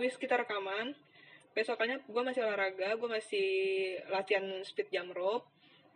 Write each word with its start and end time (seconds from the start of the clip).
habis 0.00 0.16
kita 0.16 0.40
rekaman 0.40 0.96
besokannya 1.52 2.00
gue 2.08 2.22
masih 2.24 2.40
olahraga 2.46 2.96
gue 2.96 3.08
masih 3.10 3.48
latihan 4.08 4.64
speed 4.64 4.88
jump 4.88 5.12
rope 5.12 5.44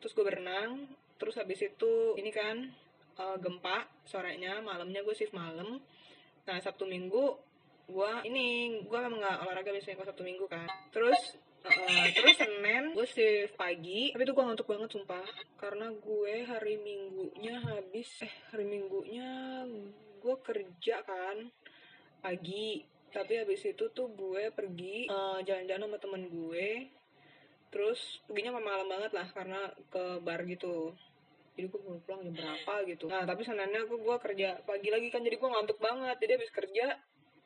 terus 0.04 0.12
gue 0.12 0.24
berenang 0.28 0.84
terus 1.16 1.40
habis 1.40 1.62
itu 1.64 2.18
ini 2.20 2.28
kan 2.28 2.68
eh, 3.16 3.36
gempa 3.40 3.86
sorenya 4.04 4.60
malamnya 4.60 5.00
gue 5.00 5.14
shift 5.16 5.32
malam. 5.32 5.80
Nah 6.44 6.56
sabtu 6.60 6.84
minggu 6.84 7.40
gue 7.84 8.12
ini 8.28 8.80
gue 8.84 8.98
memang 8.98 9.20
nggak 9.20 9.38
olahraga 9.44 9.70
biasanya 9.72 9.96
kalau 9.96 10.08
sabtu 10.12 10.24
minggu 10.26 10.44
kan. 10.50 10.68
Terus 10.92 11.40
eh, 11.64 12.12
terus 12.12 12.36
senin 12.36 12.92
gue 12.92 13.06
shift 13.08 13.56
pagi 13.56 14.12
tapi 14.12 14.22
itu 14.28 14.34
gue 14.34 14.44
ngantuk 14.44 14.68
banget 14.68 14.90
sumpah. 14.92 15.24
Karena 15.56 15.88
gue 15.88 16.34
hari 16.44 16.76
minggunya 16.82 17.62
habis 17.62 18.20
eh 18.20 18.34
hari 18.52 18.68
minggunya 18.68 19.64
gue 20.20 20.36
kerja 20.44 21.00
kan 21.04 21.48
pagi 22.24 22.80
tapi 23.14 23.38
habis 23.38 23.62
itu 23.62 23.86
tuh 23.94 24.10
gue 24.10 24.50
pergi 24.50 25.06
eh, 25.06 25.38
jalan-jalan 25.46 25.86
sama 25.86 25.98
temen 26.02 26.22
gue. 26.26 26.90
Terus 27.70 28.18
perginya 28.26 28.58
malam 28.58 28.90
banget 28.90 29.14
lah 29.14 29.30
karena 29.30 29.70
ke 29.86 30.18
bar 30.18 30.42
gitu. 30.50 30.90
Jadi 31.54 31.70
gue 31.70 31.80
baru 31.86 32.02
pulang 32.02 32.20
jam 32.26 32.34
berapa 32.34 32.74
gitu. 32.90 33.06
Nah 33.06 33.22
tapi 33.22 33.46
sebenarnya 33.46 33.86
gue 33.86 33.98
gue 34.02 34.16
kerja 34.18 34.48
pagi 34.66 34.90
lagi 34.90 35.08
kan 35.14 35.22
jadi 35.22 35.38
gue 35.38 35.50
ngantuk 35.54 35.78
banget. 35.78 36.18
Jadi 36.18 36.32
habis 36.34 36.50
kerja 36.50 36.86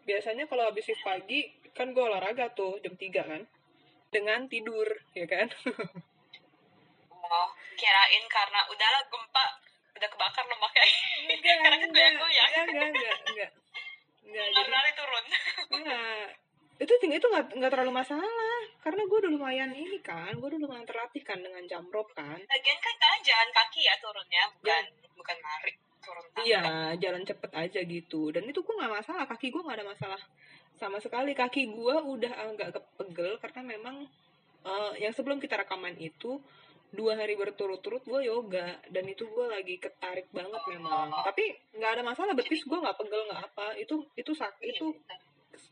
biasanya 0.09 0.49
kalau 0.49 0.65
habis 0.73 0.89
shift 0.89 1.05
pagi 1.05 1.53
kan 1.77 1.93
gue 1.93 2.01
olahraga 2.01 2.49
tuh 2.57 2.81
jam 2.81 2.97
3 2.97 3.05
kan. 3.29 3.43
Dengan 4.09 4.49
tidur 4.49 4.89
ya 5.13 5.29
kan? 5.29 5.53
Oh, 7.29 7.49
kirain 7.77 8.25
karena 8.33 8.65
udahlah 8.73 9.05
gempa 9.13 9.47
udah 10.01 10.09
kebakar 10.09 10.45
lemaknya. 10.49 10.85
Karena 11.61 11.77
kan 11.77 11.91
goyang-goyang. 11.93 12.49
enggak 12.49 12.65
enggak 12.73 12.89
enggak 12.89 13.17
enggak 13.29 13.51
enggak 14.29 14.47
jadi 14.53 14.91
turun. 14.95 15.25
Enggak. 15.81 16.27
Itu 16.79 16.95
tinggi 17.03 17.19
itu 17.19 17.27
nggak 17.27 17.59
nggak 17.59 17.73
terlalu 17.75 17.91
masalah 17.91 18.63
karena 18.87 19.03
gue 19.03 19.19
udah 19.19 19.33
lumayan 19.35 19.75
ini 19.75 19.99
kan, 19.99 20.31
gue 20.31 20.47
udah 20.47 20.63
lumayan 20.63 20.87
terlatih 20.87 21.27
kan 21.27 21.43
dengan 21.43 21.59
jump 21.67 21.91
rope 21.91 22.15
kan. 22.15 22.39
Lagian 22.39 22.79
kan 22.79 22.95
kalian 23.03 23.23
jalan 23.27 23.49
kaki 23.51 23.81
ya 23.83 23.95
turunnya, 23.99 24.45
bukan 24.63 24.85
bukan 25.19 25.37
lari 25.43 25.73
turun 25.99 26.27
tangga. 26.31 26.47
Iya, 26.47 26.63
jalan 27.03 27.23
cepet 27.27 27.51
aja 27.51 27.81
gitu. 27.83 28.31
Dan 28.31 28.47
itu 28.47 28.63
gue 28.63 28.75
nggak 28.79 28.95
masalah, 28.95 29.27
kaki 29.27 29.51
gue 29.51 29.59
nggak 29.59 29.79
ada 29.83 29.87
masalah 29.91 30.21
sama 30.79 31.03
sekali. 31.03 31.35
Kaki 31.35 31.67
gue 31.67 31.97
udah 31.99 32.33
agak 32.47 32.79
kepegel 32.79 33.43
karena 33.43 33.61
memang 33.75 34.07
eh, 34.63 34.93
yang 35.03 35.11
sebelum 35.11 35.43
kita 35.43 35.59
rekaman 35.59 35.99
itu 35.99 36.39
dua 36.89 37.21
hari 37.21 37.37
berturut-turut 37.37 38.01
gue 38.01 38.21
yoga 38.25 38.81
dan 38.89 39.05
itu 39.05 39.29
gue 39.29 39.47
lagi 39.49 39.77
ketarik 39.77 40.29
banget 40.33 40.63
memang. 40.73 41.13
Tapi 41.21 41.53
nggak 41.77 41.91
ada 42.01 42.03
masalah 42.05 42.33
betis 42.33 42.65
gue 42.65 42.79
nggak 42.79 42.97
pegel 42.97 43.29
nggak 43.29 43.43
apa. 43.53 43.77
Itu 43.77 44.09
itu 44.17 44.33
sak 44.33 44.57
itu 44.65 44.97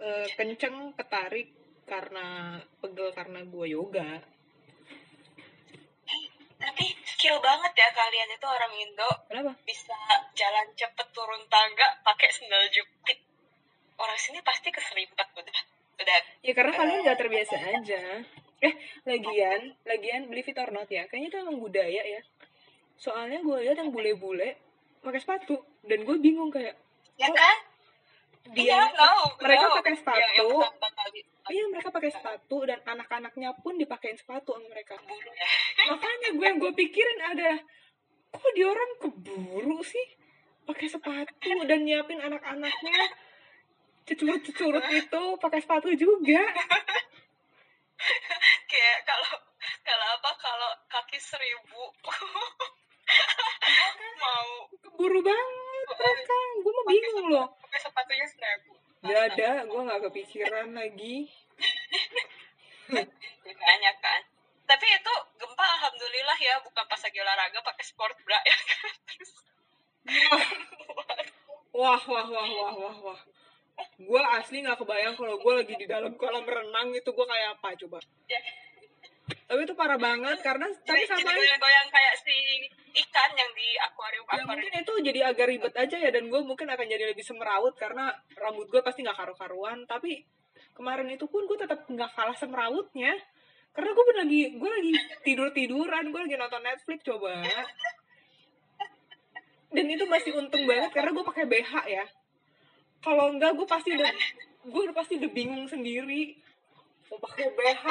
eh, 0.01 0.29
kenceng 0.37 0.93
ketarik 0.93 1.57
karena 1.89 2.61
pegel 2.85 3.09
karena 3.17 3.41
gue 3.49 3.67
yoga. 3.73 4.11
Tapi 6.57 6.85
skill 7.05 7.37
banget 7.41 7.73
ya 7.77 7.89
kalian 7.93 8.29
itu 8.33 8.47
orang 8.49 8.73
Indo. 8.77 9.11
Kenapa? 9.29 9.53
Bisa 9.65 9.97
jalan 10.37 10.67
cepet 10.77 11.09
turun 11.17 11.43
tangga 11.49 11.89
pakai 12.05 12.29
sendal 12.33 12.65
jepit. 12.69 13.25
Orang 13.97 14.19
sini 14.21 14.45
pasti 14.45 14.69
keserimpet 14.69 15.29
udah. 15.33 15.59
Udah 15.97 16.19
ya 16.45 16.53
karena 16.53 16.73
kalian 16.77 17.01
nggak 17.09 17.19
terbiasa 17.25 17.57
aja 17.57 18.01
eh 18.65 18.75
lagian 19.05 19.77
lagian 19.85 20.29
beli 20.33 20.41
it 20.41 20.57
or 20.57 20.71
not 20.73 20.89
ya 20.89 21.05
kayaknya 21.11 21.29
itu 21.29 21.37
emang 21.45 21.61
budaya 21.61 22.03
ya 22.03 22.21
soalnya 22.97 23.45
gue 23.45 23.57
lihat 23.69 23.77
yang 23.77 23.93
bule-bule 23.93 24.57
pakai 25.05 25.21
sepatu 25.21 25.61
dan 25.85 26.03
gue 26.03 26.17
bingung 26.19 26.49
kayak 26.49 26.75
ya 27.21 27.29
kan? 27.29 27.59
dia 28.57 28.79
Iya, 28.79 28.81
no, 28.95 29.37
mereka 29.43 29.65
no. 29.67 29.75
pakai 29.83 29.93
yang 29.93 29.99
sepatu. 30.01 30.47
kali 30.97 31.21
iya 31.51 31.65
mereka 31.71 31.89
pakai 31.95 32.11
sepatu 32.11 32.57
dan 32.67 32.79
anak-anaknya 32.83 33.51
pun 33.63 33.79
dipakein 33.79 34.19
sepatu 34.19 34.55
sama 34.57 34.67
mereka 34.71 34.99
buru 35.03 35.31
ya. 35.31 35.49
makanya 35.95 36.29
gue 36.35 36.47
yang 36.47 36.59
gue 36.59 36.73
pikirin 36.75 37.21
ada 37.23 37.51
kok 38.35 38.51
dia 38.55 38.67
orang 38.67 38.91
keburu 38.99 39.79
sih 39.87 40.07
pakai 40.67 40.87
sepatu 40.91 41.53
dan 41.71 41.81
nyiapin 41.87 42.19
anak-anaknya 42.19 43.03
cecurut-cecurut 44.07 44.87
itu 44.91 45.23
pakai 45.39 45.61
sepatu 45.63 45.91
juga 45.95 46.43
Kayak 48.71 48.99
kalau 49.09 49.33
kalau 49.83 50.07
apa 50.21 50.31
kalau 50.39 50.71
kaki 50.93 51.19
seribu 51.19 51.83
mau 54.23 54.49
keburu 54.83 55.21
banget 55.23 55.87
mereka 55.97 56.37
gue 56.61 56.73
mah 56.73 56.87
bingung 56.91 57.29
loh 57.31 57.47
pakai 57.63 57.81
sepatunya 57.81 58.27
seribu. 58.29 58.73
Gak 59.07 59.23
ada, 59.33 59.51
gue 59.69 59.81
gak 59.87 60.03
kepikiran 60.11 60.75
lagi. 60.75 61.31
Makanya 62.91 63.93
kan. 64.03 64.21
Tapi 64.67 64.87
itu 64.89 65.15
gempa 65.39 65.65
alhamdulillah 65.79 66.39
ya 66.43 66.59
bukan 66.59 66.85
pas 66.91 66.99
lagi 66.99 67.19
olahraga 67.23 67.61
pakai 67.63 67.85
sport 67.87 68.17
bra 68.27 68.41
ya 68.43 68.57
kan. 68.57 68.91
Terus 69.13 69.33
Wah, 71.77 72.01
wah, 72.09 72.27
wah, 72.27 72.49
wah, 72.49 72.73
wah, 72.73 72.97
wah. 73.05 73.21
Gue 73.97 74.21
asli 74.21 74.65
gak 74.65 74.81
kebayang 74.81 75.15
kalau 75.17 75.37
gue 75.41 75.53
lagi 75.57 75.75
di 75.77 75.87
dalam 75.89 76.13
kolam 76.17 76.45
renang 76.45 76.93
itu 76.93 77.11
gue 77.13 77.27
kayak 77.27 77.49
apa 77.57 77.69
coba. 77.85 77.99
ya, 78.29 78.41
Tapi 79.27 79.61
itu 79.67 79.75
parah 79.75 79.99
banget 79.99 80.39
karena 80.39 80.71
tapi 80.87 81.03
jadi, 81.03 81.11
sama 81.11 81.19
jadi 81.19 81.35
goyang-goyang 81.35 81.89
kayak 81.91 82.15
si 82.23 82.37
ikan 82.97 83.31
yang 83.35 83.51
di 83.59 83.75
akuarium 83.75 84.23
ya 84.31 84.47
mungkin 84.47 84.71
itu 84.71 84.93
jadi 85.03 85.21
agak 85.35 85.51
ribet 85.51 85.75
aja 85.75 85.97
ya 85.99 86.11
dan 86.15 86.31
gue 86.31 86.41
mungkin 86.47 86.71
akan 86.71 86.87
jadi 86.87 87.11
lebih 87.11 87.27
semeraut 87.27 87.75
karena 87.75 88.15
rambut 88.39 88.71
gue 88.71 88.81
pasti 88.81 89.03
nggak 89.03 89.19
karu-karuan. 89.19 89.83
Tapi 89.89 90.23
kemarin 90.77 91.11
itu 91.11 91.27
pun 91.27 91.49
gue 91.49 91.59
tetap 91.59 91.89
nggak 91.89 92.11
kalah 92.15 92.37
semerautnya 92.39 93.19
karena 93.77 93.91
gue 93.93 94.05
lagi 94.15 94.41
gue 94.57 94.71
lagi 94.71 94.93
tidur 95.27 95.49
tiduran 95.53 96.09
gue 96.09 96.21
lagi 96.21 96.37
nonton 96.39 96.63
Netflix 96.63 97.03
coba. 97.05 97.35
Dan 99.75 99.91
itu 99.91 100.07
masih 100.07 100.39
untung 100.39 100.65
banget 100.65 100.95
karena 100.95 101.11
gue 101.13 101.25
pakai 101.27 101.45
BH 101.51 101.73
ya 101.91 102.07
kalau 103.07 103.31
enggak 103.31 103.55
gue 103.55 103.67
pasti 103.71 103.95
udah 103.95 104.11
gue 104.67 104.81
udah 104.91 104.97
pasti 104.99 105.23
udah 105.23 105.31
bingung 105.31 105.71
sendiri. 105.71 106.35
Mau 107.07 107.23
pakai 107.23 107.55
BH 107.55 107.85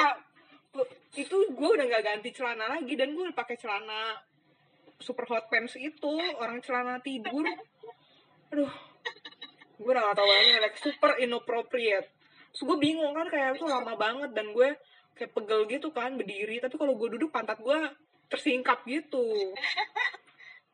itu 1.16 1.36
gue 1.56 1.68
udah 1.72 1.84
nggak 1.88 2.04
ganti 2.04 2.36
celana 2.36 2.76
lagi 2.76 2.92
dan 3.00 3.16
gue 3.16 3.24
udah 3.24 3.32
pakai 3.32 3.56
celana 3.56 4.20
super 5.00 5.24
hot 5.24 5.48
pants 5.48 5.80
itu 5.80 6.12
orang 6.36 6.60
celana 6.60 7.00
tidur. 7.00 7.48
Aduh 8.52 8.72
gue 9.76 9.92
udah 9.92 10.12
gak 10.12 10.16
tau 10.20 10.28
lagi 10.28 10.52
like 10.60 10.76
super 10.76 11.16
inappropriate. 11.16 12.08
Terus 12.52 12.62
gue 12.64 12.76
bingung 12.76 13.16
kan 13.16 13.28
kayak 13.32 13.56
itu 13.56 13.64
lama 13.64 13.96
banget 13.96 14.36
dan 14.36 14.52
gue 14.52 14.76
kayak 15.16 15.32
pegel 15.32 15.64
gitu 15.64 15.88
kan 15.96 16.12
berdiri. 16.20 16.60
Tapi 16.60 16.76
kalau 16.76 16.92
gue 16.92 17.08
duduk 17.16 17.32
pantat 17.32 17.56
gue 17.60 17.78
tersingkap 18.28 18.84
gitu 18.84 19.56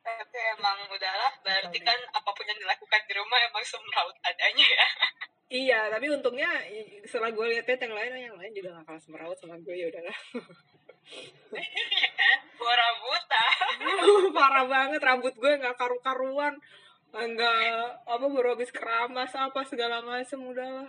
Tapi 0.02 0.38
emang 0.58 0.78
udahlah, 0.90 1.32
berarti 1.46 1.78
kan 1.78 1.98
apa 2.10 2.30
pun 2.34 2.44
yang 2.46 2.58
dilakukan 2.58 3.00
di 3.06 3.14
rumah 3.14 3.38
emang 3.46 3.62
semeraut 3.62 4.16
adanya 4.26 4.66
ya. 4.66 4.88
iya 5.52 5.80
tapi 5.92 6.08
untungnya 6.08 6.48
setelah 7.04 7.28
gue 7.28 7.44
lihat 7.52 7.68
yang 7.68 7.92
lain 7.92 8.32
yang 8.32 8.36
lain 8.40 8.52
juga 8.56 8.72
gak 8.80 8.88
kalah 8.88 9.02
semeraut 9.04 9.36
sama 9.36 9.60
gue 9.60 9.76
ya 9.76 9.84
udahlah 9.92 10.16
Gua 12.56 12.72
rambutan. 12.72 13.58
parah 14.32 14.64
banget 14.64 15.00
rambut 15.02 15.34
gue 15.36 15.52
nggak 15.60 15.76
karu-karuan 15.76 16.56
nggak 17.12 17.56
apa 18.08 18.24
baru 18.24 18.56
habis 18.56 18.72
keramas 18.72 19.36
apa 19.36 19.60
segala 19.68 20.00
macem 20.00 20.40
udahlah 20.40 20.88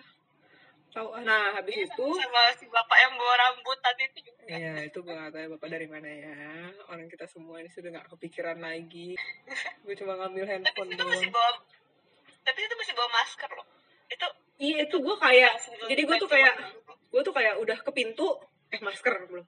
tahu 0.94 1.10
nah 1.26 1.58
habis 1.58 1.74
itu 1.74 2.06
sama 2.06 2.42
si 2.54 2.70
bapak 2.70 2.98
yang 3.02 3.14
bawa 3.18 3.34
rambutan 3.36 3.96
itu 3.98 4.30
juga. 4.30 4.42
ya 4.46 4.74
itu 4.86 4.98
gue 5.02 5.10
gak 5.10 5.34
tahu 5.34 5.42
ya 5.42 5.50
bapak 5.58 5.70
dari 5.74 5.88
mana 5.90 6.06
ya. 6.06 6.38
Orang 6.88 7.10
kita 7.10 7.26
semua 7.26 7.58
ini 7.58 7.70
sudah 7.74 7.90
nggak 7.90 8.08
kepikiran 8.14 8.62
lagi. 8.62 9.18
Gue 9.84 9.96
cuma 9.98 10.14
ngambil 10.22 10.46
Tapi 10.46 10.54
handphone 10.54 10.90
itu 10.94 11.04
masih 11.04 11.30
bawa 11.34 11.52
tapi 12.44 12.60
itu 12.60 12.76
masih 12.76 12.94
bawa 12.94 13.10
masker 13.10 13.50
loh. 13.56 13.68
Itu 14.12 14.28
iya 14.60 14.78
itu 14.86 14.96
gue 15.00 15.16
kayak 15.18 15.54
jadi 15.90 16.02
gue 16.06 16.18
tuh 16.20 16.30
kayak 16.30 16.54
gue 17.10 17.22
tuh 17.24 17.34
kayak 17.34 17.56
udah 17.58 17.78
ke 17.82 17.92
pintu 17.96 18.28
eh 18.70 18.82
masker 18.84 19.14
belum. 19.32 19.46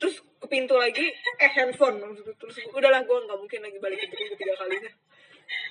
Terus 0.00 0.16
ke 0.40 0.46
pintu 0.48 0.74
lagi 0.80 1.06
eh 1.38 1.50
handphone. 1.52 2.00
Terus 2.40 2.56
udahlah 2.72 3.04
gue 3.04 3.18
nggak 3.28 3.38
mungkin 3.38 3.60
lagi 3.60 3.78
balik 3.78 3.98
ke 4.02 4.06
pintu 4.10 4.34
ketiga 4.34 4.56
kalinya. 4.58 4.90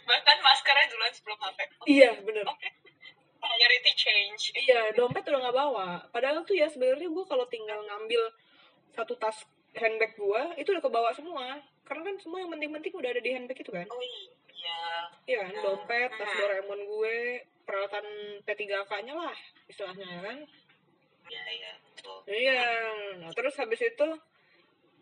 Bahkan 0.05 0.37
maskernya 0.45 0.85
duluan 0.93 1.13
sebelum 1.13 1.39
HP. 1.41 1.59
iya 1.89 2.11
bener. 2.21 2.45
Oke. 2.45 2.69
Priority 3.59 3.91
change. 3.99 4.43
Iya, 4.55 4.95
dompet 4.95 5.27
udah 5.27 5.39
nggak 5.43 5.57
bawa. 5.59 5.87
Padahal 6.15 6.47
tuh 6.47 6.55
ya 6.55 6.71
sebenarnya 6.71 7.11
gue 7.11 7.25
kalau 7.27 7.43
tinggal 7.51 7.83
ngambil 7.83 8.31
satu 8.95 9.19
tas 9.19 9.43
handbag 9.75 10.15
gue, 10.15 10.41
itu 10.63 10.71
udah 10.71 10.79
kebawa 10.79 11.11
semua. 11.11 11.59
Karena 11.83 12.07
kan 12.07 12.15
semua 12.23 12.39
yang 12.39 12.55
penting-penting 12.55 12.95
udah 12.95 13.09
ada 13.11 13.19
di 13.19 13.31
handbag 13.35 13.59
itu 13.59 13.71
kan. 13.75 13.83
Oh 13.91 13.99
iya. 13.99 14.31
Iya 15.27 15.37
kan, 15.43 15.53
dompet, 15.59 16.09
tas 16.15 16.31
Doraemon 16.39 16.81
gue, 16.87 17.43
peralatan 17.67 18.05
P3K-nya 18.47 19.13
lah 19.13 19.37
istilahnya 19.69 20.07
ya 20.07 20.21
kan. 20.25 20.37
Iya 21.29 21.43
iya 21.53 21.71
betul. 21.83 22.17
Iya, 22.25 22.65
nah 23.21 23.31
terus 23.37 23.53
habis 23.61 23.77
itu 23.85 24.07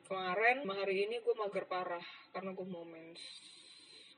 kemarin 0.03 0.67
hari 0.67 1.07
ini 1.07 1.23
gue 1.23 1.35
mager 1.37 1.63
parah 1.63 2.03
karena 2.35 2.51
gue 2.51 2.67
mau 2.67 2.83
mens. 2.83 3.21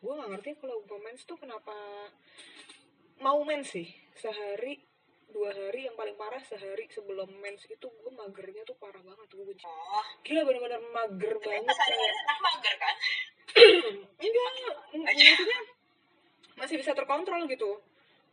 Gue 0.02 0.18
gak 0.18 0.32
ngerti 0.34 0.50
kalau 0.58 0.82
gue 0.82 1.00
mens 1.04 1.22
tuh 1.28 1.38
kenapa 1.38 1.76
mau 3.20 3.40
mens 3.44 3.72
sih. 3.72 3.88
Sehari 4.16 4.80
dua 5.30 5.54
hari 5.54 5.86
yang 5.86 5.94
paling 5.94 6.18
parah 6.18 6.42
sehari 6.42 6.90
sebelum 6.90 7.30
mens 7.38 7.62
itu 7.70 7.86
gue 7.86 8.12
magernya 8.12 8.66
tuh 8.66 8.76
parah 8.82 9.00
banget 9.00 9.30
gue 9.30 9.46
benci. 9.46 9.66
Oh. 9.68 10.06
Gila 10.26 10.42
benar-benar 10.44 10.82
mager 10.90 11.34
tapi 11.38 11.46
banget. 11.46 11.70
pas 11.70 11.80
hari 11.80 11.96
kayak 11.96 12.16
anak 12.18 12.40
mager 12.42 12.76
kan? 12.76 12.96
Enggak 14.26 15.16
maksudnya 15.16 15.62
masih 16.60 16.76
bisa 16.82 16.92
terkontrol 16.98 17.42
gitu. 17.46 17.72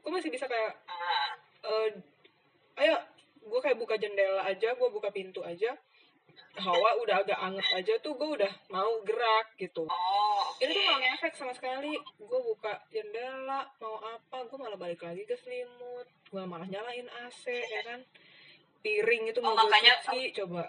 Gue 0.00 0.12
masih 0.14 0.30
bisa 0.32 0.48
kayak 0.48 0.72
ah. 0.88 1.30
eh 1.66 1.90
ayo 2.76 2.96
gue 3.46 3.60
kayak 3.62 3.78
buka 3.78 3.94
jendela 3.96 4.42
aja 4.42 4.74
gue 4.74 4.88
buka 4.90 5.08
pintu 5.14 5.40
aja 5.46 5.78
hawa 6.56 6.96
udah 7.00 7.20
agak 7.20 7.36
anget 7.36 7.66
aja 7.72 7.92
tuh 8.00 8.14
gue 8.14 8.28
udah 8.36 8.52
mau 8.68 9.00
gerak 9.04 9.52
gitu. 9.56 9.84
Oh 9.84 10.40
oke. 10.50 10.60
Ini 10.60 10.72
tuh 10.72 10.82
gak 10.82 11.00
ngefek 11.00 11.34
sama 11.34 11.52
sekali. 11.52 11.92
Gue 12.16 12.40
buka 12.42 12.80
jendela 12.88 13.68
mau 13.78 14.00
apa 14.00 14.44
gue 14.44 14.56
malah 14.56 14.74
balik 14.74 15.00
lagi 15.00 15.22
ke 15.22 15.36
selimut. 15.36 16.08
Gue 16.26 16.42
malah 16.42 16.64
nyalain 16.64 17.06
AC 17.24 17.44
ya 17.48 17.80
kan? 17.84 18.00
Piring 18.80 19.28
itu 19.28 19.38
Oh, 19.40 19.44
mau 19.44 19.54
gue 19.54 19.68
makanya- 19.68 20.00
cuci 20.02 20.32
coba. 20.34 20.64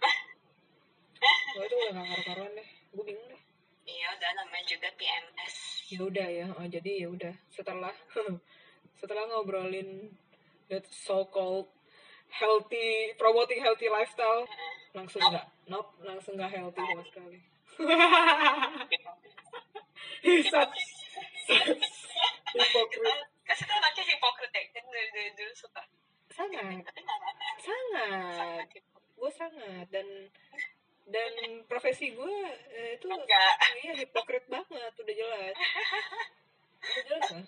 Gue 1.54 1.64
tuh 1.66 1.78
udah 1.78 1.92
gak 1.94 2.06
karu-karuan 2.06 2.52
deh. 2.52 2.68
Gue 2.92 3.04
bingung 3.04 3.28
deh. 3.28 3.42
Iya 3.84 4.06
udah 4.12 4.30
namanya 4.34 4.64
juga 4.64 4.88
PMS 4.96 5.56
ya 5.84 6.00
udah 6.00 6.26
ya 6.26 6.46
oh, 6.56 6.64
jadi 6.64 7.04
ya 7.04 7.08
udah. 7.08 7.34
Setelah 7.48 7.92
setelah 9.00 9.28
ngobrolin 9.28 10.08
that 10.68 10.88
so 10.88 11.28
called 11.28 11.68
healthy 12.32 13.12
promoting 13.14 13.60
healthy 13.60 13.86
lifestyle 13.86 14.48
langsung 14.94 15.20
nggak 15.20 15.46
nope 15.66 15.90
langsung 16.06 16.34
nggak 16.38 16.50
healthy 16.54 16.80
sama 16.80 17.04
sekali. 17.04 17.38
Hisap. 20.24 20.68
hipokrit. 22.54 23.18
Kasih 23.44 23.64
tau 23.68 23.76
anaknya 23.76 24.04
hipokrit 24.14 24.52
ya? 24.54 24.62
Kan 24.72 24.84
dari, 24.88 25.24
dulu 25.36 25.52
suka. 25.52 25.82
Sangat. 26.32 26.86
Sangat. 27.60 28.66
Gue 29.18 29.30
sangat. 29.34 29.86
Dan 29.90 30.06
dan 31.04 31.32
profesi 31.68 32.16
gue 32.16 32.36
eh, 32.72 32.96
itu 32.96 33.06
enggak. 33.10 33.54
iya 33.84 33.92
hipokrit 34.00 34.48
banget 34.48 34.92
udah 34.96 35.14
jelas. 35.14 35.54
Udah 36.80 37.04
jelas 37.04 37.28
lah 37.34 37.44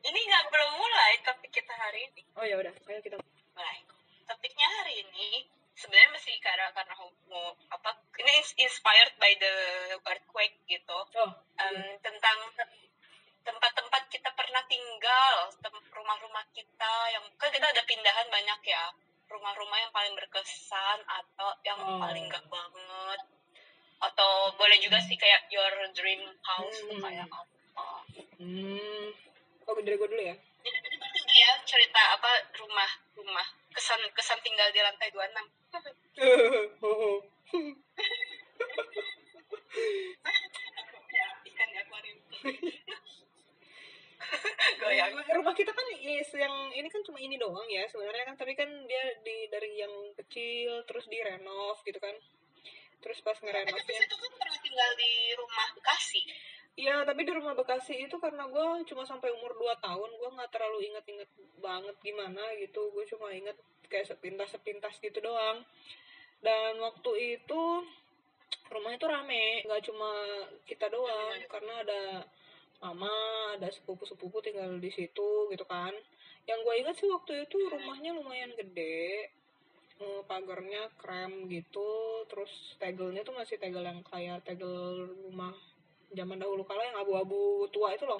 ini 0.00 0.20
nggak 0.24 0.44
belum 0.48 0.70
mulai 0.80 1.12
topik 1.24 1.52
kita 1.52 1.74
hari 1.76 2.08
ini. 2.08 2.22
Oh 2.36 2.44
ya 2.44 2.56
udah 2.56 2.72
ayo 2.72 3.00
kita 3.04 3.16
mulai. 3.20 3.76
Topiknya 4.24 4.68
hari 4.80 5.04
ini 5.04 5.44
sebenarnya 5.80 6.10
masih 6.12 6.36
karena 6.44 6.68
karena 6.76 6.92
mau 7.24 7.56
apa 7.72 7.90
ini 8.20 8.32
is- 8.36 8.56
inspired 8.60 9.16
by 9.16 9.32
the 9.40 9.54
earthquake 10.04 10.60
gitu. 10.68 10.98
Oh 11.16 11.32
Em, 11.56 11.96
tentang 12.00 12.38
tempat-tempat 13.40 14.02
kita 14.08 14.28
pernah 14.32 14.60
tinggal 14.68 15.48
rumah-rumah 15.90 16.44
kita 16.52 16.92
yang 17.10 17.24
kan 17.36 17.48
kita 17.48 17.64
ada 17.64 17.82
pindahan 17.84 18.28
banyak 18.28 18.60
ya. 18.64 18.84
Rumah-rumah 19.26 19.78
yang 19.78 19.92
paling 19.94 20.12
berkesan 20.12 20.98
atau 21.06 21.50
yang 21.64 21.80
Oh. 21.80 21.96
paling 21.98 22.28
enggak 22.28 22.44
banget. 22.46 23.20
Atau 24.00 24.30
boleh 24.56 24.76
juga 24.80 25.00
sih 25.00 25.16
kayak 25.16 25.48
your 25.48 25.72
dream 25.92 26.24
house 26.42 26.80
Hmm. 26.84 27.00
kayak 27.00 27.28
apa. 27.28 27.86
Hmm. 28.36 29.08
Oh 29.64 29.76
dari 29.78 29.96
gue 29.96 30.08
dulu 30.08 30.22
ya? 30.24 30.36
Jadi 30.60 30.96
berarti 30.98 31.36
ya 31.36 31.52
cerita 31.64 32.02
apa 32.12 32.30
rumah 32.58 32.90
rumah 33.16 33.46
kesan 33.70 34.00
kesan 34.12 34.40
tinggal 34.42 34.68
di 34.74 34.80
lantai 34.82 35.08
26 35.08 35.46
oh, 36.82 37.22
oh. 37.54 37.72
ya 44.90 45.06
rumah 45.38 45.54
kita 45.54 45.70
kan 45.70 45.86
is 46.02 46.30
yang 46.34 46.54
ini 46.74 46.90
kan 46.90 47.00
cuma 47.06 47.22
ini 47.22 47.38
doang 47.38 47.66
ya 47.70 47.86
sebenarnya 47.86 48.26
kan. 48.26 48.36
Tapi 48.36 48.52
kan 48.58 48.68
dia 48.90 49.04
di 49.22 49.46
dari 49.46 49.78
yang 49.78 49.94
kecil 50.18 50.82
terus 50.90 51.06
direnov 51.06 51.78
gitu 51.86 51.98
kan. 52.02 52.14
Terus 53.00 53.18
pas 53.24 53.38
tapi 53.38 53.48
ngerenovnya 53.48 53.96
situ 53.96 54.16
kan 54.18 54.32
pernah 54.36 54.58
tinggal 54.60 54.90
di 54.98 55.12
rumah 55.38 55.66
Bekasi 55.78 56.22
Iya, 56.78 57.02
tapi 57.02 57.26
di 57.26 57.32
rumah 57.34 57.54
Bekasi 57.58 58.06
itu 58.06 58.16
karena 58.22 58.46
gue 58.46 58.66
cuma 58.86 59.02
sampai 59.02 59.34
umur 59.34 59.52
2 59.58 59.74
tahun, 59.82 60.10
gue 60.20 60.30
nggak 60.36 60.50
terlalu 60.54 60.78
inget-inget 60.86 61.30
banget 61.58 61.96
gimana 62.06 62.42
gitu. 62.62 62.90
Gue 62.94 63.04
cuma 63.10 63.34
inget 63.34 63.56
kayak 63.90 64.06
sepintas-sepintas 64.06 64.94
gitu 65.02 65.18
doang. 65.18 65.66
Dan 66.40 66.78
waktu 66.80 67.36
itu 67.36 67.62
rumah 68.70 68.92
itu 68.94 69.06
rame, 69.10 69.66
nggak 69.66 69.82
cuma 69.90 70.10
kita 70.64 70.86
doang, 70.88 71.38
karena 71.50 71.74
ada 71.82 72.02
mama, 72.80 73.12
ada 73.58 73.68
sepupu-sepupu 73.68 74.40
tinggal 74.40 74.78
di 74.78 74.90
situ 74.94 75.30
gitu 75.52 75.64
kan. 75.66 75.92
Yang 76.48 76.58
gue 76.64 76.74
inget 76.80 76.96
sih 76.96 77.08
waktu 77.10 77.32
itu 77.44 77.58
rumahnya 77.68 78.10
lumayan 78.16 78.52
gede, 78.56 79.28
eh, 80.00 80.22
pagarnya 80.30 80.88
krem 80.96 81.50
gitu, 81.50 82.24
terus 82.30 82.78
tegelnya 82.80 83.20
tuh 83.26 83.36
masih 83.36 83.56
tegel 83.60 83.84
yang 83.84 84.00
kayak 84.06 84.40
tegel 84.48 85.12
rumah 85.28 85.52
zaman 86.10 86.38
dahulu 86.42 86.62
kala 86.66 86.82
yang 86.90 86.98
abu-abu 86.98 87.66
tua 87.70 87.94
itu 87.94 88.04
loh. 88.06 88.18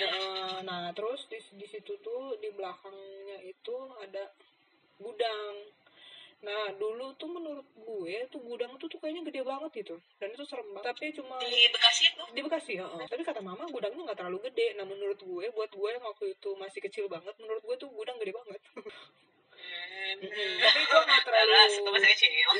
Eh, 0.00 0.58
nah 0.62 0.90
terus 0.94 1.26
di 1.26 1.38
di 1.58 1.66
situ 1.66 1.98
tuh 1.98 2.38
di 2.38 2.50
belakangnya 2.54 3.42
itu 3.42 3.76
ada 3.98 4.30
gudang. 5.02 5.54
Nah 6.44 6.76
dulu 6.76 7.16
tuh 7.16 7.30
menurut 7.32 7.66
gue 7.72 8.16
tuh 8.28 8.40
gudang 8.44 8.76
tuh 8.76 8.86
tuh 8.86 9.00
kayaknya 9.00 9.24
gede 9.32 9.40
banget 9.42 9.70
gitu 9.82 9.96
dan 10.20 10.28
itu 10.30 10.44
serem 10.46 10.68
banget. 10.76 10.92
Tapi 10.94 11.06
cuma 11.16 11.36
di 11.40 11.66
Bekasi 11.72 12.02
itu 12.12 12.22
di 12.30 12.40
Bekasi 12.44 12.72
ya. 12.78 12.86
Tapi 12.86 13.22
kata 13.26 13.40
mama 13.42 13.66
gudangnya 13.66 14.12
nggak 14.12 14.18
terlalu 14.22 14.38
gede. 14.50 14.78
Nah 14.78 14.86
menurut 14.86 15.18
gue 15.18 15.44
buat 15.50 15.70
gue 15.72 15.88
yang 15.90 16.04
waktu 16.04 16.36
itu 16.36 16.50
masih 16.54 16.80
kecil 16.84 17.06
banget, 17.10 17.34
menurut 17.42 17.62
gue 17.64 17.76
tuh 17.80 17.90
gudang 17.90 18.16
gede 18.22 18.32
banget. 18.36 18.60
Tapi 20.24 20.80
gue 20.86 21.02
nggak 21.04 21.22
terlalu 21.26 21.54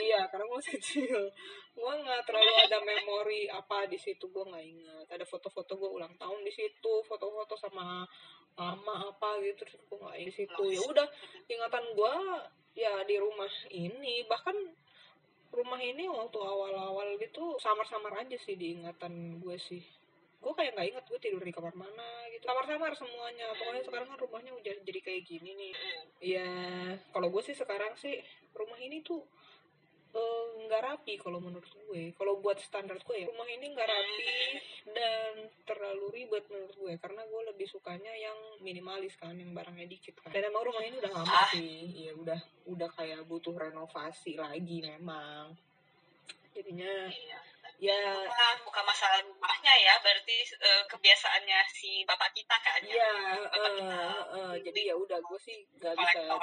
Iya, 0.04 0.20
karena 0.28 0.44
gue 0.48 0.56
masih 0.58 0.74
kecil. 0.78 1.20
Gue 1.74 1.92
nggak 2.02 2.22
terlalu 2.26 2.52
ada 2.66 2.78
memori 2.82 3.46
apa 3.50 3.86
di 3.86 3.98
situ. 3.98 4.30
Gue 4.30 4.44
nggak 4.46 4.64
ingat. 4.64 5.06
Ada 5.10 5.24
foto-foto 5.26 5.78
gue 5.78 5.90
ulang 5.90 6.14
tahun 6.18 6.40
di 6.42 6.52
situ, 6.52 6.92
foto-foto 7.06 7.54
sama 7.58 8.04
mama 8.54 8.94
apa 9.10 9.38
gitu. 9.42 9.64
Terus 9.64 9.74
gue 9.86 9.98
nggak 9.98 10.18
di 10.18 10.32
situ. 10.34 10.62
Ya 10.74 10.82
udah, 10.84 11.06
ingatan 11.50 11.84
gue 11.94 12.14
ya 12.74 12.94
di 13.06 13.16
rumah 13.18 13.50
ini. 13.70 14.26
Bahkan 14.26 14.56
rumah 15.54 15.78
ini 15.78 16.10
waktu 16.10 16.38
awal-awal 16.42 17.14
gitu 17.22 17.54
samar-samar 17.62 18.26
aja 18.26 18.34
sih 18.42 18.58
di 18.58 18.74
ingatan 18.74 19.38
gue 19.38 19.56
sih. 19.58 19.82
Gue 20.44 20.52
kayak 20.52 20.76
nggak 20.76 20.88
inget 20.92 21.04
gue 21.08 21.18
tidur 21.18 21.40
di 21.40 21.50
kamar 21.50 21.72
mana 21.72 22.04
gitu. 22.28 22.44
Samar-samar 22.44 22.92
semuanya. 22.92 23.48
Pokoknya 23.56 23.82
sekarang 23.82 24.06
kan 24.06 24.18
rumahnya 24.20 24.52
udah 24.52 24.74
jadi 24.84 25.00
kayak 25.00 25.22
gini 25.24 25.50
nih. 25.56 25.72
Ya, 26.20 26.50
kalau 27.10 27.32
gue 27.32 27.40
sih 27.40 27.56
sekarang 27.56 27.96
sih 27.96 28.20
rumah 28.52 28.76
ini 28.76 29.00
tuh 29.00 29.24
eh, 30.14 30.44
nggak 30.62 30.82
rapi 30.84 31.16
kalau 31.16 31.40
menurut 31.40 31.66
gue. 31.66 32.12
Kalau 32.12 32.38
buat 32.38 32.60
standar 32.60 32.94
gue 32.94 33.16
ya, 33.16 33.26
rumah 33.26 33.48
ini 33.48 33.66
nggak 33.66 33.88
rapi 33.88 34.28
dan 34.92 35.32
terlalu 35.64 36.06
ribet 36.12 36.44
menurut 36.46 36.76
gue. 36.76 36.92
Karena 37.00 37.24
gue 37.24 37.40
lebih 37.48 37.66
sukanya 37.66 38.12
yang 38.14 38.36
minimalis 38.60 39.16
kan, 39.16 39.34
yang 39.34 39.50
barangnya 39.50 39.88
dikit 39.88 40.20
kan. 40.20 40.30
Dan 40.30 40.52
emang 40.52 40.68
rumah 40.68 40.84
ini 40.84 41.00
udah 41.00 41.10
lama 41.10 41.26
Ah. 41.26 41.50
sih, 41.50 42.04
ya 42.04 42.12
udah 42.14 42.38
udah 42.68 42.88
kayak 42.92 43.24
butuh 43.24 43.56
renovasi 43.56 44.36
lagi 44.36 44.84
memang. 44.84 45.56
Jadinya 46.52 47.10
Iya. 47.10 47.40
Ya 47.82 47.98
Bukan, 48.14 48.56
bukan 48.64 48.84
masalah 48.86 49.18
rumahnya 49.24 49.74
ya, 49.82 49.94
berarti 50.00 50.36
eh, 50.46 50.82
kebiasaannya 50.86 51.58
si 51.74 52.06
bapak 52.06 52.30
kita 52.32 52.56
kan 52.62 52.80
ya. 52.86 52.94
Iya, 52.94 53.12
eh, 53.50 54.20
eh, 54.38 54.54
jadi 54.62 54.80
ya 54.92 54.94
udah 54.94 55.18
gue 55.18 55.40
sih 55.42 55.66
nggak 55.78 55.94
bisa. 55.98 56.38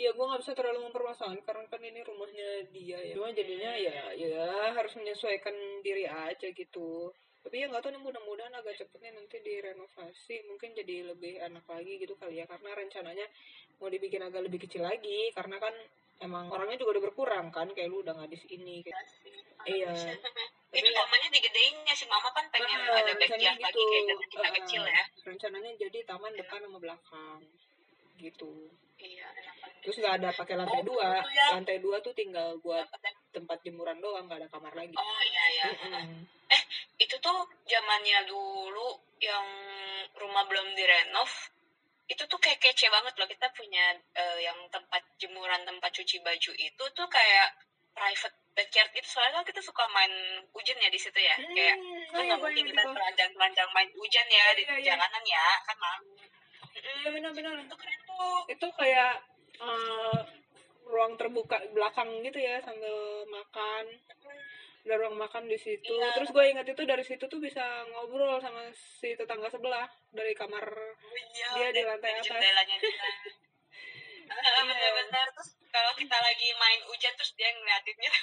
Iya, 0.00 0.10
gue 0.16 0.24
nggak 0.24 0.40
bisa 0.40 0.52
terlalu 0.56 0.88
mempermasalahkan 0.88 1.44
karena 1.44 1.64
kan 1.68 1.82
ini 1.84 2.00
rumahnya 2.00 2.48
dia 2.72 2.98
ya. 2.98 3.12
Cuma 3.12 3.28
jadinya 3.36 3.72
ya, 3.76 4.16
ya 4.16 4.72
harus 4.72 4.96
menyesuaikan 4.96 5.54
diri 5.84 6.08
aja 6.08 6.48
gitu. 6.48 7.12
Tapi 7.42 7.58
ya 7.58 7.66
nggak 7.68 7.82
tahu 7.82 7.92
nih 7.92 8.02
mudah-mudahan 8.02 8.54
agak 8.54 8.78
cepetnya 8.78 9.18
nanti 9.18 9.42
direnovasi, 9.42 10.46
mungkin 10.46 10.78
jadi 10.78 11.10
lebih 11.10 11.42
enak 11.42 11.66
lagi 11.66 11.98
gitu 11.98 12.14
kali 12.16 12.38
ya. 12.40 12.46
Karena 12.46 12.70
rencananya 12.72 13.26
mau 13.82 13.90
dibikin 13.90 14.22
agak 14.22 14.46
lebih 14.46 14.62
kecil 14.62 14.86
lagi, 14.86 15.34
karena 15.34 15.58
kan 15.58 15.74
emang 16.22 16.46
orangnya 16.54 16.78
juga 16.78 16.96
udah 16.96 17.04
berkurang 17.10 17.50
kan, 17.50 17.66
kayak 17.74 17.90
lu 17.90 18.00
udah 18.06 18.14
nggak 18.14 18.30
di 18.30 18.38
sini. 18.38 18.76
Kayak, 18.86 19.04
iya. 19.66 19.90
Itu 20.72 20.88
tamannya 20.88 21.28
digedeinnya 21.28 21.92
si 21.92 22.04
mama 22.08 22.32
kan 22.32 22.48
pengen 22.48 22.80
Ah, 22.80 22.96
ada 22.96 23.12
backyard 23.12 23.36
rencananya 23.36 23.52
lagi 23.60 23.76
gitu. 23.76 23.84
kayak 23.84 24.04
zaman 24.08 24.26
kita 24.26 24.40
Ah, 24.42 24.52
kecil 24.56 24.82
ya. 24.82 25.02
Rencananya 25.22 25.70
jadi 25.76 25.98
taman 26.08 26.32
depan 26.32 26.58
sama 26.64 26.78
belakang 26.80 27.40
gitu. 28.16 28.52
Iya. 28.96 29.28
Terus 29.82 29.96
nggak 29.98 30.14
ada 30.22 30.28
pakai 30.32 30.54
lantai 30.54 30.80
Oh, 30.80 30.86
dua, 30.86 31.08
gitu 31.18 31.30
ya. 31.34 31.46
lantai 31.58 31.76
dua 31.78 31.96
tuh 32.00 32.14
tinggal 32.14 32.54
buat 32.62 32.86
tempat 33.30 33.58
jemuran 33.60 33.98
doang, 33.98 34.24
nggak 34.30 34.46
ada 34.46 34.48
kamar 34.48 34.72
lagi. 34.72 34.94
Oh 34.94 35.20
iya 35.22 35.44
ya. 35.58 35.66
Mm-mm. 35.74 36.24
Itu 36.96 37.18
tuh 37.18 37.38
zamannya 37.66 38.24
dulu 38.24 38.88
yang 39.18 39.46
rumah 40.14 40.46
belum 40.46 40.72
direnov. 40.72 41.28
Itu 42.06 42.24
tuh 42.30 42.38
kayak 42.38 42.62
kece 42.62 42.86
banget 42.88 43.12
loh. 43.18 43.26
Kita 43.26 43.50
punya 43.52 43.92
eh, 44.14 44.38
yang 44.40 44.56
tempat 44.70 45.02
jemuran, 45.18 45.66
tempat 45.66 45.90
cuci 45.90 46.22
baju 46.22 46.52
itu 46.54 46.84
tuh 46.94 47.08
kayak 47.10 47.58
private 47.92 48.36
backyard 48.52 48.90
gitu. 48.92 49.08
Soalnya 49.08 49.40
kan 49.40 49.46
kita 49.48 49.60
suka 49.60 49.84
main 49.90 50.12
hujan 50.50 50.76
ya 50.76 50.88
di 50.88 51.00
situ 51.00 51.16
ya. 51.16 51.36
Kayak 51.36 51.76
Hmm, 51.76 52.00
kan 52.08 52.16
oh 52.16 52.20
iya, 52.20 52.26
nggak 52.28 52.40
mungkin 52.40 52.64
kita 52.68 52.82
telanjang-telanjang 52.84 53.68
main 53.72 53.90
hujan 53.92 54.26
ya 54.28 54.36
Iya, 54.36 54.52
di 54.52 54.62
iya, 54.62 54.74
iya. 54.76 54.84
jalanan 54.92 55.24
ya 55.24 55.46
kan 55.64 55.76
malu 55.78 56.12
iya 56.72 57.08
benar-benar 57.10 57.52
itu 57.60 57.76
keren 57.76 58.00
tuh 58.02 58.38
itu 58.48 58.66
kayak 58.74 59.12
eh, 59.60 60.18
ruang 60.84 61.12
terbuka 61.14 61.60
belakang 61.70 62.08
gitu 62.24 62.38
ya 62.38 62.58
sambil 62.60 62.96
makan 63.28 63.84
ada 64.82 64.94
ruang 64.98 65.14
makan 65.14 65.46
di 65.46 65.54
situ 65.54 65.92
Iya. 65.92 66.16
terus 66.16 66.32
gue 66.32 66.42
ingat 66.42 66.64
itu 66.66 66.82
dari 66.82 67.04
situ 67.04 67.22
tuh 67.22 67.38
bisa 67.38 67.62
ngobrol 67.88 68.40
sama 68.40 68.66
si 68.74 69.12
tetangga 69.14 69.46
sebelah 69.46 69.84
dari 70.10 70.32
kamar 70.32 70.64
Iya, 71.12 71.48
Dia 71.54 71.68
di 71.70 71.82
lantai 71.84 72.12
atas. 72.16 72.28
Ah, 72.32 72.40
bener-bener 74.68 75.26
terus 75.36 75.50
kalau 75.72 75.92
kita 75.96 76.14
lagi 76.14 76.48
main 76.54 76.80
hujan 76.84 77.12
terus 77.16 77.32
dia 77.34 77.48
ngeliatin 77.50 77.96
gitu 77.96 78.18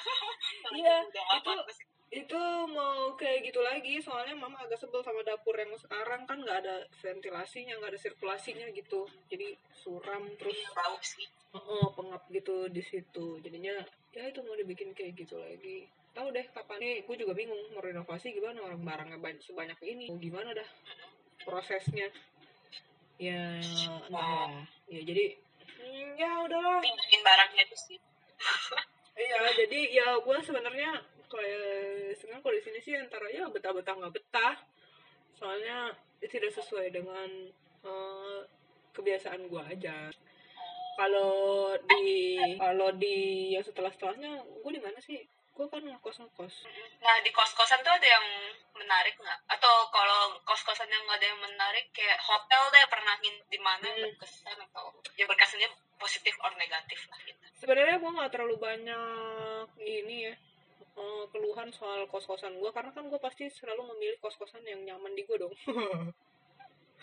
Iya, 0.80 0.96
nggak 1.06 1.24
itu- 1.38 1.88
itu 2.10 2.42
mau 2.66 3.14
kayak 3.14 3.46
gitu 3.46 3.62
lagi 3.62 4.02
soalnya 4.02 4.34
mama 4.34 4.58
agak 4.58 4.82
sebel 4.82 4.98
sama 4.98 5.22
dapur 5.22 5.54
yang 5.54 5.70
sekarang. 5.78 6.26
Kan 6.26 6.42
nggak 6.42 6.58
ada 6.66 6.82
ventilasinya 6.98 7.78
nggak 7.78 7.94
ada 7.94 8.00
sirkulasinya 8.02 8.66
gitu. 8.74 9.06
Jadi 9.30 9.54
suram 9.70 10.26
terus 10.34 10.58
bau 10.74 10.98
sih. 10.98 11.26
oh, 11.54 11.90
pengap 11.94 12.26
gitu 12.30 12.66
di 12.66 12.82
situ. 12.82 13.38
Jadinya 13.38 13.78
ya 14.10 14.26
itu 14.26 14.42
mau 14.42 14.58
dibikin 14.58 14.90
kayak 14.90 15.22
gitu 15.22 15.38
lagi. 15.38 15.86
Tahu 16.10 16.34
deh 16.34 16.46
kapan. 16.50 16.82
Nih 16.82 17.06
gue 17.06 17.14
juga 17.14 17.30
bingung 17.30 17.62
mau 17.70 17.78
renovasi 17.78 18.34
gimana? 18.34 18.58
Orang 18.58 18.82
barangnya 18.82 19.18
banyak 19.22 19.42
sebanyak 19.46 19.78
ini 19.86 20.10
mau 20.10 20.18
gimana 20.18 20.50
dah 20.50 20.66
prosesnya? 21.46 22.10
Ya 23.22 23.54
lah. 24.10 24.66
ya 24.90 25.00
jadi 25.04 25.38
hmm, 26.00 26.16
ya 26.16 26.30
udahlah 26.48 26.80
pindahin 26.80 27.20
barangnya 27.20 27.62
itu 27.68 27.76
sih 27.76 27.98
Iya, 29.20 29.40
jadi 29.52 29.80
ya 29.92 30.06
gue 30.16 30.38
sebenarnya 30.40 30.96
kayak 31.28 32.16
sebenarnya 32.16 32.42
kalau 32.42 32.56
di 32.56 32.64
sini 32.64 32.78
sih 32.80 32.94
antara 32.96 33.28
ya 33.28 33.44
betah-betah 33.52 33.94
nggak 34.00 34.14
betah, 34.16 34.56
soalnya 35.36 35.92
itu 36.24 36.40
tidak 36.40 36.56
sesuai 36.56 36.88
dengan 36.88 37.28
eh, 37.84 38.40
kebiasaan 38.96 39.44
gue 39.44 39.62
aja. 39.62 40.08
Kalau 40.96 41.76
di 41.76 42.36
kalau 42.56 42.88
di 42.96 43.16
yang 43.56 43.64
setelah 43.64 43.92
setelahnya 43.92 44.40
gue 44.40 44.72
di 44.72 44.82
mana 44.82 44.98
sih? 45.04 45.20
Gue 45.60 45.68
kan 45.68 45.84
ngekos 45.84 46.16
ngekos. 46.16 46.54
nah 47.04 47.20
di 47.20 47.28
kos-kosan 47.28 47.84
tuh 47.84 47.92
ada 47.92 48.08
yang 48.08 48.24
menarik 48.72 49.12
nggak 49.12 49.38
atau 49.44 49.92
kalau 49.92 50.40
kos-kosan 50.40 50.88
yang 50.88 51.04
nggak 51.04 51.20
ada 51.20 51.28
yang 51.28 51.40
menarik 51.42 51.84
kayak 51.92 52.16
hotel 52.16 52.64
deh 52.72 52.80
pernah 52.88 53.12
ngin- 53.20 53.44
di 53.44 53.60
mana 53.60 53.84
Hmm. 53.84 54.08
berkesan 54.08 54.56
atau 54.56 54.88
ya 55.14 55.28
berkesannya 55.28 55.68
positif 55.96 56.32
or 56.40 56.56
negatif 56.56 57.04
lah 57.06 57.20
gitu 57.22 57.44
Sebenarnya 57.60 58.00
gue 58.00 58.08
nggak 58.10 58.32
terlalu 58.32 58.56
banyak 58.56 59.66
ini 59.78 60.32
ya 60.32 60.34
eh, 60.96 61.24
keluhan 61.28 61.68
soal 61.70 62.08
kos 62.08 62.24
kosan 62.24 62.56
gue 62.56 62.70
karena 62.72 62.88
kan 62.90 63.04
gue 63.04 63.20
pasti 63.20 63.44
selalu 63.52 63.92
memilih 63.92 64.16
kos 64.18 64.40
kosan 64.40 64.64
yang 64.64 64.80
nyaman 64.80 65.12
di 65.12 65.28
gue 65.28 65.36
dong. 65.36 65.52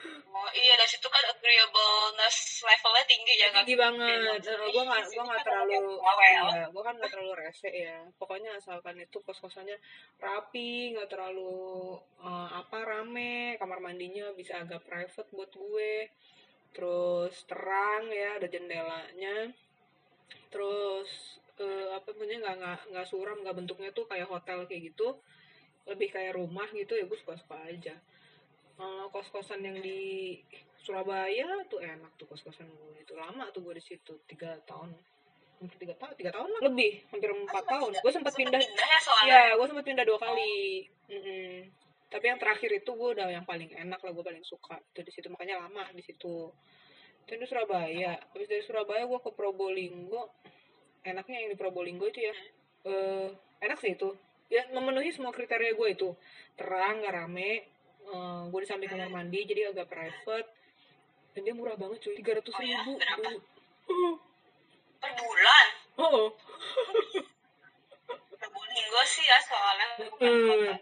oh 0.06 0.50
iya 0.54 0.74
dari 0.78 0.90
situ 0.90 1.08
kan 1.10 1.24
agreeableness 1.34 2.62
levelnya 2.62 3.06
tinggi 3.10 3.34
ya 3.42 3.50
kan 3.50 3.66
tinggi 3.66 3.78
banget. 3.78 4.42
Gue 4.46 4.84
nggak 4.86 5.04
gue 5.10 5.24
nggak 5.26 5.44
terlalu 5.44 5.98
iya 6.22 6.66
gue 6.70 6.84
kan 6.86 6.94
nggak 6.98 7.12
terlalu 7.12 7.34
rese 7.42 7.70
ya. 7.74 7.98
Pokoknya 8.22 8.54
asalkan 8.62 9.02
itu 9.02 9.18
kos 9.26 9.42
kosannya 9.42 9.78
rapi 10.22 10.94
nggak 10.94 11.10
terlalu 11.10 11.98
eh, 12.22 12.50
apa 12.54 12.78
rame. 12.86 13.58
Kamar 13.58 13.82
mandinya 13.82 14.30
bisa 14.38 14.62
agak 14.62 14.86
private 14.86 15.30
buat 15.34 15.52
gue. 15.52 15.94
Terus 16.78 17.34
terang 17.50 18.14
ya 18.14 18.38
ada 18.38 18.48
jendelanya. 18.48 19.50
Terus 20.54 21.42
eh, 21.58 21.90
apa 21.98 22.14
namanya 22.14 22.38
nggak 22.46 22.56
nggak 22.62 22.80
nggak 22.94 23.08
suram 23.10 23.38
nggak 23.42 23.58
bentuknya 23.58 23.90
tuh 23.90 24.06
kayak 24.06 24.30
hotel 24.30 24.70
kayak 24.70 24.94
gitu. 24.94 25.18
Lebih 25.90 26.14
kayak 26.14 26.38
rumah 26.38 26.70
gitu 26.76 26.94
ya 26.94 27.10
gue 27.10 27.18
suka 27.18 27.34
suka 27.40 27.58
aja 27.66 27.98
Eh, 28.78 29.06
kos-kosan 29.10 29.66
yang 29.66 29.78
di 29.82 30.38
Surabaya 30.78 31.66
tuh 31.66 31.82
enak 31.82 32.14
tuh 32.22 32.30
kos-kosan 32.30 32.70
gue 32.70 33.02
itu 33.02 33.18
lama 33.18 33.50
tuh 33.50 33.66
gue 33.66 33.74
di 33.82 33.84
situ 33.84 34.22
tiga 34.30 34.54
tahun. 34.70 34.94
Hampir 35.58 35.78
tiga 35.82 35.98
tahun 35.98 36.14
tiga 36.14 36.32
tahun 36.38 36.50
lah. 36.54 36.62
Lebih? 36.70 36.92
Hampir 37.10 37.30
empat 37.34 37.64
tahun. 37.66 37.92
gue 37.98 38.12
sempat 38.14 38.34
pindah 38.38 38.62
ya 38.62 39.00
soalnya. 39.02 39.34
Ya 39.34 39.54
gue 39.58 39.68
sempat 39.68 39.86
pindah 39.86 40.06
dua 40.06 40.20
kali. 40.22 40.86
Mm-mm. 41.08 41.72
tapi 42.08 42.32
yang 42.32 42.40
terakhir 42.40 42.72
itu 42.72 42.88
gue 42.88 43.10
udah 43.20 43.28
yang 43.28 43.44
paling 43.44 43.68
enak 43.76 44.00
lah 44.00 44.12
gue 44.14 44.24
paling 44.24 44.46
suka. 44.46 44.80
Itu 44.94 45.02
di 45.04 45.12
situ 45.12 45.28
makanya 45.34 45.66
lama 45.66 45.90
di 45.92 46.06
situ. 46.06 46.54
Itu 47.26 47.34
di 47.34 47.48
Surabaya. 47.50 48.16
Habis 48.32 48.48
dari 48.48 48.64
Surabaya 48.64 49.04
gue 49.10 49.20
ke 49.20 49.34
Probolinggo. 49.34 50.30
Enaknya 51.02 51.44
yang 51.44 51.50
di 51.52 51.58
Probolinggo 51.58 52.06
itu 52.06 52.22
ya. 52.22 52.36
Eh 52.86 53.28
enak 53.66 53.82
sih 53.82 53.98
itu. 53.98 54.14
Ya 54.54 54.70
memenuhi 54.72 55.10
semua 55.12 55.34
kriteria 55.34 55.74
gue 55.74 55.90
itu. 55.90 56.10
Terang 56.56 57.04
gak 57.04 57.12
rame 57.12 57.77
eh, 58.08 58.42
gue 58.48 58.60
di 58.60 58.68
samping 58.68 58.88
kamar 58.88 59.10
mandi 59.10 59.40
jadi 59.44 59.72
agak 59.72 59.88
private. 59.88 60.48
Dan 61.32 61.42
dia 61.44 61.54
murah 61.54 61.76
banget 61.76 62.02
cuy. 62.02 62.16
Tiga 62.16 62.32
ratus 62.36 62.50
Oh 62.52 62.62
ya? 62.62 62.78
ribu 62.78 62.92
Berapa? 62.96 63.22
dulu. 63.22 64.12
per 64.98 65.12
bulan? 65.14 65.68
Oh, 65.98 66.26
Probolinggo 68.38 69.02
sih 69.06 69.24
ya 69.24 69.38
soalnya 69.42 69.88
besar. 69.98 70.78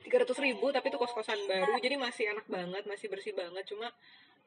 tiga 0.00 0.16
ratus 0.22 0.38
ribu 0.38 0.70
tapi 0.70 0.86
itu 0.86 0.96
kos 0.96 1.10
kosan 1.10 1.40
baru. 1.44 1.74
Jadi 1.76 1.96
masih 1.96 2.24
enak 2.30 2.46
banget 2.46 2.82
masih 2.84 3.06
bersih 3.08 3.32
banget. 3.32 3.64
Cuma 3.66 3.90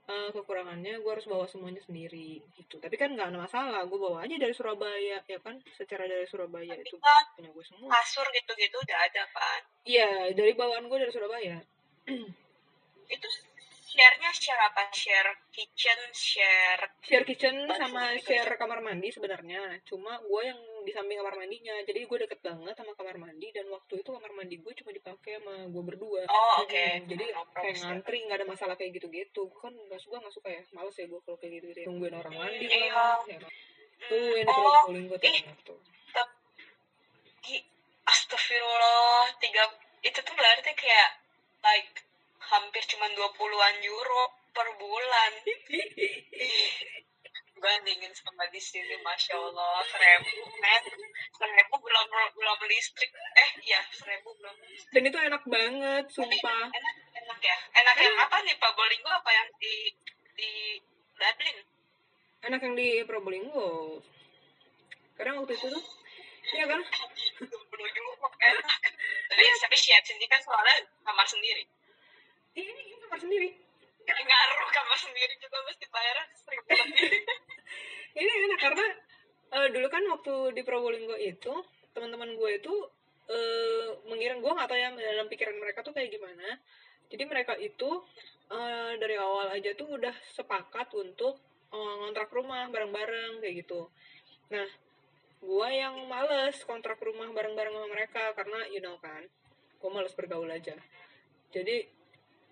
eh, 0.10 0.30
kekurangannya 0.34 1.00
gue 1.00 1.12
harus 1.14 1.30
bawa 1.30 1.46
semuanya 1.46 1.80
sendiri 1.86 2.42
gitu. 2.58 2.82
Tapi 2.82 2.96
kan 2.98 3.14
nggak 3.14 3.30
ada 3.30 3.40
masalah 3.40 3.86
gue 3.86 4.00
bawa 4.02 4.26
aja 4.26 4.36
dari 4.36 4.54
Surabaya 4.58 5.22
ya 5.24 5.40
kan? 5.40 5.62
Secara 5.78 6.10
dari 6.10 6.26
Surabaya 6.26 6.74
Tapi 6.74 6.90
itu 6.90 6.98
kan 6.98 7.24
punya 7.38 7.50
gue 7.54 7.66
semua. 7.70 7.90
kasur 7.94 8.26
gitu-gitu 8.34 8.76
udah 8.82 8.98
ada 9.06 9.24
kan 9.30 9.62
iya 9.86 10.34
dari 10.34 10.54
bawaan 10.58 10.90
gue 10.90 10.98
dari 10.98 11.14
Surabaya. 11.14 11.58
Itu 13.10 13.28
share-nya 13.90 14.30
share 14.38 14.62
apa? 14.70 14.84
Share 14.94 15.32
kitchen 15.50 16.00
share 16.14 16.84
share 17.02 17.26
kitchen 17.26 17.66
sama 17.74 18.14
gitu 18.18 18.30
share 18.30 18.54
kamar 18.62 18.86
mandi 18.86 19.10
sebenarnya. 19.10 19.82
Cuma 19.90 20.22
gue 20.22 20.42
yang 20.46 20.60
di 20.86 20.92
samping 20.94 21.18
kamar 21.18 21.36
mandinya. 21.42 21.74
Jadi 21.84 22.06
gue 22.06 22.18
deket 22.30 22.40
banget 22.46 22.78
sama 22.78 22.94
kamar 22.94 23.18
mandi 23.18 23.50
dan 23.50 23.66
waktu 23.74 24.06
itu 24.06 24.10
kamar 24.14 24.32
mandi 24.38 24.56
gue 24.62 24.74
cuma 24.78 24.92
dipakai 24.94 25.42
sama 25.42 25.56
gue 25.66 25.84
berdua. 25.84 26.22
Oh 26.30 26.62
oke. 26.62 26.70
Mm-mm. 26.70 27.10
jadi 27.10 27.26
No 27.34 27.44
kayak 27.50 27.76
ngantri 27.82 28.18
nggak 28.30 28.38
ada 28.40 28.48
masalah 28.48 28.76
kayak 28.78 29.02
gitu-gitu. 29.02 29.50
Kan 29.58 29.74
nggak 29.74 30.00
suka 30.00 30.22
nggak 30.22 30.36
suka 30.38 30.48
ya 30.54 30.62
males 30.78 30.96
ya 30.96 31.06
gue 31.10 31.20
kalau 31.26 31.38
kayak 31.42 31.52
gitu 31.60 31.66
gitu 31.74 31.82
nungguin 31.90 32.14
orang 32.14 32.34
mandi 32.38 32.66
Iya. 32.70 32.94
lah 32.94 33.20
ya 33.26 33.38
kan. 33.42 33.52
tuh 34.00 34.32
yang 34.32 34.48
di 34.48 34.54
oh 34.56 34.72
Probolinggo 34.88 35.16
tuh 35.20 35.80
astagfirullah 38.10 39.30
tiga 39.38 39.64
itu 40.02 40.20
tuh 40.24 40.34
berarti 40.34 40.72
kayak 40.74 41.10
like 41.62 41.94
hampir 42.40 42.84
cuma 42.88 43.08
20-an 43.12 43.76
euro 43.84 44.24
per 44.56 44.68
bulan. 44.80 45.32
Bandingin 47.60 48.16
sama 48.16 48.48
di 48.56 48.62
sini 48.64 48.96
masya 49.04 49.36
allah. 49.36 49.84
Seribu 49.84 50.48
seribu 51.36 51.76
belum 51.76 52.08
belum 52.32 52.60
listrik. 52.72 53.12
Eh 53.12 53.50
iya 53.68 53.84
seribu 53.92 54.32
belum 54.40 54.56
listrik. 54.64 54.96
Dan 54.96 55.04
itu 55.12 55.20
enak 55.20 55.44
banget 55.44 56.06
sumpah. 56.08 56.72
enak 56.72 56.96
enak 57.20 57.40
ya? 57.44 57.58
Enak 57.84 57.96
yang 58.00 58.16
apa 58.16 58.38
nih 58.48 58.56
pak? 58.56 58.72
Bolinggo 58.80 59.12
apa 59.12 59.30
yang 59.36 59.48
di 59.60 59.76
di 60.40 60.52
Dublin? 61.20 61.58
Enak 62.48 62.60
yang 62.64 62.76
di 62.80 62.90
Probolinggo. 63.04 64.00
Karena 65.20 65.36
waktu 65.36 65.60
itu 65.60 65.68
tuh 65.68 65.86
iya 66.56 66.64
kan? 66.64 66.80
20 67.80 68.00
euro 68.00 68.28
enak. 68.40 68.82
Tapi 69.28 69.44
tapi 69.60 69.76
share 69.76 70.04
sendiri? 70.08 70.32
Kan 70.32 70.42
soalnya 70.48 70.80
kamar 71.04 71.28
sendiri 71.28 71.68
Ih, 72.60 72.66
ini, 72.66 72.82
ini 72.92 72.96
kamar 73.08 73.09
sendiri. 73.20 73.50
Gak 74.08 74.20
ngaruh 74.26 74.70
kamar 74.74 74.98
sendiri 74.98 75.34
juga 75.38 75.58
mesti 75.68 75.86
bayar 75.92 76.18
seribu 76.34 76.70
lebih 76.72 77.12
ini 78.20 78.32
enak 78.50 78.60
karena 78.60 78.86
eh, 79.54 79.68
dulu 79.70 79.88
kan 79.92 80.04
waktu 80.10 80.34
di 80.58 80.62
Probolinggo 80.66 81.14
itu 81.20 81.54
teman-teman 81.94 82.34
gue 82.34 82.50
itu 82.58 82.74
eh, 83.30 83.88
mengira 84.10 84.34
gue 84.40 84.52
nggak 84.52 84.70
tahu 84.70 84.80
ya 84.80 84.90
dalam 84.96 85.28
pikiran 85.30 85.56
mereka 85.62 85.86
tuh 85.86 85.94
kayak 85.94 86.10
gimana. 86.10 86.58
Jadi 87.10 87.24
mereka 87.26 87.54
itu 87.58 88.02
eh, 88.50 88.94
dari 88.98 89.16
awal 89.18 89.54
aja 89.54 89.72
tuh 89.78 90.00
udah 90.00 90.16
sepakat 90.34 90.90
untuk 90.98 91.38
eh, 91.70 91.94
ngontrak 92.02 92.34
rumah 92.34 92.66
bareng-bareng 92.74 93.44
kayak 93.46 93.66
gitu. 93.66 93.90
Nah 94.50 94.66
gue 95.40 95.70
yang 95.72 95.96
males 96.12 96.60
kontrak 96.68 97.00
rumah 97.00 97.32
bareng-bareng 97.32 97.72
sama 97.72 97.88
mereka 97.88 98.36
karena 98.36 98.60
you 98.74 98.84
know 98.84 98.98
kan 99.00 99.24
gue 99.80 99.90
males 99.94 100.14
bergaul 100.18 100.50
aja. 100.50 100.76
Jadi 101.50 101.99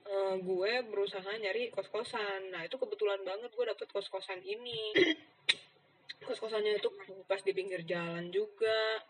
eh, 0.07 0.35
gue 0.39 0.73
berusaha 0.87 1.27
nyari 1.37 1.69
kos-kosan. 1.75 2.51
Nah 2.51 2.63
itu 2.63 2.79
kebetulan 2.79 3.21
banget 3.27 3.51
gue 3.51 3.65
dapet 3.67 3.87
kos-kosan 3.91 4.39
ini. 4.43 4.95
Kos-kosannya 6.27 6.81
itu 6.81 6.89
pas 7.29 7.39
di 7.39 7.53
pinggir 7.53 7.85
jalan 7.87 8.27
juga. 8.33 9.03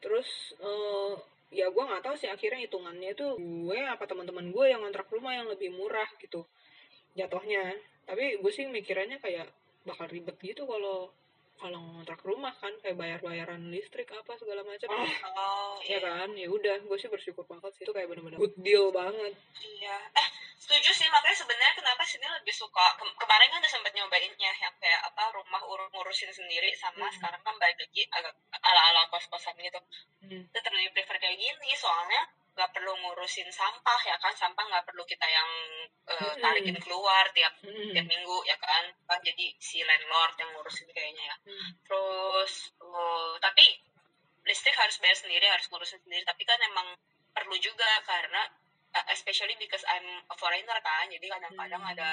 Terus 0.00 0.56
eh, 0.58 1.12
ya 1.54 1.70
gue 1.70 1.84
nggak 1.84 2.02
tahu 2.02 2.16
sih 2.18 2.26
akhirnya 2.26 2.66
hitungannya 2.66 3.14
itu 3.14 3.26
gue 3.38 3.78
apa 3.86 4.02
teman-teman 4.08 4.50
gue 4.50 4.64
yang 4.66 4.82
ngontrak 4.82 5.06
rumah 5.14 5.36
yang 5.36 5.46
lebih 5.46 5.70
murah 5.70 6.08
gitu 6.18 6.46
jatuhnya. 7.14 7.76
Tapi 8.08 8.40
gue 8.42 8.52
sih 8.52 8.66
mikirannya 8.66 9.22
kayak 9.22 9.48
bakal 9.84 10.08
ribet 10.08 10.36
gitu 10.40 10.64
kalau 10.64 11.12
kalau 11.54 11.78
ngontrak 11.80 12.20
rumah 12.20 12.52
kan 12.54 12.74
kayak 12.78 12.94
bayar-bayaran 12.94 13.68
listrik 13.68 14.10
apa 14.10 14.36
segala 14.36 14.60
macam. 14.60 14.88
Oh 14.90 15.78
ya 15.80 15.96
iya. 15.96 15.98
kan? 16.00 16.28
Ya 16.34 16.48
udah 16.48 16.76
gue 16.80 16.98
sih 16.98 17.08
bersyukur 17.08 17.44
banget 17.44 17.72
sih 17.74 17.82
itu 17.82 17.92
kayak 17.92 18.06
bener-bener 18.06 18.36
good 18.36 18.52
deal 18.58 18.90
banget. 18.90 19.32
Iya. 19.56 19.96
Eh 20.12 20.28
setuju 20.56 20.90
sih 20.90 21.08
makanya 21.08 21.36
sebenarnya 21.36 21.74
kenapa 21.74 22.02
sini 22.02 22.24
lebih 22.26 22.52
suka 22.52 22.96
ke- 22.96 23.16
kemarin 23.16 23.48
kan 23.48 23.58
udah 23.58 23.72
sempet 23.72 23.92
nyobainnya 23.92 24.50
yang 24.56 24.74
kayak 24.76 25.00
apa 25.04 25.22
rumah 25.30 25.60
urus 25.64 25.88
ngurusin 25.90 26.30
sendiri 26.30 26.72
sama 26.74 27.04
Hmm. 27.04 27.14
sekarang 27.14 27.40
kan 27.40 27.54
balik 27.56 27.76
lagi 27.76 28.02
agak 28.08 28.32
ala 28.58 28.80
ala 28.90 29.02
kos 29.08 29.28
kosan 29.28 29.54
gitu. 29.56 29.80
Hmm. 30.24 30.44
tetap 30.50 30.72
lebih 30.72 30.90
prefer 30.90 31.16
kayak 31.18 31.36
gini 31.36 31.70
soalnya 31.74 32.24
nggak 32.54 32.70
perlu 32.70 32.94
ngurusin 32.94 33.50
sampah 33.50 34.00
ya 34.06 34.14
kan 34.22 34.30
sampah 34.30 34.62
nggak 34.62 34.86
perlu 34.86 35.02
kita 35.02 35.26
yang 35.26 35.50
Hmm. 36.04 36.38
tarikin 36.38 36.76
keluar 36.78 37.26
tiap 37.34 37.50
Hmm. 37.64 37.90
tiap 37.90 38.06
minggu 38.06 38.36
ya 38.46 38.54
kan 38.60 38.92
kan 39.08 39.18
jadi 39.24 39.56
si 39.58 39.82
landlord 39.82 40.36
yang 40.38 40.50
ngurusin 40.54 40.86
kayaknya 40.94 41.34
ya 41.34 41.36
Hmm. 41.50 41.70
terus 41.82 42.70
oh, 42.78 43.34
tapi 43.42 43.82
listrik 44.44 44.76
harus 44.76 45.00
bayar 45.00 45.16
sendiri 45.18 45.48
harus 45.50 45.66
ngurusin 45.72 45.98
sendiri 46.04 46.22
tapi 46.22 46.44
kan 46.44 46.60
emang 46.62 46.94
perlu 47.34 47.56
juga 47.58 47.88
karena 48.06 48.46
uh, 48.94 49.06
especially 49.10 49.58
because 49.58 49.82
I'm 49.90 50.06
a 50.30 50.36
foreigner 50.38 50.78
kan 50.78 51.10
jadi 51.10 51.26
kadang-kadang 51.26 51.82
Hmm. 51.82 51.92
ada 51.96 52.10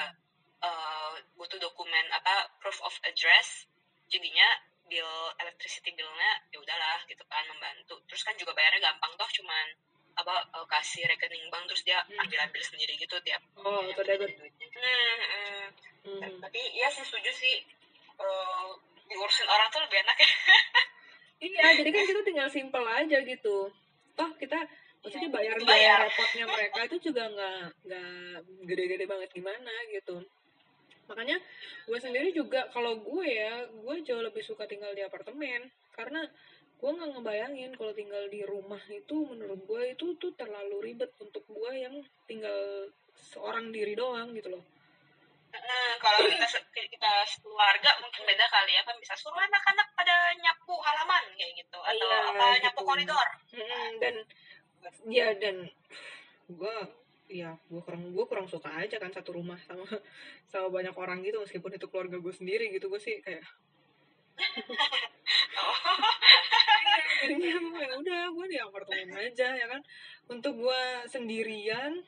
uh, 0.66 1.14
butuh 1.38 1.60
dokumen 1.62 2.06
apa 2.10 2.50
proof 2.58 2.80
of 2.82 2.94
address 3.06 3.68
jadinya 4.10 4.48
bill 4.88 5.30
electricity 5.38 5.94
billnya 5.94 6.32
ya 6.50 6.58
udahlah 6.58 7.04
gitu 7.06 7.22
kan 7.30 7.44
membantu 7.46 8.02
terus 8.10 8.26
kan 8.26 8.34
juga 8.34 8.52
bayarnya 8.56 8.82
gampang 8.90 9.12
toh 9.14 9.30
cuman 9.30 9.66
apa 10.14 10.34
uh, 10.52 10.66
kasih 10.66 11.04
rekening 11.04 11.48
bank 11.48 11.64
terus 11.64 11.82
dia 11.82 11.98
Hmm. 12.02 12.20
ambil 12.20 12.38
ambil 12.42 12.62
sendiri 12.62 12.94
gitu 12.94 13.16
tiap 13.20 13.40
Oh, 13.56 13.80
auto 13.80 14.02
debit. 14.02 14.32
duitnya 14.32 14.68
hmm, 14.68 15.20
hmm. 16.04 16.20
Hmm. 16.20 16.38
tapi 16.38 16.60
iya 16.72 16.88
sih 16.88 17.00
setuju 17.00 17.30
sih 17.30 17.56
uh, 18.16 18.70
diurusin 19.04 19.46
orang 19.46 19.68
tuh 19.68 19.80
lebih 19.80 19.98
enak 20.00 20.16
ya 20.16 20.30
Iya, 21.42 21.74
jadi 21.74 21.90
kan 21.90 22.02
kita 22.06 22.22
tinggal 22.22 22.46
simple 22.46 22.86
aja 22.86 23.18
gitu. 23.18 23.66
Toh 24.14 24.30
kita 24.36 24.62
maksudnya 25.02 25.26
Iya, 25.26 25.34
bayar 25.34 25.56
bayar. 25.58 25.66
biaya 25.66 25.94
repotnya 26.06 26.44
mereka 26.46 26.78
itu 26.86 26.96
juga 27.02 27.22
nggak 27.26 27.58
nggak 27.82 28.10
gede-gede 28.62 29.04
banget 29.04 29.26
gimana 29.32 29.74
gitu. 29.90 30.22
Makanya 31.04 31.42
gue 31.82 31.98
sendiri 31.98 32.30
juga 32.30 32.70
kalau 32.70 32.94
gue 32.96 33.26
ya, 33.26 33.66
gue 33.66 33.94
jauh 34.00 34.22
lebih 34.22 34.38
suka 34.40 34.70
tinggal 34.70 34.94
di 34.94 35.02
apartemen 35.02 35.66
karena 35.90 36.22
gue 36.82 36.90
nggak 36.90 37.10
ngebayangin 37.14 37.70
kalau 37.78 37.94
tinggal 37.94 38.26
di 38.26 38.42
rumah 38.42 38.82
itu 38.90 39.14
menurut 39.22 39.62
gue 39.62 39.94
itu 39.94 40.18
tuh 40.18 40.34
terlalu 40.34 40.82
ribet 40.82 41.14
untuk 41.22 41.46
gue 41.46 41.72
yang 41.78 41.94
tinggal 42.26 42.90
seorang 43.14 43.70
diri 43.70 43.94
doang 43.94 44.34
gitu 44.34 44.50
loh. 44.50 44.64
Hmm, 45.52 45.92
kalau 46.02 46.26
kita 46.26 46.48
kita 46.74 47.12
keluarga 47.38 47.90
mungkin 48.02 48.22
beda 48.26 48.46
kali 48.50 48.72
ya 48.74 48.82
kan 48.82 48.96
bisa 48.98 49.14
suruh 49.14 49.38
anak-anak 49.38 49.84
pada 49.94 50.34
nyapu 50.42 50.74
halaman 50.80 51.22
kayak 51.38 51.54
gitu 51.60 51.78
atau 51.78 51.92
Iya, 52.02 52.18
apa 52.34 52.46
gitu. 52.50 52.62
nyapu 52.66 52.80
koridor. 52.82 53.28
Mm-mm, 53.54 53.90
dan 54.02 54.14
ya 55.06 55.28
dan 55.38 55.56
gue 56.50 56.74
ya 57.30 57.54
gue 57.70 57.80
kurang 57.86 58.10
gue 58.10 58.24
kurang 58.26 58.50
suka 58.50 58.74
aja 58.74 58.98
kan 58.98 59.12
satu 59.14 59.38
rumah 59.38 59.60
sama 59.62 59.86
sama 60.50 60.66
banyak 60.72 60.96
orang 60.98 61.22
gitu 61.22 61.38
meskipun 61.38 61.78
itu 61.78 61.86
keluarga 61.86 62.18
gue 62.18 62.34
sendiri 62.34 62.74
gitu 62.74 62.90
gue 62.90 62.98
sih 62.98 63.22
kayak 63.22 63.46
Oh. 65.52 65.76
jadinya 67.22 67.56
gue 67.62 67.80
ya 67.80 67.94
udah 68.02 68.22
gue 68.34 68.46
di 68.50 68.58
apartemen 68.58 69.08
aja 69.14 69.48
ya 69.54 69.66
kan. 69.70 69.80
Untuk 70.26 70.58
gue 70.58 70.82
sendirian 71.06 72.02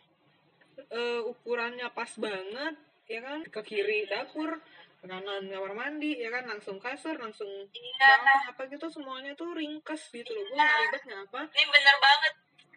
eh, 0.91 1.21
ukurannya 1.23 1.87
pas 1.95 2.11
banget 2.19 2.75
ya 3.07 3.21
kan. 3.23 3.39
Ke 3.47 3.61
kiri 3.63 4.11
dapur 4.11 4.59
ke 4.99 5.05
kanan 5.07 5.47
kamar 5.47 5.73
mandi 5.73 6.19
ya 6.19 6.35
kan. 6.35 6.51
Langsung 6.51 6.83
kasur 6.83 7.15
langsung 7.17 7.49
Iya, 7.71 8.11
bawah 8.19 8.41
apa 8.51 8.63
gitu 8.69 8.87
semuanya 8.91 9.33
tuh 9.39 9.55
ringkes 9.55 10.11
gitu 10.11 10.31
loh. 10.35 10.45
Gue 10.51 10.59
nggak 10.59 10.81
ribet 10.91 11.03
ngapa 11.07 11.41
ini 11.55 11.65
bener 11.71 11.97
banget. 12.03 12.35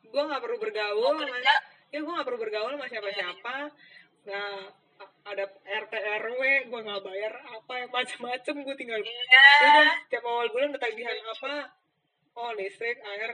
gue 0.08 0.24
nggak 0.24 0.40
perlu 0.40 0.58
bergaul 0.64 1.20
sama 1.20 1.40
ya 1.88 2.00
gue 2.04 2.14
gak 2.16 2.28
perlu 2.28 2.40
bergaul 2.40 2.72
sama 2.76 2.88
siapa-siapa. 2.88 3.56
Nggak 4.28 4.56
ada 5.28 5.46
RT 5.84 5.94
RW 6.24 6.42
gue 6.72 6.80
nggak 6.88 7.04
bayar 7.04 7.34
apa 7.52 7.74
yang 7.84 7.92
macem-macem 7.92 8.56
gue 8.64 8.76
tinggal 8.80 9.00
iya. 9.04 9.24
ya 9.62 9.68
udah 9.68 9.88
tiap 10.08 10.24
awal 10.24 10.48
bulan 10.50 10.72
ada 10.74 10.80
tagihan 10.80 11.18
apa 11.28 11.54
oh 12.38 12.52
listrik 12.54 12.98
air 13.02 13.32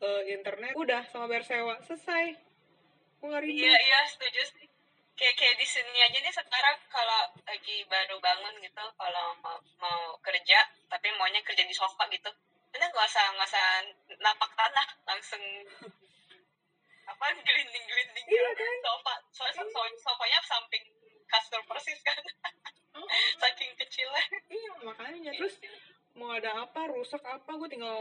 eh, 0.00 0.22
internet. 0.32 0.72
Udah 0.74 1.04
sama 1.12 1.28
bayar 1.28 1.44
sewa. 1.44 1.76
Selesai. 1.84 2.34
Gue 3.20 3.26
nggak 3.28 3.42
Iya, 3.44 3.52
ribet. 3.68 3.80
Iya, 3.84 4.00
setuju 4.08 4.42
sih. 4.48 4.66
Kayak 5.12 5.34
kayak 5.36 5.56
di 5.60 5.66
sini 5.68 5.98
aja 6.00 6.16
nih 6.16 6.32
sekarang 6.32 6.76
kalau 6.88 7.22
lagi 7.44 7.76
baru 7.84 8.16
bangun 8.24 8.56
gitu, 8.64 8.84
kalau 8.96 9.36
mau, 9.44 9.60
mau 9.76 10.16
kerja, 10.24 10.58
tapi 10.88 11.12
maunya 11.20 11.44
kerja 11.44 11.60
di 11.60 11.76
sofa 11.76 12.08
gitu, 12.08 12.32
udah 12.72 12.88
nggak 12.88 13.04
usah 13.04 13.24
nggak 13.36 13.48
usah 13.52 13.66
napak 14.16 14.48
tanah, 14.56 14.86
langsung 15.04 15.44
apa 17.04 17.24
gelinding 17.44 17.84
gelinding 17.84 18.26
Iya, 18.32 18.48
kan? 18.56 18.74
sofa, 18.80 19.14
soalnya 19.28 19.64
so- 19.68 19.98
sofanya 20.00 20.40
samping 20.48 20.84
kasur 21.28 21.60
persis 21.68 22.00
kan, 22.00 22.16
Oh, 22.96 23.04
saking 23.44 23.76
kecilnya. 23.76 24.24
iya 24.48 24.72
makanya 24.82 25.30
terus 25.36 25.60
mau 26.12 26.30
ada 26.30 26.50
apa 26.60 26.90
rusak 26.90 27.22
apa 27.22 27.48
gue 27.48 27.68
tinggal 27.68 27.96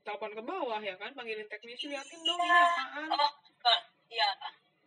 telepon 0.00 0.32
ke 0.32 0.42
bawah 0.42 0.78
ya 0.78 0.94
kan 0.94 1.12
panggilin 1.12 1.46
teknisi 1.46 1.86
liatin 1.86 2.20
dong 2.20 2.36
ini 2.36 2.50
apaan 2.50 3.08
Oh, 3.10 3.30
kalau- 3.58 3.84
iya, 4.08 4.28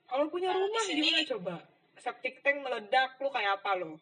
Kalau 0.05 0.25
punya 0.27 0.49
rumah 0.49 0.81
sini- 0.81 1.03
gimana 1.03 1.27
coba? 1.27 1.55
Septic 1.97 2.39
tank 2.39 2.61
meledak, 2.61 3.17
lu 3.17 3.27
kayak 3.27 3.57
apa 3.57 3.75
lo? 3.75 3.99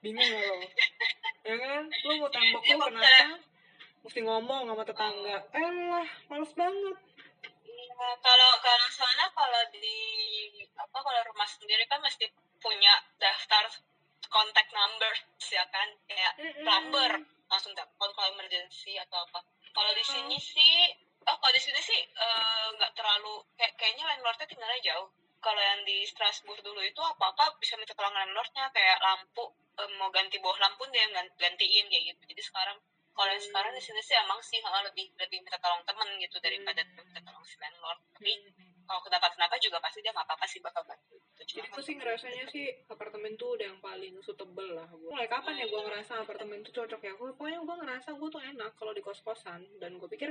Bingung 0.00 0.24
gak 0.24 0.42
lo? 0.42 0.56
ya 1.46 1.54
kan? 1.54 1.82
Lu 1.86 2.12
mau 2.16 2.28
tembok 2.28 2.60
Iya, 2.60 2.72
lu 2.72 2.78
makanya. 2.80 2.98
kenapa? 2.98 3.36
Mesti 4.02 4.20
ngomong 4.20 4.62
sama 4.66 4.82
tetangga. 4.82 5.36
Eh 5.52 5.62
lah, 5.86 6.08
males 6.26 6.52
banget. 6.52 6.96
Iya, 7.62 8.06
kalau 8.18 8.50
kalau 8.58 8.88
soalnya 8.90 9.28
kalau 9.30 9.62
di 9.70 9.88
apa 10.74 10.98
kalau 10.98 11.20
rumah 11.24 11.46
sendiri 11.46 11.84
kan 11.84 12.00
mesti 12.00 12.26
punya 12.58 12.90
daftar 13.16 13.64
kontak 14.26 14.66
number 14.68 15.12
ya 15.46 15.62
kan 15.68 15.88
kayak 16.04 16.32
Mm-mm. 16.34 16.64
plumber 16.64 17.12
langsung 17.50 17.72
telepon 17.76 18.10
kalau 18.14 18.28
emergency 18.34 18.96
atau 18.98 19.20
apa. 19.24 19.40
Kalau 19.74 19.92
di 19.92 20.04
sini 20.06 20.36
sih 20.38 20.74
oh 21.24 21.36
kalau 21.40 21.52
di 21.56 21.62
sini 21.62 21.80
sih 21.80 22.00
eh, 22.00 22.66
nggak 22.76 22.92
terlalu 22.96 23.40
kayak 23.58 23.74
kayaknya 23.80 24.04
landlordnya 24.08 24.46
tinggalnya 24.48 24.80
jauh. 24.82 25.08
Kalau 25.44 25.60
yang 25.60 25.84
di 25.84 26.08
Strasbourg 26.08 26.56
dulu 26.64 26.80
itu 26.80 27.00
apa-apa 27.04 27.60
bisa 27.60 27.76
minta 27.76 27.92
tolong 27.92 28.16
landlordnya 28.16 28.70
kayak 28.72 28.96
lampu 29.04 29.44
eh, 29.80 29.90
mau 30.00 30.08
ganti 30.08 30.40
bawah 30.40 30.56
lampu 30.60 30.88
dia 30.88 31.04
yang 31.04 31.12
gan- 31.12 31.34
gantiin 31.36 31.86
kayak 31.92 32.04
gitu. 32.14 32.22
Jadi 32.32 32.42
sekarang 32.42 32.78
kalau 33.14 33.30
yang 33.30 33.44
sekarang 33.44 33.72
di 33.76 33.82
sini 33.84 34.00
sih 34.02 34.16
emang 34.18 34.40
sih 34.42 34.58
lebih 34.58 35.06
lebih 35.20 35.38
minta 35.44 35.58
tolong 35.62 35.84
temen 35.86 36.08
gitu 36.18 36.36
daripada 36.42 36.82
Hmm. 36.82 36.96
minta 36.98 37.20
tolong 37.22 37.44
si 37.46 37.56
landlord. 37.62 38.00
Tapi 38.16 38.32
kalau 38.84 39.00
kenapa 39.00 39.26
kenapa 39.32 39.56
juga 39.56 39.78
pasti 39.80 40.04
dia 40.04 40.12
nggak 40.12 40.26
apa-apa 40.28 40.46
sih 40.46 40.60
bakal 40.60 40.84
bantu. 40.84 41.16
Jadi 41.34 41.68
gue 41.68 41.82
sih 41.82 41.94
ngerasanya 41.96 42.44
sih 42.48 42.66
apartemen 42.88 43.34
tuh 43.34 43.56
udah 43.56 43.66
yang 43.72 43.80
paling 43.80 44.14
suitable 44.20 44.70
lah 44.76 44.88
gue. 44.88 45.10
Mulai 45.10 45.28
kapan 45.28 45.60
ya 45.60 45.66
gue 45.66 45.80
ngerasa 45.80 46.12
apartemen 46.24 46.60
tuh 46.62 46.72
cocok 46.72 47.00
ya? 47.00 47.12
Gue 47.16 47.32
pokoknya 47.34 47.60
gue 47.64 47.76
ngerasa 47.84 48.08
gue 48.16 48.28
tuh 48.28 48.42
enak 48.42 48.72
kalau 48.76 48.92
di 48.92 49.02
kos-kosan 49.02 49.60
dan 49.80 49.96
gue 49.96 50.08
pikir 50.08 50.30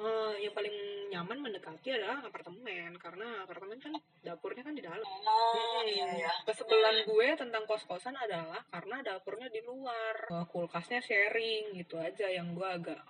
eh, 0.00 0.34
yang 0.40 0.54
paling 0.54 0.76
nyaman 1.10 1.38
mendekati 1.42 1.92
adalah 1.92 2.22
apartemen 2.24 2.94
karena 2.96 3.42
apartemen 3.44 3.78
kan 3.78 3.92
dapurnya 4.22 4.62
kan 4.66 4.74
di 4.74 4.82
dalam. 4.82 5.02
Oh 5.04 5.82
iya 5.84 6.06
iya. 6.20 6.30
Kesebelan 6.46 7.04
gue 7.06 7.28
tentang 7.38 7.64
kos-kosan 7.66 8.14
adalah 8.14 8.60
karena 8.70 9.02
dapurnya 9.02 9.48
di 9.50 9.60
luar, 9.62 10.30
Eh, 10.30 10.46
kulkasnya 10.50 11.00
sharing 11.02 11.74
gitu 11.74 11.98
aja 11.98 12.26
yang 12.30 12.52
gue 12.54 12.66
agak. 12.66 13.02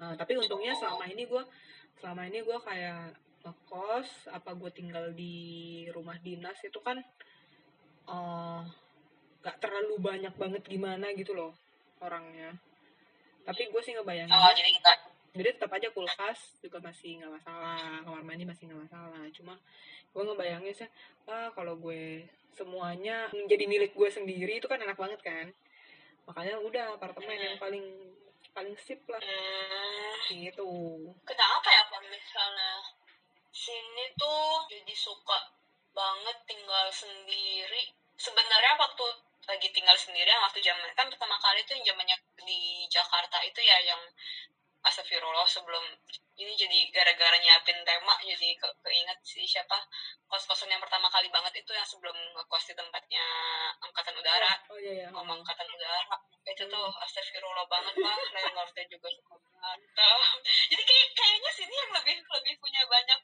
Nah, 0.00 0.16
tapi 0.16 0.34
untungnya 0.40 0.72
selama 0.72 1.04
ini 1.06 1.28
gue 1.28 1.42
selama 2.00 2.26
ini 2.26 2.42
gue 2.42 2.58
kayak 2.64 3.14
ngekos 3.42 4.30
apa 4.30 4.54
gue 4.54 4.70
tinggal 4.70 5.10
di 5.12 5.84
rumah 5.90 6.16
dinas 6.22 6.58
itu 6.62 6.78
kan 6.78 6.98
eh 8.08 8.62
gak 9.42 9.58
terlalu 9.58 9.98
banyak 9.98 10.34
banget 10.38 10.62
gimana 10.66 11.10
gitu 11.18 11.34
loh 11.34 11.52
orangnya. 11.98 12.54
Tapi 13.42 13.66
gue 13.74 13.82
sih 13.82 13.94
ngebayangin 13.98 14.30
Oh 14.30 14.52
jadi 14.54 14.70
kita 14.70 14.92
jadi 15.32 15.48
tetap 15.56 15.72
aja 15.74 15.88
kulkas 15.90 16.60
juga 16.60 16.78
masih 16.78 17.18
nggak 17.18 17.32
masalah 17.40 18.04
kamar 18.04 18.22
mandi 18.22 18.46
masih 18.46 18.70
nggak 18.70 18.86
masalah. 18.86 19.22
Cuma 19.34 19.54
gue 20.14 20.22
ngebayangin 20.22 20.74
sih 20.74 20.88
ah 21.26 21.50
kalau 21.54 21.74
gue 21.78 22.26
semuanya 22.54 23.32
menjadi 23.34 23.64
milik 23.66 23.92
gue 23.96 24.08
sendiri 24.12 24.62
itu 24.62 24.70
kan 24.70 24.78
enak 24.78 24.94
banget 24.94 25.20
kan? 25.24 25.46
Makanya 26.30 26.62
udah 26.62 26.94
apartemen 26.94 27.34
yang 27.34 27.58
paling 27.58 27.82
paling 28.52 28.76
sip 28.78 29.00
lah. 29.08 29.18
Hmm, 29.18 30.14
gitu. 30.30 30.70
Kenapa 31.24 31.68
ya 31.72 31.82
kalau 31.88 32.06
misalnya 32.12 32.70
sini 33.52 34.04
tuh 34.16 34.64
jadi 34.72 34.94
suka 34.96 35.38
banget 35.92 36.36
tinggal 36.48 36.88
sendiri. 36.88 37.92
Sebenarnya 38.16 38.74
waktu 38.80 39.06
lagi 39.46 39.68
tinggal 39.74 39.96
sendiri 39.98 40.28
yang 40.30 40.42
waktu 40.42 40.62
zaman 40.62 40.88
kan 40.94 41.10
pertama 41.10 41.34
kali 41.42 41.60
tuh 41.66 41.74
yang 41.76 41.92
zamannya 41.92 42.16
di 42.40 42.86
Jakarta 42.88 43.42
itu 43.42 43.60
ya 43.60 43.78
yang 43.82 44.00
Astagfirullah 44.82 45.46
sebelum 45.46 45.82
ini 46.34 46.58
jadi 46.58 46.90
gara-gara 46.90 47.38
nyiapin 47.38 47.86
tema 47.86 48.18
jadi 48.18 48.58
ke 48.58 48.66
keinget 48.82 49.18
sih 49.22 49.46
siapa 49.46 49.78
kos-kosan 50.26 50.66
yang 50.66 50.82
pertama 50.82 51.06
kali 51.06 51.30
banget 51.30 51.62
itu 51.62 51.70
yang 51.70 51.86
sebelum 51.86 52.14
ngekos 52.34 52.66
di 52.66 52.74
tempatnya 52.74 53.22
angkatan 53.78 54.18
udara. 54.18 54.58
oh 54.74 54.78
iya 54.82 55.06
ya 55.06 55.08
ngomong 55.14 55.38
angkatan 55.38 55.70
udara 55.70 56.18
itu 56.42 56.66
tuh 56.66 56.90
astagfirullah 56.98 57.62
banget 57.70 57.94
lah 58.02 58.18
landlordnya 58.34 58.84
juga 58.90 59.06
cukup 59.22 59.38
mantap 59.54 60.18
jadi 60.74 60.82
kayak 60.82 61.08
kayaknya 61.14 61.50
sini 61.54 61.74
yang 61.78 61.92
lebih 61.94 62.16
lebih 62.18 62.54
punya 62.58 62.82
banyak 62.90 63.20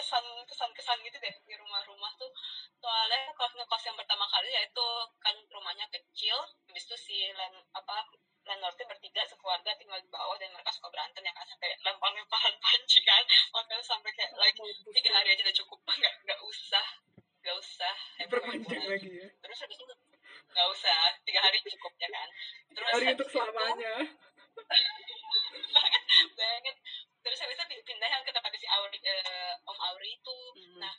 kesan 0.00 0.24
kesan 0.48 0.70
kesan 0.72 0.96
gitu 1.04 1.20
deh 1.20 1.34
di 1.44 1.54
rumah-rumah 1.60 2.12
tuh. 2.16 2.32
Soalnya 2.80 3.28
kos 3.36 3.52
ngekos 3.52 3.84
yang 3.84 3.96
pertama 4.00 4.24
kali 4.32 4.48
ya 4.48 4.64
itu 4.64 4.86
kan 5.20 5.36
rumahnya 5.52 5.84
kecil 5.92 6.40
habis 6.64 6.88
itu 6.88 6.96
si 6.96 7.16
land 7.36 7.60
apa 7.76 8.08
landlordnya 8.48 8.88
bertiga 8.88 9.20
sekeluarga 9.28 9.76
tinggal 9.76 10.00
di 10.00 10.08
bawah 10.08 10.40
dan 10.40 10.48
mereka 10.56 10.72
suka 10.72 10.88
berantem 10.88 11.20
ya 11.20 11.32
kan 11.36 11.44
sampai 11.44 11.76
lempar 11.84 12.16
lemparan 12.16 12.56
panci 12.64 13.04
kan. 13.04 13.20
Makanya 13.52 13.84
sampai 13.84 14.10
kayak 14.16 14.32
like 14.40 14.56
tiga 14.96 15.10
hari 15.12 15.36
aja 15.36 15.44
udah 15.44 15.56
cukup. 15.60 15.78
Nggak 16.00 16.14
nggak 16.24 16.40
usah 16.48 16.86
nggak 17.40 17.56
usah. 17.56 17.94
Diperpanjang 18.24 18.84
lagi 18.88 19.10
ya. 19.16 19.28
terus 19.44 19.58
habis 19.60 19.76
itu 19.76 19.94
nggak 20.56 20.68
usah. 20.72 21.00
Tiga 21.28 21.40
hari 21.44 21.60
cukup 21.60 21.92
ya 22.00 22.08
kan. 22.08 22.28
Terus 22.72 22.92
Hari 22.96 23.06
untuk 23.12 23.28
selamanya. 23.28 23.94
banget 26.36 26.76
terus 27.20 27.38
habis 27.40 27.56
itu 27.56 27.84
pindah 27.84 28.08
yang 28.08 28.22
ke 28.24 28.32
tempatnya 28.32 28.58
si 28.58 28.68
Auri, 28.68 28.98
eh, 28.98 29.52
Om 29.64 29.78
Auri 29.78 30.10
itu 30.16 30.38
Hmm. 30.56 30.78
nah 30.80 30.94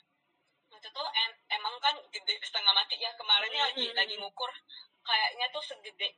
waktu 0.72 0.88
itu 0.88 1.02
em- 1.04 1.40
emang 1.52 1.74
kan 1.78 1.94
gede 2.08 2.34
setengah 2.40 2.72
mati 2.72 2.96
ya 2.96 3.10
kemarinnya 3.14 3.68
lagi 3.68 3.86
Hmm. 3.90 3.96
lagi 3.98 4.14
ngukur 4.16 4.50
kayaknya 5.02 5.46
tuh 5.52 5.60
segede 5.60 6.08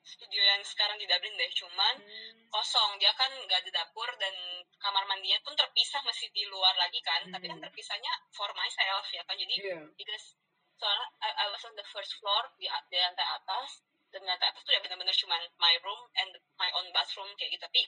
studio 0.00 0.40
yang 0.40 0.62
sekarang 0.64 0.96
di 0.96 1.04
Dublin 1.04 1.36
deh 1.36 1.50
cuman 1.52 1.94
Hmm. 2.00 2.40
kosong 2.50 2.96
dia 2.96 3.12
kan 3.16 3.28
nggak 3.32 3.60
ada 3.64 3.70
dapur 3.84 4.08
dan 4.16 4.32
kamar 4.78 5.04
mandinya 5.04 5.38
pun 5.44 5.52
terpisah 5.56 6.00
masih 6.02 6.28
di 6.32 6.44
luar 6.48 6.72
lagi 6.76 7.00
kan 7.00 7.28
tapi 7.28 7.48
kan 7.48 7.58
Hmm. 7.60 7.66
terpisahnya 7.68 8.12
for 8.32 8.48
myself 8.56 9.04
ya 9.12 9.22
kan 9.24 9.36
jadi 9.36 9.54
Iya. 9.60 9.80
because 9.96 10.36
soalnya 10.80 11.06
I, 11.20 11.30
I 11.44 11.46
was 11.52 11.60
on 11.64 11.76
the 11.76 11.84
first 11.84 12.16
floor 12.16 12.48
di, 12.56 12.64
di 12.64 12.96
lantai 12.96 13.28
atas 13.28 13.84
dan 14.10 14.24
lantai 14.24 14.48
atas 14.48 14.64
tuh 14.64 14.72
ya 14.72 14.80
benar-benar 14.80 15.12
cuman 15.12 15.42
my 15.60 15.74
room 15.84 16.00
and 16.16 16.32
my 16.56 16.70
own 16.80 16.88
bathroom 16.96 17.28
kayak 17.36 17.52
gitu 17.52 17.62
tapi 17.62 17.82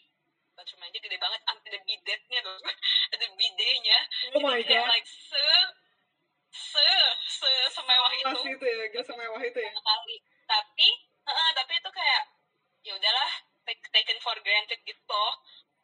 bathroom 0.53 0.83
aja 0.83 0.99
gede 0.99 1.17
banget 1.17 1.41
sampai 1.43 1.69
ada 1.69 1.81
bidetnya 1.83 2.39
tuh 2.41 2.57
ada 3.15 3.27
bidenya. 3.33 3.99
Oh 4.33 4.41
my 4.41 4.59
Jadi 4.59 4.69
kayak 4.69 4.85
god. 4.85 4.93
like 4.93 5.09
se 5.09 5.47
se 6.53 6.89
se 7.27 7.53
semewah 7.73 8.13
itu. 8.13 8.39
itu 8.51 8.65
ya, 8.65 8.85
gak 8.93 9.05
semewah 9.05 9.41
itu 9.41 9.59
ya. 9.59 9.71
kali. 9.73 10.17
Tapi 10.45 10.89
heeh, 11.23 11.49
tapi 11.55 11.73
itu 11.77 11.91
kayak 11.91 12.23
ya 12.83 12.93
udahlah 12.93 13.31
take, 13.65 13.83
taken 13.91 14.19
for 14.21 14.37
granted 14.41 14.81
gitu. 14.83 15.25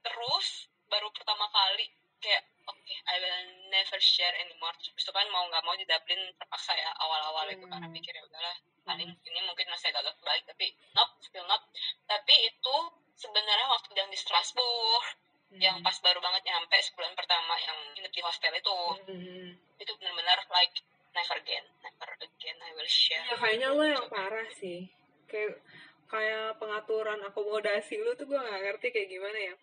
Terus 0.04 0.46
baru 0.86 1.08
pertama 1.10 1.48
kali 1.48 1.88
kayak 2.18 2.42
oke 2.66 2.94
I 3.06 3.16
will 3.16 3.40
never 3.68 3.98
share 3.98 4.34
anymore. 4.36 4.74
Terus 4.76 4.92
itu 4.98 5.12
kan 5.12 5.24
mau 5.30 5.46
nggak 5.48 5.64
mau 5.64 5.72
di 5.72 5.86
Dublin 5.86 6.20
terpaksa 6.36 6.76
ya 6.76 6.90
awal-awal 6.98 7.48
itu 7.48 7.64
karena 7.64 7.86
Hmm. 7.88 7.94
pikir 7.94 8.12
ya 8.12 8.22
udahlah 8.22 8.56
paling 8.84 9.08
ini 9.12 9.40
mungkin 9.44 9.68
masih 9.68 9.92
agak 9.92 10.16
baik 10.24 10.48
tapi 10.48 10.72
nope 10.92 11.12
still 11.20 11.44
not 11.44 11.60
tapi 12.08 12.32
itu 12.40 12.76
sebenarnya 13.18 13.66
waktu 13.68 13.90
yang 13.92 14.08
di 14.08 14.18
Strasbourg 14.18 15.04
Hmm. 15.48 15.64
yang 15.64 15.76
pas 15.80 15.96
baru 16.04 16.20
banget 16.20 16.44
nyampe 16.44 16.76
sebulan 16.76 17.16
pertama 17.16 17.56
yang 17.56 17.72
nginep 17.96 18.12
di 18.12 18.20
hostel 18.20 18.52
itu 18.52 18.76
Hmm. 19.08 19.48
itu 19.80 19.92
benar-benar 19.96 20.44
like 20.52 20.76
never 21.16 21.40
again 21.40 21.64
never 21.80 22.10
again 22.20 22.56
I 22.60 22.76
will 22.76 22.84
share 22.84 23.24
Ya 23.24 23.32
kayaknya 23.32 23.68
lo 23.72 23.80
yang 23.80 24.06
parah 24.12 24.44
sih. 24.52 24.92
Kayak 25.24 25.56
kayak 26.04 26.60
pengaturan 26.60 27.20
akomodasi 27.24 27.96
lu 27.96 28.12
tuh 28.12 28.28
gue 28.28 28.36
gak 28.36 28.60
ngerti 28.60 28.92
kayak 28.92 29.08
gimana 29.08 29.38
ya. 29.40 29.54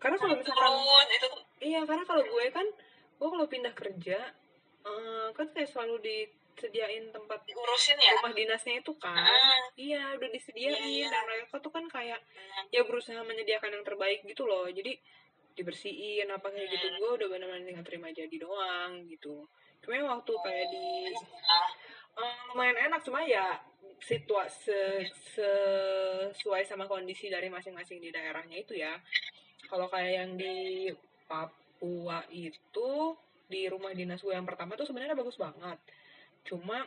Karena 0.00 0.16
kalau 0.16 0.34
misalkan 0.40 0.64
turun 0.64 1.06
itu 1.12 1.28
iya 1.60 1.80
karena 1.84 2.04
kalau 2.08 2.24
gue 2.24 2.44
kan 2.48 2.66
gue 3.20 3.28
kalau 3.28 3.46
pindah 3.48 3.74
kerja 3.76 4.18
eh, 4.80 5.28
kan 5.36 5.46
kayak 5.52 5.68
selalu 5.76 5.96
disediain 6.56 7.12
tempat 7.12 7.44
diurusin 7.44 8.00
ya 8.00 8.16
rumah 8.16 8.32
dinasnya 8.32 8.80
itu 8.80 8.92
kan. 8.96 9.12
ah 9.12 9.60
Iya 9.76 10.16
udah 10.16 10.28
disediain 10.32 10.72
Iya. 10.80 11.12
dan 11.12 11.22
mereka 11.24 11.60
tuh 11.60 11.68
kan 11.68 11.84
kayak 11.86 12.16
benar. 12.24 12.64
ya 12.72 12.80
berusaha 12.82 13.20
menyediakan 13.20 13.70
yang 13.70 13.84
terbaik 13.84 14.24
gitu 14.24 14.48
loh. 14.48 14.64
Jadi 14.66 14.96
dibersihin 15.52 16.28
apa 16.28 16.48
kayak 16.48 16.68
gitu 16.68 16.86
Hmm. 16.86 16.96
gue 16.96 17.10
udah 17.14 17.28
benar-benar 17.30 17.64
tinggal 17.64 17.84
terima 17.84 18.08
jadi 18.10 18.36
doang 18.36 19.04
gitu. 19.06 19.44
Cuma 19.80 20.16
waktu 20.16 20.32
kayak 20.34 20.66
di 20.70 20.86
Eh, 22.16 22.36
lumayan 22.48 22.88
enak 22.88 23.04
cuma 23.04 23.20
ya 23.20 23.60
situasi 24.00 25.04
sesuai 25.36 26.64
sama 26.64 26.88
kondisi 26.88 27.28
dari 27.28 27.52
masing-masing 27.52 28.00
di 28.00 28.08
daerahnya 28.08 28.56
itu 28.56 28.72
ya 28.72 28.96
kalau 29.68 29.84
kayak 29.86 30.24
yang 30.24 30.30
di 30.32 30.88
Papua 31.28 32.24
itu 32.30 32.90
di 33.44 33.68
rumah 33.68 33.92
dinas 33.92 34.24
gue 34.24 34.32
yang 34.32 34.48
pertama 34.48 34.74
tuh 34.74 34.88
sebenarnya 34.88 35.12
bagus 35.12 35.36
banget 35.36 35.76
cuma 36.46 36.86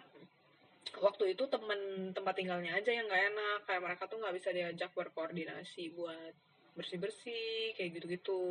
waktu 0.97 1.37
itu 1.37 1.43
temen 1.51 2.11
tempat 2.15 2.33
tinggalnya 2.33 2.73
aja 2.79 2.89
yang 2.89 3.05
nggak 3.05 3.25
enak. 3.35 3.59
Kayak 3.67 3.81
mereka 3.85 4.03
tuh 4.09 4.17
nggak 4.23 4.35
bisa 4.35 4.49
diajak 4.55 4.91
berkoordinasi 4.95 5.93
buat 5.93 6.33
bersih 6.73 6.97
bersih 7.01 7.75
kayak 7.75 7.99
gitu 7.99 8.05
gitu 8.07 8.41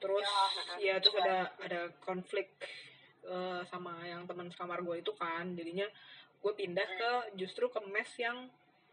terus 0.00 0.26
Ya, 0.80 0.96
ya 0.96 1.04
terus 1.04 1.14
ada 1.20 1.52
ada 1.60 1.80
konflik 2.02 2.48
eh, 3.22 3.62
sama 3.68 4.00
yang 4.02 4.24
teman 4.24 4.48
sekamar 4.48 4.80
gue 4.82 5.04
itu 5.04 5.12
kan. 5.14 5.54
Jadinya 5.54 5.86
gue 6.40 6.52
pindah 6.56 6.88
ke 6.88 7.12
justru 7.36 7.68
ke 7.68 7.80
mes 7.86 8.10
yang 8.16 8.48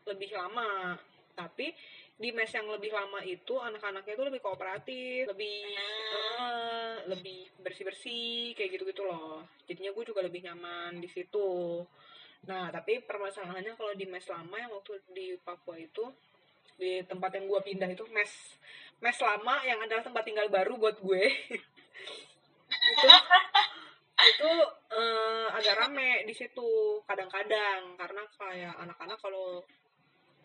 lebih 0.06 0.36
lama. 0.36 1.00
Tapi 1.34 1.72
di 2.18 2.34
mes 2.34 2.50
yang 2.50 2.66
lebih 2.66 2.90
lama 2.90 3.22
itu 3.22 3.62
anak-anaknya 3.62 4.18
itu 4.18 4.26
lebih 4.26 4.42
kooperatif 4.42 5.30
lebih 5.30 5.58
eh, 5.78 6.96
lebih 7.06 7.46
bersih 7.62 7.86
bersih 7.86 8.58
kayak 8.58 8.74
gitu 8.74 8.84
gitu 8.90 9.06
loh. 9.06 9.46
Jadinya 9.70 9.94
gue 9.94 10.04
juga 10.10 10.26
lebih 10.26 10.42
nyaman 10.50 10.98
di 10.98 11.06
situ. 11.06 11.86
Nah 12.50 12.74
tapi 12.74 13.06
permasalahannya 13.06 13.78
kalau 13.78 13.94
di 13.94 14.10
mes 14.10 14.26
lama 14.26 14.56
yang 14.58 14.74
waktu 14.74 14.98
di 15.14 15.38
Papua 15.38 15.78
itu 15.78 16.10
di 16.78 17.06
tempat 17.06 17.38
yang 17.38 17.46
gue 17.46 17.62
pindah 17.62 17.90
itu 17.94 18.06
mes 18.10 18.58
mes 18.98 19.18
lama 19.22 19.62
yang 19.62 19.78
adalah 19.78 20.02
tempat 20.02 20.26
tinggal 20.26 20.50
baru 20.50 20.74
buat 20.78 20.98
gue. 20.98 21.24
Itu 22.68 23.10
itu 24.18 24.52
eh, 24.92 25.48
agak 25.54 25.76
rame 25.78 26.26
di 26.26 26.34
situ 26.36 27.00
kadang-kadang. 27.06 27.96
Karena 27.96 28.24
kayak 28.36 28.76
anak-anak 28.84 29.18
kalau 29.22 29.64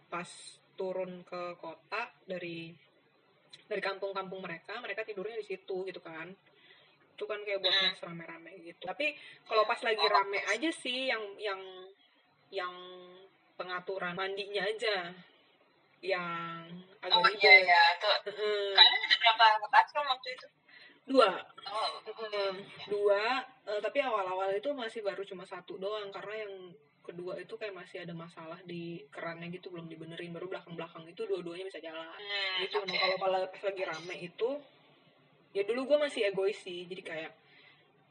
pas 0.06 0.28
turun 0.74 1.24
ke 1.24 1.56
kota 1.61 2.11
dari 2.24 2.72
dari 3.68 3.82
kampung-kampung 3.82 4.40
mereka 4.44 4.76
mereka 4.80 5.04
tidurnya 5.04 5.40
di 5.40 5.46
situ 5.46 5.85
gitu 5.88 6.00
kan. 6.00 6.28
Itu 7.16 7.24
kan 7.28 7.40
kayak 7.44 7.61
buat 7.61 7.72
mes 7.72 8.00
rame-rame 8.02 8.52
gitu. 8.64 8.82
Tapi 8.85 9.16
kalau 9.46 9.64
pas 9.68 9.80
lagi 9.85 10.04
rame 10.04 10.40
aja 10.48 10.70
sih 10.72 11.08
yang 11.12 11.22
yang 11.38 11.61
yang 12.52 12.74
pengaturan 13.56 14.16
mandinya 14.16 14.64
aja. 14.64 15.12
Yang 16.02 16.82
agak 16.98 17.18
oh 17.18 17.30
iya 17.38 17.52
ribet. 17.62 17.70
ya 17.70 17.82
tuh 17.98 18.14
kalian 18.74 19.00
ada 19.06 19.16
berapa 19.22 19.46
bathroom 19.70 20.06
waktu 20.06 20.28
itu 20.35 20.46
dua. 21.06 21.30
Oh 21.66 21.90
dua 22.90 23.42
eh, 23.66 23.80
tapi 23.82 23.98
awal-awal 24.02 24.50
itu 24.54 24.70
masih 24.74 25.00
baru 25.02 25.22
cuma 25.22 25.46
satu 25.46 25.78
doang 25.78 26.10
karena 26.10 26.46
yang 26.46 26.54
kedua 27.02 27.34
itu 27.34 27.58
kayak 27.58 27.74
masih 27.74 28.06
ada 28.06 28.14
masalah 28.14 28.58
di 28.62 29.02
kerannya 29.10 29.50
gitu 29.50 29.74
belum 29.74 29.90
dibenerin 29.90 30.30
baru 30.30 30.46
belakang-belakang 30.46 31.02
itu 31.10 31.26
dua-duanya 31.26 31.66
bisa 31.66 31.82
jalan. 31.82 32.06
Hmm, 32.06 32.62
itu 32.62 32.78
oke. 32.78 32.86
nah 32.86 32.96
kalau 32.98 33.16
kalau 33.18 33.38
pas 33.50 33.62
lagi 33.66 33.82
rame 33.82 34.16
itu 34.22 34.50
ya 35.52 35.62
dulu 35.66 35.80
gue 35.84 35.98
masih 35.98 36.30
egois 36.32 36.56
sih 36.62 36.88
jadi 36.88 37.02
kayak 37.02 37.32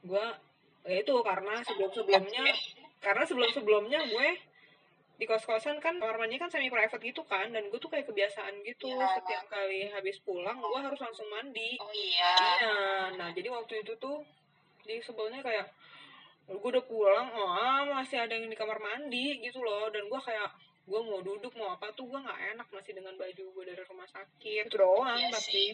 gue 0.05 0.25
ya 0.85 0.97
itu 1.01 1.13
karena 1.23 1.61
sebelum 1.65 1.91
sebelumnya 1.93 2.43
karena 3.01 3.23
sebelum 3.25 3.49
sebelumnya 3.53 3.99
gue 4.05 4.27
di 5.21 5.29
kos 5.29 5.45
kosan 5.45 5.77
kan 5.77 6.01
kamar 6.01 6.17
mandinya 6.17 6.49
kan 6.49 6.57
semi 6.57 6.73
private 6.73 6.97
gitu 7.05 7.21
kan 7.29 7.45
dan 7.53 7.69
gue 7.69 7.77
tuh 7.77 7.93
kayak 7.93 8.09
kebiasaan 8.09 8.65
gitu. 8.65 8.89
Iya. 8.89 9.21
setiap 9.21 9.45
kali 9.53 9.85
habis 9.93 10.17
pulang 10.25 10.57
gue 10.57 10.81
harus 10.81 10.97
langsung 10.97 11.29
mandi. 11.29 11.77
Oh 11.77 11.93
iya. 11.93 12.33
Iya, 12.57 12.73
nah 13.21 13.29
jadi 13.29 13.53
waktu 13.53 13.85
itu 13.85 13.93
tuh 14.01 14.25
di 14.81 14.97
sebelnya 14.97 15.45
kayak 15.45 15.69
gue 16.49 16.57
udah 16.57 16.83
pulang, 16.89 17.29
oh 17.37 17.85
masih 17.93 18.17
ada 18.17 18.33
yang 18.33 18.49
di 18.49 18.57
kamar 18.57 18.81
mandi 18.81 19.39
gitu 19.45 19.61
loh, 19.61 19.93
dan 19.93 20.09
gue 20.09 20.19
kayak 20.25 20.49
gue 20.89 20.99
mau 21.05 21.21
duduk 21.21 21.53
mau 21.53 21.77
apa 21.77 21.93
tuh 21.93 22.09
gue 22.09 22.17
nggak 22.17 22.57
enak 22.57 22.67
masih 22.73 22.97
dengan 22.97 23.13
baju 23.13 23.43
gue 23.53 23.63
dari 23.69 23.83
rumah 23.85 24.09
sakit. 24.09 24.67
Itu 24.67 24.81
doang 24.81 25.21
Iya 25.21 25.29
tapi. 25.29 25.53
sih. 25.53 25.69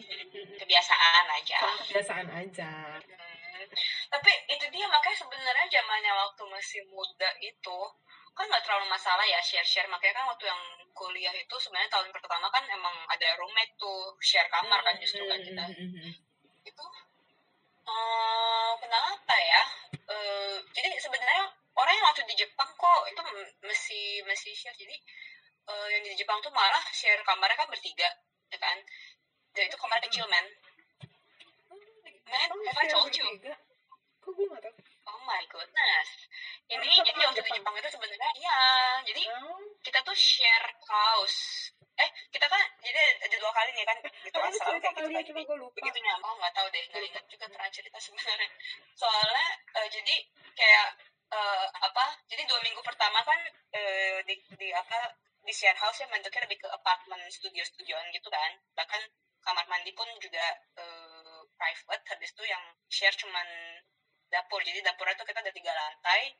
kebiasaan 0.60 1.24
aja. 1.40 1.58
Kebiasaan 1.88 2.28
aja. 2.36 2.72
Hmm. 3.00 3.66
tapi 4.06 4.30
itu 4.54 4.64
dia 4.70 4.86
makanya 4.86 5.18
sebenarnya 5.18 5.66
zamannya 5.66 6.12
waktu 6.14 6.42
masih 6.46 6.80
muda 6.94 7.26
itu 7.42 7.78
kan 8.38 8.46
nggak 8.46 8.62
terlalu 8.62 8.86
masalah 8.86 9.26
ya 9.26 9.42
share 9.42 9.66
share 9.66 9.90
makanya 9.90 10.22
kan 10.22 10.30
waktu 10.30 10.46
yang 10.46 10.62
kuliah 10.94 11.34
itu 11.34 11.56
sebenarnya 11.58 11.90
tahun 11.90 12.14
pertama 12.14 12.46
kan 12.54 12.62
emang 12.70 12.94
ada 13.10 13.34
roommate 13.34 13.74
tuh 13.74 14.14
share 14.22 14.46
kamar 14.46 14.78
kan 14.86 14.94
justru 15.02 15.26
kan 15.26 15.42
kita. 15.42 15.64
Hmm, 15.66 16.10
itu 16.62 16.84
eh 17.88 18.72
kenapa 18.78 19.34
ya? 19.34 19.62
Eh, 19.90 20.56
jadi 20.70 20.88
sebenarnya 21.02 21.50
orang 21.74 21.94
yang 21.98 22.06
waktu 22.06 22.22
di 22.30 22.34
Jepang 22.38 22.70
kok 22.78 23.00
itu 23.10 23.20
masih 23.66 24.22
masih 24.22 24.54
share. 24.54 24.78
Jadi 24.78 24.94
eh, 25.66 25.86
yang 25.98 26.02
di 26.06 26.14
Jepang 26.14 26.38
tuh 26.38 26.54
malah 26.54 26.82
share 26.94 27.18
kamarnya 27.26 27.58
kan 27.58 27.66
bertiga 27.66 28.06
ya 28.54 28.58
kan? 28.62 28.78
Dan 29.50 29.66
itu 29.66 29.74
kamar 29.74 29.98
kecil 30.06 30.30
men. 30.30 30.46
Oh, 32.28 32.60
have 32.70 32.78
I 32.78 32.86
told 32.86 33.10
you? 33.16 33.26
Kok 34.22 34.30
gue 34.36 34.46
gak 34.52 34.62
tau? 34.62 34.87
My 35.28 35.42
goodness. 35.52 36.08
Ini 36.72 36.80
Oh, 36.80 37.04
jadi 37.04 37.20
di 37.20 37.36
Jepang. 37.36 37.52
Jepang 37.60 37.74
itu 37.76 37.88
sebenarnya 37.92 38.30
iya. 38.40 38.60
Jadi 39.04 39.22
Oh, 39.28 39.60
kita 39.84 39.98
tuh 40.00 40.16
share 40.16 40.68
house 40.88 41.72
eh 41.98 42.10
kita 42.30 42.46
kan 42.46 42.62
jadi 42.78 43.00
ada 43.26 43.36
dua 43.42 43.50
kali 43.50 43.74
nih 43.74 43.82
kan 43.82 43.98
gitu 43.98 44.38
asal 44.38 44.70
cerita 44.70 44.86
kayak 44.86 44.94
gitu 44.94 45.02
kali 45.02 45.10
ya, 45.10 45.18
kan 45.18 45.24
jadi 45.34 45.42
gue 45.50 45.56
lupa. 45.58 45.74
begitu 45.82 45.98
nyambung 45.98 46.36
nggak 46.38 46.54
tahu 46.54 46.66
deh 46.70 46.82
nggak 46.94 47.02
ingat 47.10 47.24
juga 47.26 47.44
pernah 47.50 47.70
cerita 47.74 47.98
sebenarnya. 47.98 48.48
Soalnya 48.94 49.46
eh, 49.82 49.88
jadi 49.90 50.14
kayak 50.54 50.86
eh, 51.34 51.66
apa 51.74 52.04
jadi 52.30 52.42
dua 52.46 52.60
minggu 52.62 52.80
pertama 52.86 53.18
kan 53.26 53.40
eh, 53.74 54.22
di, 54.22 54.34
di 54.54 54.68
apa 54.70 55.10
di 55.42 55.50
share 55.50 55.74
house 55.82 55.98
ya 55.98 56.06
bentuknya 56.06 56.46
lebih 56.46 56.58
ke 56.62 56.68
apartemen 56.70 57.18
studio 57.34 57.66
studioan 57.66 58.06
gitu 58.14 58.30
kan. 58.30 58.54
Bahkan 58.78 59.02
kamar 59.42 59.66
mandi 59.66 59.90
pun 59.90 60.06
juga 60.22 60.44
eh, 60.78 61.40
private 61.58 62.04
habis 62.14 62.30
itu 62.30 62.44
yang 62.46 62.62
share 62.86 63.16
cuman 63.18 63.46
dapur. 64.28 64.60
Jadi 64.64 64.80
dapurnya 64.84 65.14
tuh 65.18 65.26
kita 65.28 65.40
ada 65.40 65.52
tiga 65.52 65.72
lantai. 65.72 66.36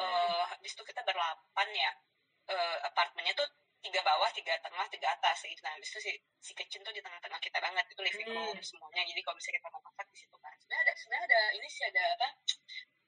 Eh 0.00 0.42
habis 0.48 0.72
itu 0.72 0.82
kita 0.84 1.00
berlapan 1.04 1.68
ya. 1.76 1.90
Eh, 2.50 2.76
apartemennya 2.88 3.32
tuh 3.38 3.46
tiga 3.82 3.98
bawah 4.06 4.30
tiga 4.34 4.54
tengah 4.62 4.86
tiga 4.88 5.08
atas. 5.14 5.44
Gitu 5.44 5.60
nah 5.62 5.72
habis 5.76 5.88
itu 5.92 6.00
si 6.00 6.12
si 6.42 6.52
kitchen 6.56 6.82
tuh 6.82 6.92
di 6.94 7.00
tengah-tengah 7.04 7.40
kita 7.40 7.58
banget. 7.60 7.84
Itu 7.92 8.00
living 8.02 8.28
Hmm. 8.32 8.50
room 8.50 8.58
semuanya. 8.60 9.02
Jadi 9.06 9.20
kalau 9.22 9.36
misalnya 9.36 9.56
kita 9.60 9.68
mau 9.72 9.82
masak 9.84 10.06
di 10.10 10.16
situ 10.18 10.36
kan. 10.40 10.52
Sebenarnya 10.58 10.82
ada 10.82 10.92
sebenarnya 10.98 11.26
ada 11.28 11.40
ini 11.56 11.68
sih 11.68 11.84
ada 11.86 12.04
apa 12.16 12.28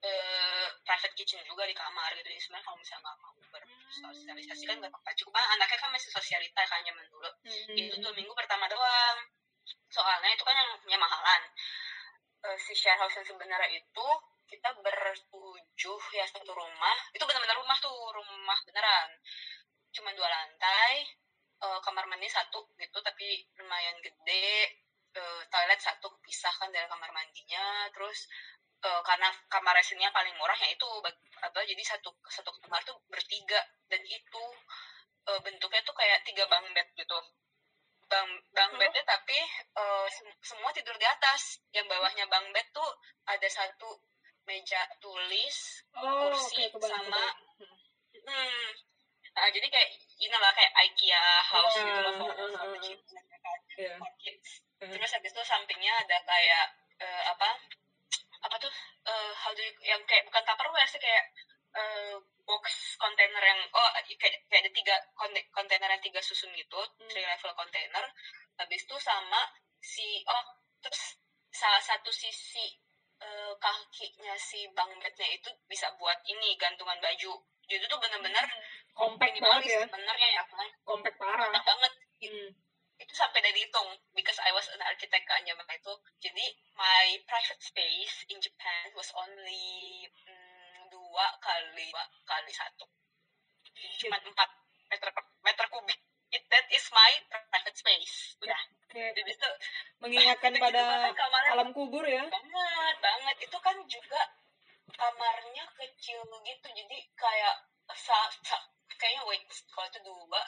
eh 0.04 0.68
private 0.84 1.14
kitchen 1.16 1.40
juga 1.48 1.64
di 1.64 1.72
kamar 1.72 2.12
gitu. 2.20 2.28
Jadi 2.28 2.40
sebenarnya 2.44 2.66
kalau 2.68 2.78
misalnya 2.78 3.02
nggak 3.08 3.16
mau 3.24 3.32
bersosialisasi 3.48 4.64
kan 4.68 4.76
nggak 4.84 4.92
apa-apa. 4.92 5.10
Cuma 5.16 5.40
anaknya 5.56 5.78
kan 5.80 5.90
masih 5.96 6.10
sosialita 6.12 6.60
kan 6.68 6.84
zaman 6.84 7.04
dulu. 7.08 7.30
Hmm. 7.48 7.72
itu 7.78 7.94
tuh 8.04 8.12
minggu 8.12 8.32
pertama 8.36 8.68
doang. 8.68 9.18
Soalnya 9.88 10.28
itu 10.36 10.44
kan 10.44 10.54
yang 10.60 10.70
punya 10.84 10.98
mahalan 11.00 11.42
Eh, 12.44 12.58
si 12.60 12.76
share 12.76 13.00
house 13.00 13.16
yang 13.16 13.24
sebenarnya 13.24 13.72
itu 13.72 14.08
kita 14.44 14.68
bertujuh 14.84 16.02
ya 16.12 16.24
satu 16.28 16.52
rumah. 16.52 16.96
Itu 17.16 17.24
benar-benar 17.24 17.56
rumah 17.56 17.78
tuh 17.80 17.96
rumah 18.12 18.58
beneran. 18.68 19.10
Cuma 19.88 20.12
dua 20.12 20.28
lantai 20.28 21.08
eh, 21.64 21.78
kamar 21.80 22.04
mandi 22.04 22.28
satu 22.28 22.60
gitu 22.76 22.98
tapi 23.00 23.48
lumayan 23.56 23.96
gede. 24.04 24.76
Eh, 25.14 25.42
toilet 25.48 25.80
satu 25.80 26.12
pisahkan 26.20 26.68
dari 26.68 26.84
kamar 26.84 27.08
mandinya. 27.16 27.88
Terus 27.96 28.28
eh, 28.84 29.00
karena 29.08 29.32
kamar 29.48 29.72
resinnya 29.80 30.12
paling 30.12 30.36
murah 30.36 30.58
ya 30.60 30.68
itu 30.68 30.88
apa 31.40 31.58
jadi 31.64 31.80
satu 31.80 32.12
satu 32.28 32.52
kamar 32.60 32.84
tuh 32.84 33.00
bertiga. 33.08 33.60
Dan 33.88 34.04
itu 34.04 34.44
eh, 35.32 35.40
bentuknya 35.40 35.80
tuh 35.88 35.96
kayak 35.96 36.20
tiga 36.28 36.44
bang 36.44 36.64
bed 36.76 36.88
gitu 36.92 37.16
bang 38.06 38.28
bang 38.50 38.70
Oh. 38.70 38.78
bednya 38.78 39.02
tapi 39.02 39.38
sem- 40.08 40.38
semua 40.40 40.70
tidur 40.70 40.94
di 40.94 41.04
atas 41.04 41.58
yang 41.70 41.84
bawahnya 41.84 42.24
bang 42.26 42.46
bed 42.50 42.66
tuh 42.70 42.90
ada 43.24 43.48
satu 43.48 43.88
meja 44.44 44.80
tulis 44.98 45.56
Oh, 45.94 46.28
kursi 46.28 46.68
oke, 46.68 46.76
kebayang, 46.76 47.00
sama- 47.02 47.34
kebayang. 47.56 47.72
hmm 48.24 48.68
Nah, 49.34 49.50
jadi 49.50 49.66
kayak 49.66 49.90
ini 50.16 50.30
lah 50.30 50.54
kayak 50.54 50.72
IKEA 50.84 51.22
house 51.42 51.74
Iya, 51.74 51.84
gitu 51.84 52.00
loh 52.00 52.12
heeh. 52.30 52.78
children 52.78 53.24
ya 53.26 53.38
kan 53.40 53.58
Iya. 53.74 53.94
for 53.98 54.12
kids 54.16 54.62
Heeh. 54.78 54.94
terus 54.94 55.10
habis 55.10 55.32
itu 55.32 55.42
sampingnya 55.42 55.92
ada 55.98 56.16
kayak 56.22 56.66
eh, 57.02 57.22
apa 57.26 57.50
apa 58.40 58.56
tuh 58.56 58.70
eh, 59.04 59.32
how 59.34 59.50
do 59.50 59.58
you- 59.58 59.82
yang 59.82 59.98
kayak 60.04 60.22
bukan 60.24 60.38
tupperware 60.40 60.86
sih 60.86 60.98
kayak 60.98 61.24
eh, 61.74 62.16
box 62.44 62.96
kontainer 63.00 63.40
yang 63.42 63.60
oh 63.72 63.90
kayak 64.20 64.36
kayak 64.46 64.62
ada 64.66 64.70
tiga 64.70 64.94
kontainer 65.50 65.88
yang 65.90 66.02
tiga 66.04 66.20
susun 66.22 66.52
gitu 66.54 66.78
Hmm. 66.78 67.08
three 67.10 67.24
level 67.24 67.52
container 67.56 68.04
habis 68.60 68.82
itu 68.86 68.96
sama 69.00 69.40
si 69.82 70.22
oh 70.28 70.44
terus 70.80 71.18
salah 71.50 71.80
satu 71.82 72.10
sisi 72.12 72.78
eh, 73.22 73.52
kakinya 73.58 74.34
si 74.38 74.68
bang 74.76 74.90
bednya 75.00 75.28
itu 75.32 75.50
bisa 75.66 75.88
buat 75.98 76.18
ini 76.28 76.54
gantungan 76.60 76.98
baju 77.00 77.32
jadi 77.64 77.80
itu 77.80 77.86
tuh 77.88 78.00
bener-bener 78.00 78.44
Compact 78.94 79.34
banget 79.42 79.42
minimalis 79.42 79.72
ya. 79.74 79.80
sebenarnya 79.90 80.28
ya 80.38 80.42
kan 80.46 80.68
Compact 80.86 81.16
parah. 81.18 81.50
Banget 81.50 81.92
Hmm. 82.24 82.48
itu 82.96 83.12
sampai 83.12 83.42
dari 83.44 83.66
hitung 83.66 83.90
because 84.16 84.38
I 84.40 84.48
was 84.54 84.64
an 84.72 84.80
architect 84.80 85.26
kan 85.28 85.42
zaman 85.44 85.66
itu 85.76 85.92
jadi 86.24 86.46
my 86.78 87.18
private 87.28 87.60
space 87.60 88.22
in 88.32 88.38
Japan 88.40 88.94
was 88.96 89.10
only 89.18 90.08
mm, 90.24 90.43
dua 90.94 91.26
kali 91.42 91.90
dua 91.90 92.04
kali 92.22 92.52
satu. 92.54 92.86
Jadi 93.74 94.06
cuma 94.06 94.16
empat 94.22 94.48
meter 94.86 95.10
meter 95.42 95.66
kubik. 95.66 95.98
It, 96.30 96.42
that 96.50 96.66
is 96.70 96.86
my 96.90 97.12
private 97.30 97.78
space. 97.78 98.38
Udah. 98.42 98.58
Jadi 98.94 99.26
itu 99.26 99.50
mengingatkan 99.98 100.54
pada 100.62 101.10
alam 101.50 101.74
kubur 101.74 102.06
ya. 102.06 102.22
banget 102.30 102.96
banget. 103.02 103.36
Itu 103.50 103.58
kan 103.58 103.76
juga 103.90 104.22
kamarnya 104.94 105.64
kecil 105.74 106.22
gitu. 106.22 106.66
Jadi 106.70 106.98
kayak 107.18 107.54
sa, 107.94 108.18
sa- 108.46 108.66
kayaknya 108.94 109.22
wait 109.26 109.42
kalau 109.74 109.86
itu 109.90 110.00
dua 110.06 110.42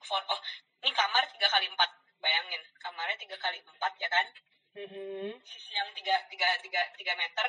for 0.00 0.20
oh 0.32 0.40
ini 0.80 0.92
kamar 0.96 1.24
tiga 1.32 1.48
kali 1.52 1.68
empat. 1.68 1.90
Bayangin 2.20 2.60
kamarnya 2.80 3.16
tiga 3.20 3.36
kali 3.40 3.60
empat 3.60 3.92
ya 4.00 4.08
kan? 4.08 4.26
Mhm. 4.70 5.34
sisi 5.42 5.74
yang 5.74 5.90
tiga 5.98 6.14
tiga 6.30 6.46
tiga 6.62 6.80
tiga 6.94 7.12
meter. 7.18 7.48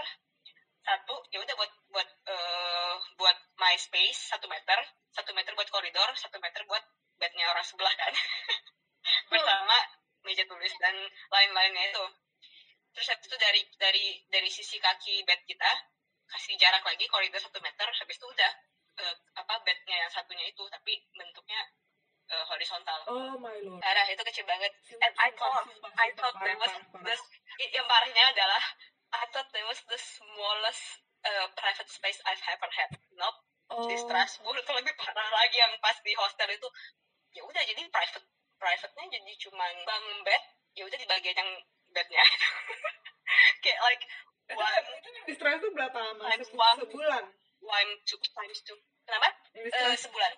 Satu 0.82 1.22
ya 1.30 1.38
udah 1.44 1.54
buat 1.54 1.72
space 3.92 4.32
satu 4.32 4.48
meter 4.48 4.80
satu 5.12 5.36
meter 5.36 5.52
buat 5.52 5.68
koridor 5.68 6.08
satu 6.16 6.40
meter 6.40 6.64
buat 6.64 6.80
bednya 7.20 7.52
orang 7.52 7.68
sebelah 7.68 7.92
kan. 8.00 8.16
Bersama 9.32 9.78
meja 10.24 10.48
tulis 10.48 10.72
dan 10.80 10.96
lain-lainnya 11.28 11.92
itu. 11.92 12.06
Terus 12.96 13.08
habis 13.12 13.28
itu 13.28 13.36
dari 13.36 13.62
dari 13.76 14.06
dari 14.32 14.48
sisi 14.48 14.80
kaki 14.80 15.28
bed 15.28 15.44
kita 15.44 15.72
kasih 16.32 16.56
jarak 16.56 16.88
lagi 16.88 17.04
koridor 17.12 17.44
satu 17.44 17.60
meter 17.60 17.92
habis 17.92 18.16
itu 18.16 18.24
udah 18.32 18.52
eh, 19.04 19.16
apa 19.36 19.60
bednya 19.68 20.08
yang 20.08 20.12
satunya 20.12 20.48
itu 20.48 20.64
tapi 20.72 20.96
bentuknya 21.12 21.60
eh, 22.32 22.46
horizontal. 22.48 23.00
Oh 23.12 23.36
my 23.44 23.60
lord. 23.68 23.84
parah 23.84 24.08
itu 24.08 24.24
kecil 24.24 24.48
banget. 24.48 24.72
And 25.04 25.14
I 25.20 25.36
thought 25.36 25.68
I 26.00 26.08
thought 26.16 26.40
that 26.40 26.56
was 26.56 26.74
the 26.96 27.16
yang 27.76 27.88
parahnya 27.92 28.24
adalah 28.32 28.64
I 29.12 29.28
thought 29.36 29.52
that 29.52 29.66
was 29.68 29.84
the 29.92 30.00
smallest 30.00 31.04
uh, 31.28 31.48
private 31.60 31.92
space 31.92 32.24
I've 32.24 32.42
ever 32.48 32.72
had. 32.72 32.92
Oh. 33.72 33.88
di 33.88 33.96
Strasbourg 33.96 34.60
itu 34.60 34.72
lebih 34.76 34.94
parah 35.00 35.30
lagi 35.32 35.56
yang 35.56 35.72
pas 35.80 35.96
di 36.04 36.12
hostel 36.20 36.52
itu. 36.52 36.68
Ya 37.32 37.42
udah 37.48 37.64
jadi 37.64 37.82
private 37.88 38.28
private-nya 38.60 39.06
jadi 39.08 39.32
cuman 39.48 39.74
bang 39.88 40.06
bed, 40.28 40.44
ya 40.76 40.84
udah 40.86 40.98
di 41.00 41.08
bagian 41.08 41.38
yang 41.40 41.52
bednya. 41.96 42.24
Kayak 43.64 43.80
like 43.88 44.04
Itu, 44.52 44.60
one 44.60 44.76
itu 44.84 45.10
di 45.32 45.34
Strasbourg 45.40 45.64
tuh 45.64 45.72
berapa 45.72 45.96
lama? 45.96 46.24
Times 46.28 46.52
one. 46.52 46.78
Sebulan. 46.84 47.24
one 47.64 47.90
two 48.04 48.20
times 48.36 48.60
two. 48.68 48.76
Kenapa? 49.08 49.32
Eh, 49.56 49.72
Strasbourg. 49.72 50.04
sebulan. 50.04 50.34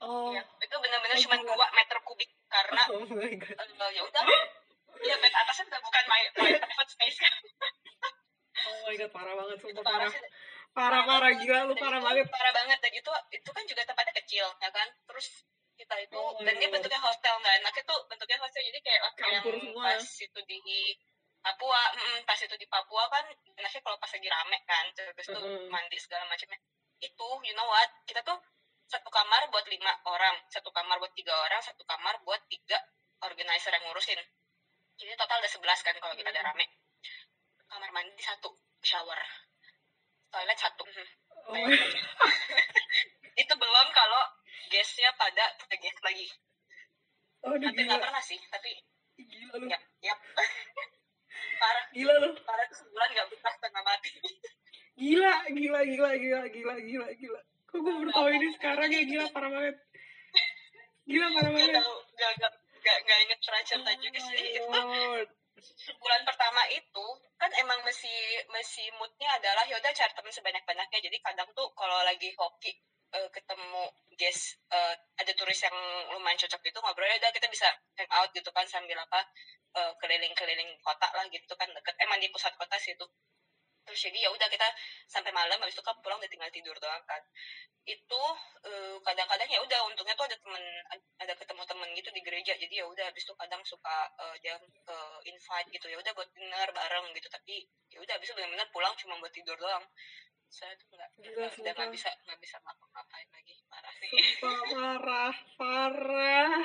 Oh. 0.00 0.32
Iya, 0.32 0.42
itu 0.42 0.76
benar-benar 0.80 1.14
Oh, 1.14 1.22
cuma 1.28 1.36
dua 1.44 1.66
meter 1.76 1.98
kubik 2.02 2.30
karena 2.48 2.82
Oh 2.88 3.04
my 3.04 3.32
god. 3.36 3.52
eh, 3.54 3.90
ya 3.94 4.02
udah 4.02 4.22
ya 5.00 5.14
bed 5.20 5.32
atasnya 5.32 5.64
udah 5.70 5.80
bukan 5.84 6.04
my, 6.08 6.20
my 6.40 6.50
private 6.56 6.90
space 6.90 7.18
kan. 7.20 7.34
Oh 8.60 8.76
my 8.88 8.94
god, 8.96 9.10
parah 9.12 9.34
banget 9.36 9.56
sumpah 9.60 9.84
parah 9.84 10.08
parah. 10.08 10.12
Parah 10.70 11.02
parah 11.02 11.32
gila 11.34 11.66
lu 11.66 11.74
parah 11.74 11.98
banget. 11.98 12.26
parah 12.30 12.52
banget. 12.54 12.78
Dan 12.78 12.92
itu 12.94 13.10
itu 13.34 13.50
kan 13.50 13.64
juga 13.66 13.82
tempatnya 13.84 14.14
kecil 14.22 14.46
ya 14.46 14.70
kan? 14.70 14.88
Terus 15.06 15.26
kita 15.74 15.96
itu 15.98 16.14
Oh 16.14 16.36
dan 16.44 16.54
dia 16.60 16.68
God. 16.68 16.76
bentuknya 16.76 17.00
hostel 17.00 17.34
nggak 17.40 17.54
enak 17.64 17.74
itu 17.74 17.94
bentuknya 18.06 18.36
hostel 18.38 18.62
jadi 18.62 18.78
kayak 18.84 19.00
yang 19.00 19.14
Campur 19.16 19.54
semua. 19.56 19.84
pas 19.88 20.04
itu 20.04 20.40
di 20.44 20.60
Papua 21.40 21.80
mm, 21.96 22.18
pas 22.28 22.36
itu 22.36 22.52
di 22.60 22.66
Papua 22.68 23.08
kan 23.08 23.24
enaknya 23.56 23.80
kalau 23.80 23.96
pas 23.96 24.12
lagi 24.12 24.28
rame 24.28 24.58
kan? 24.68 24.84
Terus 24.92 25.26
itu 25.26 25.40
Mm-mm. 25.40 25.72
mandi 25.72 25.96
segala 25.96 26.28
macamnya. 26.28 26.60
Itu 27.00 27.28
you 27.42 27.54
know 27.56 27.64
what? 27.66 27.88
Kita 28.04 28.20
tuh 28.20 28.36
satu 28.86 29.08
kamar 29.08 29.48
buat 29.48 29.64
lima 29.72 29.92
orang 30.04 30.36
satu 30.52 30.68
kamar 30.68 31.00
buat 31.00 31.14
tiga 31.16 31.32
orang 31.32 31.62
satu 31.64 31.80
kamar 31.88 32.20
buat 32.22 32.42
tiga 32.52 32.76
organizer 33.24 33.72
yang 33.72 33.84
ngurusin. 33.88 34.20
Jadi 35.00 35.16
total 35.16 35.40
ada 35.40 35.48
sebelas 35.48 35.80
kan 35.80 35.96
kalau 35.96 36.12
kita 36.12 36.28
ada 36.28 36.44
Hmm. 36.44 36.52
rame. 36.52 36.66
Kamar 37.66 37.88
mandi 37.90 38.20
satu 38.20 38.52
shower 38.84 39.16
toilet 40.30 40.58
satu 40.58 40.84
Mhm 40.86 41.08
Oh 41.50 41.56
god. 41.56 41.82
itu 43.42 43.54
belum 43.56 43.86
kalau 43.90 44.22
guestnya 44.70 45.10
pada 45.18 45.44
guest 45.72 45.98
lagi 46.00 46.26
hampir 47.42 47.72
gila. 47.74 47.86
nggak 47.90 48.02
pernah 48.06 48.22
sih 48.22 48.38
tapi 48.46 48.70
Gila 49.18 49.54
lu. 49.58 49.66
ya 49.66 49.78
ya 50.00 50.14
parah 51.60 51.84
Gila 51.90 52.14
lu. 52.22 52.30
parah 52.44 52.64
tuh 52.70 52.76
sebulan 52.78 53.08
nggak 53.10 53.26
betah 53.32 53.52
setengah 53.56 53.82
mati 53.82 54.10
Gila, 55.00 55.32
gila, 55.48 55.80
gila, 55.88 56.10
gila, 56.20 56.42
gila, 56.52 56.74
gila, 56.76 57.08
gila. 57.16 57.40
Kok 57.64 57.78
gue 57.80 57.92
baru 58.04 58.10
tahu 58.12 58.28
ini 58.36 58.48
sekarang 58.52 58.88
ya 58.92 59.02
gila 59.08 59.26
parah 59.32 59.48
banget. 59.48 59.76
Gila 61.08 61.26
parah 61.32 61.50
banget. 61.50 61.72
tahu 61.72 61.94
nggak 62.14 62.30
nggak 62.36 62.52
nggak 62.80 62.96
nggak 63.00 63.18
inget 63.24 63.38
pernah 63.40 63.62
cerita 63.64 63.92
juga 63.96 64.18
Oh 64.20 64.26
sih 64.28 64.36
my 64.36 64.52
itu. 64.60 65.39
Sebulan 65.60 66.22
pertama 66.24 66.62
itu 66.72 67.06
kan 67.36 67.50
emang 67.60 67.80
masih 67.84 68.44
masih 68.50 68.88
moodnya 68.96 69.28
adalah 69.36 69.64
yaudah 69.68 69.92
cari 69.92 70.12
teman 70.12 70.32
sebanyak 70.32 70.64
banyaknya 70.64 70.98
jadi 71.00 71.16
kadang 71.22 71.48
tuh 71.52 71.68
kalau 71.76 72.00
lagi 72.04 72.32
hoki 72.36 72.72
eh, 73.14 73.28
ketemu 73.32 73.84
guest 74.16 74.58
eh, 74.72 74.94
ada 75.20 75.32
turis 75.36 75.60
yang 75.62 75.76
lumayan 76.16 76.38
cocok 76.40 76.60
gitu 76.64 76.78
ngobrol 76.80 77.08
udah 77.08 77.32
kita 77.32 77.46
bisa 77.50 77.68
hang 77.98 78.10
out 78.14 78.30
gitu 78.32 78.48
kan 78.52 78.66
sambil 78.66 78.98
apa 78.98 79.20
eh, 79.76 79.92
keliling-keliling 80.00 80.70
kota 80.82 81.08
lah 81.14 81.24
gitu 81.28 81.52
kan 81.56 81.68
deket 81.70 81.94
emang 82.02 82.18
di 82.18 82.28
pusat 82.32 82.52
kota 82.56 82.76
sih 82.80 82.94
itu 82.94 83.06
terus 83.84 84.00
jadi 84.06 84.28
ya 84.28 84.30
udah 84.30 84.48
kita 84.48 84.68
sampai 85.10 85.32
malam 85.34 85.58
habis 85.58 85.74
itu 85.74 85.84
kan 85.84 85.96
pulang 86.04 86.20
udah 86.20 86.30
tinggal 86.30 86.50
tidur 86.52 86.76
doang 86.78 87.02
kan. 87.08 87.22
Itu 87.84 88.22
eh, 88.68 88.96
kadang-kadang 89.02 89.48
ya 89.48 89.60
udah 89.64 89.78
untungnya 89.88 90.14
tuh 90.14 90.26
ada 90.28 90.36
temen 90.36 90.64
ada 91.20 91.32
ketemu 91.34 91.62
temen 91.64 91.88
gitu 91.96 92.08
di 92.12 92.20
gereja. 92.22 92.52
Jadi 92.54 92.74
ya 92.80 92.86
udah 92.86 93.04
habis 93.08 93.24
itu 93.24 93.34
kadang 93.34 93.62
suka 93.66 93.96
eh, 94.20 94.36
dia 94.44 94.54
eh, 94.60 95.18
invite 95.26 95.68
gitu. 95.74 95.86
Ya 95.90 95.98
udah 95.98 96.12
buat 96.14 96.28
dinner 96.36 96.68
bareng 96.70 97.06
gitu. 97.16 97.28
Tapi 97.32 97.64
ya 97.90 97.98
udah 97.98 98.14
habis 98.16 98.30
itu 98.30 98.34
benar-benar 98.36 98.68
pulang 98.70 98.94
cuma 99.00 99.18
buat 99.18 99.32
tidur 99.32 99.56
doang. 99.56 99.84
Saya 100.50 100.74
tuh 100.74 100.86
nggak 100.90 101.10
udah 101.62 101.72
nggak 101.78 101.90
bisa 101.94 102.10
nggak 102.26 102.40
bisa 102.42 102.56
ngapa-ngapain 102.62 103.28
lagi. 103.30 103.54
Parah 103.70 103.94
sih. 103.96 104.10
Parah, 104.42 105.34
parah. 105.60 106.58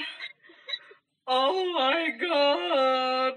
Oh 1.26 1.58
my 1.74 2.06
god. 2.22 3.34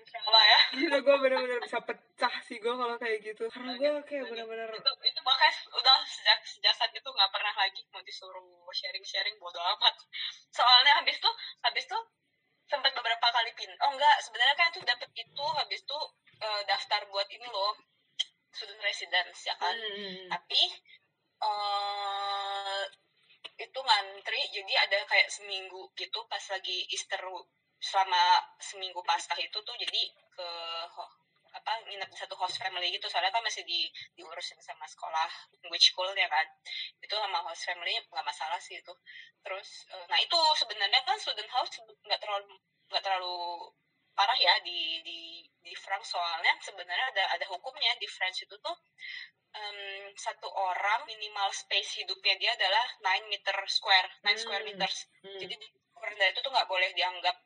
Insya 0.00 0.18
Allah 0.24 0.44
ya. 0.48 0.60
Gila 0.80 0.98
gue 1.04 1.16
bener-bener 1.20 1.60
bisa 1.60 1.76
pecah 1.84 2.05
sih 2.48 2.56
gue 2.56 2.72
kalau 2.72 2.96
kayak 2.96 3.20
gitu. 3.20 3.44
Karena 3.52 3.76
gue 3.76 3.90
kayak 4.08 4.24
bener-bener 4.32 4.68
itu 4.72 4.92
itu 5.04 5.20
makanya 5.20 5.54
udah 5.76 5.98
sejak 6.08 6.38
sejak 6.48 6.72
saat 6.72 6.92
itu 6.96 7.04
nggak 7.04 7.28
pernah 7.28 7.52
lagi 7.52 7.84
mau 7.92 8.00
disuruh 8.00 8.44
sharing 8.72 9.04
sharing 9.04 9.36
bodo 9.36 9.60
amat 9.60 9.94
soalnya 10.48 10.96
habis 11.00 11.20
tuh 11.20 11.34
habis 11.60 11.84
tuh 11.84 12.00
sempat 12.66 12.90
beberapa 12.96 13.26
kali 13.30 13.52
pin 13.54 13.70
oh 13.84 13.90
enggak 13.92 14.16
sebenarnya 14.24 14.56
kan 14.56 14.68
tuh 14.72 14.82
dapet 14.82 15.10
itu 15.12 15.46
habis 15.60 15.80
tuh 15.84 16.02
eh, 16.40 16.62
daftar 16.64 17.04
buat 17.12 17.28
ini 17.30 17.46
loh 17.46 17.76
student 18.50 18.80
residence 18.80 19.44
ya 19.44 19.54
kan 19.60 19.76
Hmm. 19.76 20.32
tapi 20.32 20.60
eh 21.44 22.82
itu 23.56 23.78
ngantri 23.80 24.42
jadi 24.52 24.72
ada 24.88 25.04
kayak 25.08 25.28
seminggu 25.28 25.92
gitu 25.96 26.18
pas 26.28 26.42
lagi 26.52 26.84
Easter 26.92 27.20
selama 27.80 28.40
seminggu 28.56 29.00
pasca 29.04 29.36
itu 29.36 29.56
tuh 29.60 29.76
jadi 29.76 30.02
ke 30.32 30.48
apa 31.66 31.82
nginep 31.82 32.06
di 32.14 32.18
satu 32.22 32.38
host 32.38 32.62
family 32.62 32.94
gitu. 32.94 33.10
Soalnya 33.10 33.34
kan 33.34 33.42
masih 33.42 33.66
di 33.66 33.90
diurusin 34.14 34.54
sama 34.62 34.86
sekolah 34.86 35.26
language 35.58 35.90
school 35.90 36.06
ya 36.14 36.30
kan. 36.30 36.46
Itu 37.02 37.18
sama 37.18 37.42
host 37.42 37.66
family 37.66 37.98
nggak 38.06 38.22
masalah 38.22 38.62
sih 38.62 38.78
itu. 38.78 38.94
Terus 39.42 39.90
eh, 39.90 40.06
nah 40.06 40.18
itu 40.22 40.38
sebenarnya 40.62 41.02
kan 41.02 41.18
student 41.18 41.50
house 41.50 41.74
nggak 42.06 42.22
terlalu 42.22 42.54
nggak 42.86 43.02
terlalu 43.02 43.34
parah 44.14 44.38
ya 44.38 44.54
di 44.62 45.02
di 45.02 45.42
di 45.58 45.74
France. 45.74 46.14
Soalnya 46.14 46.54
sebenarnya 46.62 47.06
ada 47.10 47.24
ada 47.34 47.46
hukumnya 47.50 47.98
di 47.98 48.06
France 48.06 48.46
itu 48.46 48.54
tuh 48.62 48.76
em, 49.58 50.14
satu 50.14 50.46
orang 50.46 51.02
minimal 51.10 51.50
space 51.50 51.98
hidupnya 51.98 52.38
dia 52.38 52.54
adalah 52.54 52.86
9 53.02 53.26
meter 53.26 53.56
square 53.66 54.06
9 54.22 54.38
square 54.38 54.62
Hmm. 54.62 54.70
meters. 54.70 54.98
Hmm. 55.26 55.34
jadi 55.42 55.54
di 55.58 55.66
kurang 55.96 56.14
dari 56.14 56.30
itu 56.30 56.40
tuh 56.44 56.52
nggak 56.54 56.68
boleh 56.70 56.92
dianggap 56.94 57.36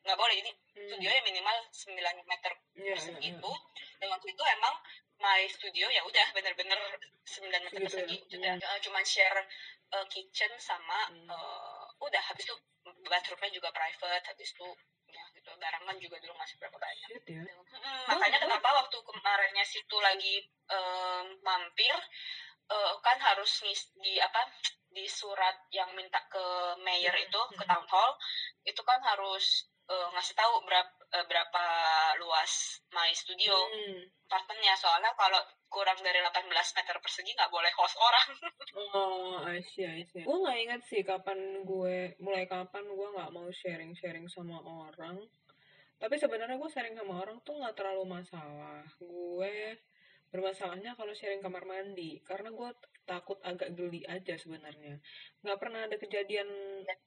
nggak 0.00 0.16
boleh 0.16 0.34
jadi 0.36 0.52
Hmm. 0.70 0.86
studionya 0.86 1.22
minimal 1.22 1.56
9 1.68 1.92
meter 2.24 2.52
Iya, 2.72 2.80
iya, 2.80 2.92
persegi 2.94 3.20
iya. 3.26 3.36
itu 3.36 3.52
dan 4.00 4.08
waktu 4.08 4.26
itu 4.32 4.42
emang 4.48 4.74
my 5.18 5.42
studio 5.44 5.86
ya 5.86 6.02
udah 6.06 6.26
bener-bener 6.32 6.78
9 7.26 7.60
meter 7.60 7.78
Segitu 7.82 7.84
persegi 7.84 8.16
ya? 8.16 8.38
udah 8.38 8.52
Hmm. 8.56 8.64
uh, 8.64 8.78
cuman 8.80 9.04
share 9.04 9.40
uh, 9.92 10.06
kitchen 10.06 10.52
sama 10.56 11.10
Hmm. 11.10 11.28
uh, 11.28 11.84
udah 12.00 12.22
habis 12.22 12.46
itu 12.46 12.54
bathroomnya 13.04 13.50
juga 13.52 13.68
private 13.70 14.24
habis 14.24 14.50
itu 14.50 14.68
ya 15.10 15.24
gitu 15.34 15.50
barangan 15.58 15.98
juga 15.98 16.16
dulu 16.16 16.38
masih 16.38 16.54
berapa 16.56 16.78
banyak 16.78 17.08
Shit 17.10 17.26
ya. 17.26 17.42
Hmm, 17.42 18.04
makanya 18.08 18.38
Oh, 18.38 18.40
oh. 18.40 18.46
kenapa 18.46 18.68
waktu 18.78 18.98
kemarinnya 19.02 19.64
situ 19.66 19.96
lagi 19.98 20.34
em, 20.70 21.26
mampir 21.42 21.92
eh, 22.70 22.92
kan 23.02 23.18
harus 23.18 23.50
ngis 23.60 23.90
di 23.98 24.16
apa 24.16 24.46
di 24.88 25.02
surat 25.04 25.66
yang 25.74 25.90
minta 25.92 26.22
ke 26.30 26.40
mayor 26.78 27.10
Hmm, 27.12 27.26
itu 27.26 27.40
ke 27.58 27.64
town 27.66 27.84
hall 27.84 28.14
itu 28.62 28.80
kan 28.86 29.02
harus 29.02 29.66
eh, 29.90 30.06
ngasih 30.14 30.34
tahu 30.38 30.62
berapa 30.62 30.92
berapa 31.10 31.64
luas 32.22 32.78
my 32.94 33.10
studio 33.10 33.54
Hmm. 33.66 34.06
apartemennya 34.30 34.78
soalnya 34.78 35.10
kalau 35.18 35.42
kurang 35.66 35.98
dari 36.02 36.22
18 36.22 36.46
meter 36.78 36.96
persegi 37.02 37.34
nggak 37.34 37.50
boleh 37.50 37.72
host 37.74 37.98
orang 37.98 38.28
Oh, 38.94 39.42
I 39.42 39.58
see, 39.66 39.82
I 39.82 40.06
see. 40.06 40.22
Gue 40.22 40.46
gak 40.46 40.58
inget 40.58 40.82
sih 40.86 41.02
kapan 41.02 41.66
gue, 41.66 42.14
mulai 42.22 42.46
kapan 42.46 42.86
gue 42.86 43.08
gak 43.18 43.34
mau 43.34 43.50
sharing-sharing 43.50 44.30
sama 44.30 44.62
orang. 44.62 45.18
Tapi 45.98 46.14
sebenarnya 46.16 46.54
gue 46.54 46.70
sharing 46.70 46.94
sama 46.94 47.18
orang 47.18 47.42
tuh 47.42 47.58
gak 47.58 47.74
terlalu 47.74 48.06
masalah. 48.06 48.86
Gue 49.02 49.74
bermasalahnya 50.30 50.94
kalau 50.94 51.10
sharing 51.10 51.42
kamar 51.42 51.66
mandi. 51.66 52.22
Karena 52.22 52.54
gue 52.54 52.70
takut 53.02 53.42
agak 53.42 53.74
geli 53.74 54.06
aja 54.06 54.38
sebenarnya. 54.38 55.02
Gak 55.40 55.56
pernah 55.56 55.88
ada 55.88 55.96
kejadian 55.96 56.48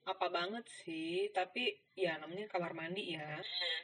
apa 0.10 0.28
banget 0.34 0.66
sih. 0.82 1.30
Tapi 1.30 1.70
ya 1.94 2.18
namanya 2.18 2.50
kamar 2.50 2.74
mandi 2.74 3.14
ya. 3.14 3.38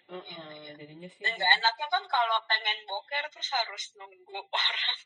Hmm. 0.09 0.21
Heeh, 0.25 0.73
jadinya 0.73 1.05
sih. 1.05 1.21
dan 1.21 1.38
nggak 1.38 1.51
enaknya 1.62 1.88
kan 1.93 2.03
kalau 2.09 2.38
pengen 2.49 2.77
boker 2.89 3.23
terus 3.29 3.49
harus 3.53 3.83
nunggu 3.93 4.41
orang 4.57 4.99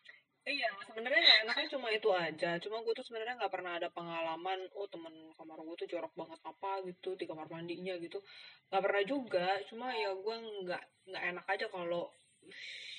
Iya, 0.44 0.68
sebenarnya 0.84 1.22
nggak 1.24 1.40
enaknya 1.48 1.68
cuma 1.72 1.88
itu 1.88 2.10
aja. 2.12 2.50
Cuma 2.60 2.84
gue 2.84 2.92
tuh 2.92 3.06
sebenarnya 3.08 3.40
nggak 3.40 3.54
pernah 3.56 3.80
ada 3.80 3.88
pengalaman, 3.96 4.60
oh 4.76 4.88
temen 4.92 5.32
kamar 5.40 5.56
gue 5.64 5.76
tuh 5.80 5.88
jorok 5.88 6.12
banget 6.20 6.40
apa 6.44 6.84
gitu 6.84 7.16
di 7.16 7.24
kamar 7.24 7.48
mandinya 7.48 7.96
gitu. 7.96 8.20
Nggak 8.68 8.84
pernah 8.84 9.04
juga. 9.08 9.48
Cuma 9.72 9.88
ya 9.96 10.12
gue 10.12 10.36
nggak 10.68 10.84
nggak 11.08 11.24
enak 11.32 11.46
aja 11.48 11.66
kalau 11.72 12.12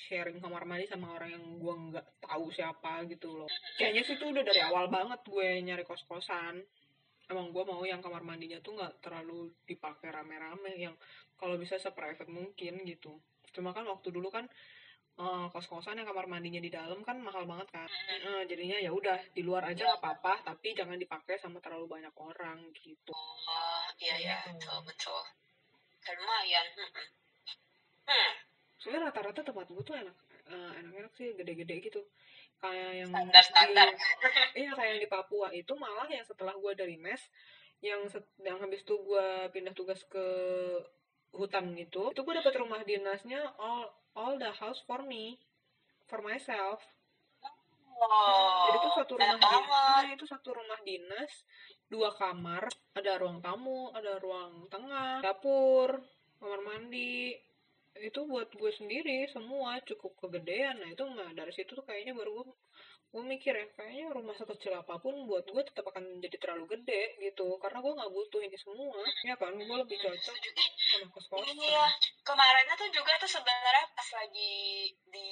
sharing 0.09 0.39
kamar 0.41 0.65
mandi 0.69 0.85
sama 0.87 1.17
orang 1.17 1.31
yang 1.33 1.45
gue 1.57 1.75
nggak 1.91 2.07
tahu 2.21 2.53
siapa 2.53 3.05
gitu 3.09 3.33
loh. 3.33 3.49
Kayaknya 3.81 4.03
sih 4.05 4.17
tuh 4.21 4.29
udah 4.33 4.45
dari 4.45 4.61
awal 4.61 4.87
banget 4.93 5.21
gue 5.25 5.49
nyari 5.65 5.85
kos-kosan. 5.85 6.61
Emang 7.25 7.51
gue 7.57 7.65
mau 7.65 7.81
yang 7.89 8.05
kamar 8.05 8.21
mandinya 8.21 8.61
tuh 8.61 8.77
nggak 8.77 9.01
terlalu 9.01 9.49
dipakai 9.65 10.13
rame-rame, 10.13 10.77
yang 10.77 10.93
kalau 11.41 11.57
bisa 11.57 11.81
seprivate 11.81 12.29
mungkin 12.29 12.85
gitu. 12.85 13.17
Cuma 13.57 13.73
kan 13.73 13.89
waktu 13.89 14.13
dulu 14.13 14.29
kan 14.29 14.45
eh, 15.17 15.47
kos-kosan 15.49 15.97
yang 15.97 16.09
kamar 16.11 16.29
mandinya 16.29 16.61
di 16.61 16.69
dalam 16.69 17.01
kan 17.01 17.17
mahal 17.25 17.49
banget 17.49 17.69
kan. 17.73 17.89
Eh, 17.89 18.45
jadinya 18.45 18.77
ya 18.77 18.93
udah 18.93 19.17
di 19.33 19.41
luar 19.41 19.65
aja 19.73 19.89
nggak 19.89 20.01
apa-apa, 20.05 20.53
tapi 20.53 20.77
jangan 20.77 21.01
dipakai 21.01 21.41
sama 21.41 21.63
terlalu 21.65 21.89
banyak 21.89 22.13
orang 22.19 22.61
gitu. 22.77 23.13
oh 23.15 23.85
iya 24.03 24.17
ya 24.21 24.37
Hmm. 24.45 24.59
betul 24.59 24.79
betul 24.85 25.23
lumayan 26.13 26.67
hmm. 26.77 26.93
hmm. 28.13 28.33
Sebenarnya 28.85 29.09
rata-rata 29.09 29.41
tempat 29.41 29.65
gue 29.73 29.81
tuh 29.81 29.97
enak, 29.97 30.13
eh, 30.53 30.73
enak-enak 30.85 31.13
sih 31.17 31.33
gede-gede 31.33 31.81
gitu. 31.89 32.05
Kayak 32.61 32.91
yang 33.01 33.11
standar-standar 33.17 33.89
di, 33.97 34.61
iya 34.61 34.77
kayak 34.77 34.91
yang 34.93 35.01
di 35.01 35.09
Papua 35.09 35.49
itu 35.57 35.73
malah 35.73 36.05
yang 36.13 36.21
setelah 36.21 36.53
gue 36.53 36.73
dari 36.77 37.01
mes, 37.01 37.21
yang 37.81 38.05
yang 38.45 38.61
habis 38.61 38.85
itu 38.85 38.93
gue 38.93 39.49
pindah 39.57 39.73
tugas 39.73 40.05
ke 40.05 40.27
hutan 41.33 41.73
gitu, 41.81 42.13
itu 42.13 42.21
gue 42.21 42.35
dapet 42.37 42.55
rumah 42.61 42.85
dinasnya 42.85 43.41
all 43.57 43.89
all 44.15 44.37
the 44.37 44.53
house 44.53 44.85
for 44.85 45.01
me, 45.01 45.41
for 46.05 46.21
myself. 46.21 46.85
oh 47.41 48.69
Jadi 48.69 48.77
itu 48.85 48.91
satu 49.01 49.13
rumah 49.17 49.33
enak 49.33 49.41
dinas, 49.41 49.69
banget 49.73 50.15
itu 50.21 50.27
satu 50.29 50.49
rumah 50.53 50.81
dinas, 50.85 51.33
dua 51.89 52.13
kamar, 52.13 52.69
ada 53.01 53.13
ruang 53.17 53.41
tamu, 53.41 53.89
ada 53.97 54.21
ruang 54.21 54.69
tengah, 54.69 55.25
dapur, 55.25 56.05
kamar 56.37 56.61
mandi. 56.61 57.33
Itu 58.01 58.27
buat 58.27 58.51
gue 58.51 58.73
sendiri 58.75 59.31
semua 59.31 59.79
cukup 59.87 60.13
kegedean. 60.19 60.83
Nah 60.83 60.89
itu 60.91 61.05
mah 61.07 61.31
dari 61.33 61.53
situ 61.55 61.73
tuh 61.79 61.85
kayaknya 61.87 62.15
baru 62.15 62.43
gue 62.43 62.47
gue 63.15 63.23
mikir 63.23 63.55
ya 63.55 63.67
kayaknya 63.79 64.11
rumah 64.11 64.35
sekecil 64.35 64.75
apa 64.75 64.99
pun 64.99 65.15
buat 65.31 65.47
gue 65.47 65.63
tetap 65.63 65.87
akan 65.87 66.19
jadi 66.19 66.37
terlalu 66.43 66.75
gede 66.75 67.15
gitu. 67.23 67.47
Karena 67.63 67.79
gue 67.79 67.93
nggak 67.95 68.11
butuh 68.11 68.41
ini 68.43 68.59
semua 68.59 68.99
ya 69.23 69.35
kan? 69.39 69.55
Gue 69.55 69.77
lebih 69.79 69.97
cocok 70.03 70.35
sama 70.35 71.07
kos 71.15 71.27
kosan. 71.31 71.55
Iya, 71.55 71.87
kemarinnya 72.27 72.75
tuh 72.75 72.91
juga 72.91 73.15
tuh 73.23 73.31
sebenarnya 73.31 73.87
pas 73.95 74.09
lagi 74.19 74.55
di 75.07 75.31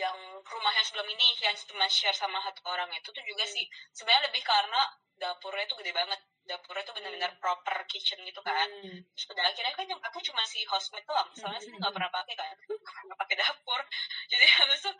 yang 0.00 0.16
rumah 0.40 0.72
yang 0.74 0.86
sebelum 0.88 1.06
ini 1.12 1.26
yang 1.44 1.54
cuma 1.68 1.86
share 1.86 2.16
sama 2.16 2.40
satu 2.40 2.64
orang 2.66 2.88
itu 2.96 3.08
tuh 3.12 3.24
juga 3.28 3.44
Hmm. 3.44 3.54
sih. 3.54 3.64
Sebenarnya 3.92 4.32
lebih 4.32 4.42
karena 4.42 4.80
dapurnya 5.20 5.68
tuh 5.68 5.76
gede 5.78 5.92
banget 5.92 6.18
dapurnya 6.42 6.82
tuh 6.82 6.94
benar-benar 6.94 7.32
proper 7.38 7.76
kitchen 7.86 8.18
gitu 8.22 8.40
kan 8.40 8.66
Hmm. 8.82 8.98
terus 9.14 9.24
pada 9.26 9.46
akhirnya 9.46 9.72
kan 9.72 9.86
yang 9.86 10.00
aku 10.00 10.18
cuma 10.20 10.42
si 10.42 10.66
housemate 10.66 11.06
doang 11.06 11.28
soalnya 11.32 11.58
sih 11.58 11.70
nggak 11.70 11.92
pernah 11.92 12.10
pakai 12.10 12.34
kan 12.34 12.56
nggak 13.06 13.18
pakai 13.18 13.36
dapur 13.38 13.80
jadi 14.26 14.44
habis 14.58 14.80
itu 14.80 14.90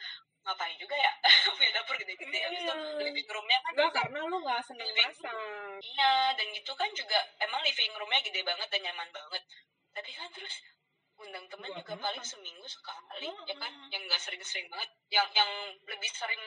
ngapain 0.42 0.74
juga 0.74 0.94
ya 0.94 1.12
punya 1.54 1.70
dapur 1.72 1.94
gede-gede 1.96 2.38
habis 2.42 2.60
itu 2.60 2.72
Iya. 2.72 3.02
living 3.02 3.28
roomnya 3.28 3.58
kan 3.60 3.70
Enggak 3.72 3.86
juga 3.86 3.98
karena 4.02 4.18
lu 4.22 4.36
nggak 4.38 4.60
seneng 4.62 4.88
masak 4.92 5.34
Iya, 5.82 6.12
dan 6.38 6.46
gitu 6.50 6.72
kan 6.72 6.90
juga 6.94 7.18
emang 7.38 7.60
living 7.62 7.92
roomnya 7.94 8.20
gede 8.22 8.40
banget 8.42 8.68
dan 8.70 8.80
nyaman 8.82 9.08
banget. 9.10 9.42
Tapi 9.92 10.10
kan 10.14 10.30
terus 10.30 10.54
undang 11.18 11.44
temen 11.46 11.68
Buat 11.68 11.78
juga 11.82 11.92
apa? 11.94 12.02
paling 12.06 12.24
seminggu 12.24 12.66
sekali, 12.66 13.26
Mm-mm. 13.28 13.46
ya 13.46 13.54
kan? 13.54 13.72
Yang 13.90 14.02
nggak 14.06 14.20
sering-sering 14.20 14.66
banget. 14.66 14.90
Yang 15.10 15.26
yang 15.36 15.50
lebih 15.84 16.10
sering 16.10 16.42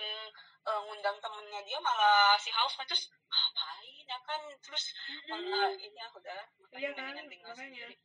eh, 0.66 0.80
ngundang 0.82 1.20
temennya 1.20 1.62
dia 1.62 1.78
malah 1.78 2.36
si 2.36 2.50
housemate 2.50 2.90
terus 2.90 3.06
ngapain 3.28 3.65
ya 4.06 4.18
kan? 4.22 4.42
Terus 4.62 4.84
malah 5.28 5.70
ini 5.74 5.94
ya 5.94 6.08
udah 6.10 6.42
makanya 6.62 6.80
Iya 6.80 6.90
kan, 6.94 7.26
tinggal 7.28 7.52
makanya. 7.52 7.86
sendiri. 7.86 7.96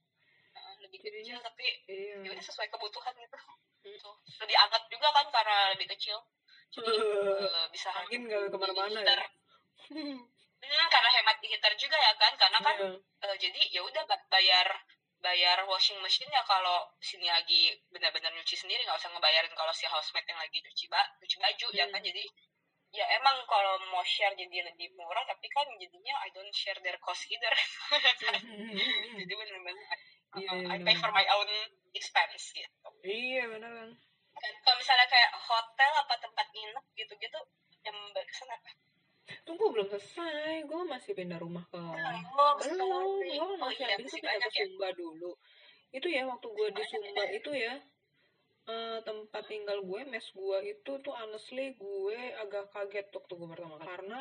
Lebih 0.81 0.99
Jadinya- 1.01 1.21
kecil 1.21 1.39
tapi 1.45 1.67
iya 1.89 2.15
ya 2.25 2.31
udah 2.33 2.45
sesuai 2.45 2.69
kebutuhan 2.69 3.13
gitu. 3.17 3.39
Hmm. 3.81 3.97
Tuh. 3.97 4.17
Lebih 4.45 4.57
anget 4.57 4.83
juga 4.89 5.09
kan 5.13 5.27
karena 5.29 5.57
lebih 5.77 5.87
kecil. 5.97 6.17
Jadi 6.71 6.91
eh, 7.45 7.67
bisa 7.73 7.89
Angin 7.93 8.23
nggak 8.29 8.49
ke 8.53 8.57
mana-mana 8.57 9.01
ya. 9.01 9.17
Hmm, 9.91 10.19
karena 10.95 11.11
hemat 11.21 11.37
di 11.41 11.47
heater 11.49 11.73
juga 11.77 11.97
ya 11.97 12.13
kan, 12.17 12.33
karena 12.37 12.59
kan 12.61 12.77
Iya. 12.81 12.91
eh, 13.29 13.37
jadi 13.41 13.61
ya 13.73 13.81
udah 13.85 14.03
ba- 14.09 14.27
bayar 14.29 14.69
bayar 15.21 15.69
washing 15.69 16.01
machine 16.01 16.33
ya 16.33 16.41
kalau 16.49 16.89
sini 16.97 17.29
lagi 17.29 17.77
benar-benar 17.93 18.33
nyuci 18.33 18.57
sendiri 18.57 18.81
nggak 18.89 18.97
usah 18.97 19.13
ngebayarin 19.13 19.53
kalau 19.53 19.69
si 19.69 19.85
housemate 19.85 20.25
yang 20.33 20.41
lagi 20.41 20.65
nyuci 20.65 20.89
ba 20.89 21.05
nyuci 21.21 21.37
baju 21.37 21.67
ya 21.77 21.85
kan 21.93 22.01
Hmm. 22.01 22.09
jadi 22.09 22.25
ya 22.91 23.07
emang 23.15 23.47
kalau 23.47 23.79
mau 23.91 24.03
share 24.03 24.35
jadi 24.35 24.67
lebih 24.67 24.91
murah 24.99 25.23
tapi 25.23 25.47
kan 25.47 25.63
jadinya 25.79 26.15
I 26.27 26.29
don't 26.35 26.51
share 26.51 26.79
their 26.83 26.99
cost 26.99 27.23
either. 27.31 27.51
Jadi 29.21 29.33
benar-benar 29.33 29.99
Iya, 30.31 30.47
uh, 30.47 30.63
iya, 30.63 30.75
I 30.75 30.87
pay 30.87 30.95
for 30.95 31.11
benar. 31.11 31.19
my 31.19 31.27
own 31.35 31.51
expense 31.91 32.55
gitu. 32.55 32.89
Iya 33.03 33.51
beneran 33.51 33.91
Dan 34.33 34.53
kalau 34.63 34.77
misalnya 34.79 35.07
kayak 35.11 35.31
hotel 35.35 35.91
apa 35.99 36.15
tempat 36.19 36.47
nginep 36.55 36.85
gitu-gitu 36.95 37.39
yang 37.83 37.97
berkesan 38.15 38.49
apa? 38.49 38.71
tunggu 39.43 39.71
belum 39.71 39.87
selesai. 39.87 40.67
Gue 40.67 40.83
masih 40.87 41.13
pindah 41.15 41.39
rumah 41.39 41.63
ke 41.71 41.79
Oh, 41.79 42.53
belum 42.59 42.79
sorry. 42.79 43.35
gue 43.39 43.43
Oh 43.43 43.55
masih 43.59 43.85
iya, 43.87 43.95
habis 43.99 44.07
itu 44.07 44.19
masih 44.19 44.23
pindah 44.23 44.35
ke 44.35 44.39
banyak 44.39 44.51
ya. 44.51 44.65
Sumba 44.67 44.89
dulu. 44.95 45.31
Itu 45.91 46.07
ya 46.07 46.23
waktu 46.27 46.47
gue 46.47 46.69
di 46.75 46.83
Sumba 46.87 47.25
itu 47.31 47.51
ya 47.55 47.75
eh, 48.71 48.99
tempat 49.03 49.43
tinggal 49.51 49.83
gue 49.83 50.01
mes 50.07 50.27
gue 50.31 50.59
itu 50.71 50.93
tuh 51.03 51.15
honestly 51.15 51.75
gue 51.75 52.21
agak 52.39 52.71
kaget 52.71 53.11
waktu 53.11 53.33
gue 53.35 53.49
pertama 53.51 53.75
kali 53.83 53.89
karena 53.91 54.21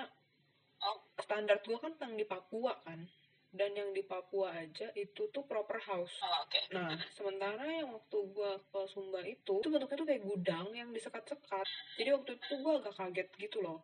Oh. 0.79 0.95
standar 1.19 1.59
gue 1.59 1.75
kan 1.75 1.91
yang 1.99 2.15
di 2.15 2.23
Papua 2.23 2.71
kan 2.87 3.03
dan 3.51 3.73
yang 3.75 3.91
di 3.91 3.99
Papua 4.05 4.53
aja 4.53 4.87
itu 4.95 5.27
tuh 5.33 5.43
proper 5.43 5.75
house 5.81 6.15
Oh, 6.21 6.47
oke. 6.47 6.59
Nah, 6.71 6.93
sementara 7.11 7.65
yang 7.65 7.89
waktu 7.97 8.17
gua 8.29 8.61
ke 8.61 8.79
Sumba 8.87 9.25
itu, 9.25 9.57
itu 9.59 9.67
bentuknya 9.73 9.97
tuh 9.97 10.07
kayak 10.07 10.23
gudang 10.23 10.67
yang 10.71 10.93
disekat-sekat. 10.93 11.65
Jadi 11.97 12.09
waktu 12.13 12.31
itu 12.37 12.53
gua 12.61 12.77
agak 12.79 12.95
kaget 12.95 13.29
gitu 13.41 13.57
loh. 13.65 13.83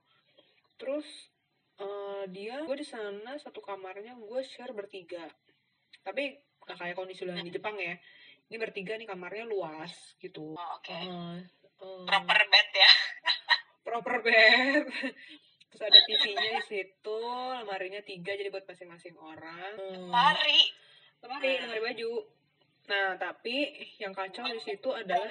Terus 0.78 1.08
eh, 1.82 2.24
dia, 2.32 2.64
gue 2.64 2.78
di 2.78 2.88
sana 2.88 3.36
satu 3.42 3.60
kamarnya 3.60 4.16
gue 4.16 4.40
share 4.46 4.72
bertiga. 4.72 5.28
Tapi 6.06 6.38
gak 6.64 6.78
kayak 6.80 6.96
kondisi 6.96 7.28
lo 7.28 7.36
yang 7.36 7.44
di 7.44 7.52
Jepang 7.52 7.76
ya. 7.76 7.98
Ini 8.46 8.58
bertiga 8.62 8.94
nih 8.96 9.10
kamarnya 9.10 9.46
luas 9.50 9.94
gitu. 10.22 10.54
Oh, 10.54 10.70
oke. 10.78 10.94
Eh, 10.94 11.02
eh, 11.02 12.04
Proper 12.06 12.42
bed 12.46 12.70
ya. 12.74 12.92
proper 13.86 14.16
bed. 14.22 14.86
Terus 15.72 15.82
ada 15.82 16.00
TV-nya 16.08 16.50
di 16.56 16.64
situ, 16.64 17.20
lemarinya 17.62 18.00
tiga 18.06 18.32
jadi 18.32 18.48
buat 18.48 18.64
masing-masing 18.64 19.16
orang. 19.20 19.74
Hmm. 19.76 20.10
Mari. 20.14 20.62
lemari 21.26 21.58
lemari 21.58 21.82
baju 21.82 22.14
nah 22.86 23.18
tapi 23.18 23.74
yang 23.98 24.14
kacau 24.14 24.46
di 24.46 24.62
situ 24.62 24.94
adalah 24.94 25.26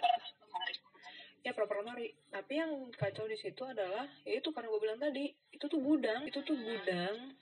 ya 1.47 1.55
proper 1.55 1.87
lemari 1.87 2.11
tapi 2.35 2.59
yang 2.59 2.91
kacau 2.91 3.31
di 3.31 3.39
situ 3.39 3.63
adalah 3.63 4.11
ya 4.27 4.43
itu 4.43 4.51
karena 4.51 4.75
gue 4.75 4.81
bilang 4.83 4.99
tadi 4.99 5.31
itu 5.55 5.65
tuh 5.71 5.79
gudang 5.79 6.27
itu 6.27 6.43
tuh 6.43 6.59
gudang 6.59 7.39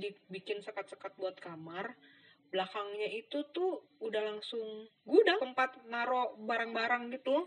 dibikin 0.00 0.64
sekat-sekat 0.64 1.12
buat 1.20 1.36
kamar 1.36 1.92
belakangnya 2.56 3.12
itu 3.12 3.44
tuh 3.52 3.84
udah 4.00 4.32
langsung 4.32 4.88
gudang 5.04 5.36
tempat 5.36 5.76
naro 5.92 6.40
barang-barang 6.40 7.12
gitu. 7.12 7.44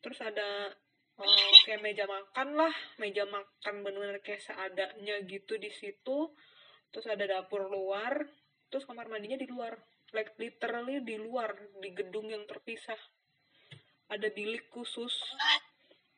Terus 0.00 0.18
ada 0.24 0.72
eh, 1.20 1.52
kayak 1.68 1.84
meja 1.84 2.08
makan 2.08 2.48
lah 2.56 2.72
meja 2.96 3.28
makan 3.28 3.84
bener-bener 3.84 4.24
kayak 4.24 4.40
seadanya 4.40 5.20
gitu 5.28 5.60
di 5.60 5.68
situ. 5.68 6.32
Terus 6.88 7.04
ada 7.12 7.28
dapur 7.28 7.68
luar 7.68 8.24
terus 8.72 8.88
kamar 8.88 9.12
mandinya 9.12 9.36
di 9.36 9.44
luar. 9.44 9.76
Like 10.16 10.32
literally 10.40 11.04
di 11.04 11.20
luar 11.20 11.52
di 11.76 11.92
gedung 11.92 12.32
yang 12.32 12.48
terpisah. 12.48 12.96
Ada 14.08 14.32
bilik 14.32 14.72
khusus. 14.72 15.12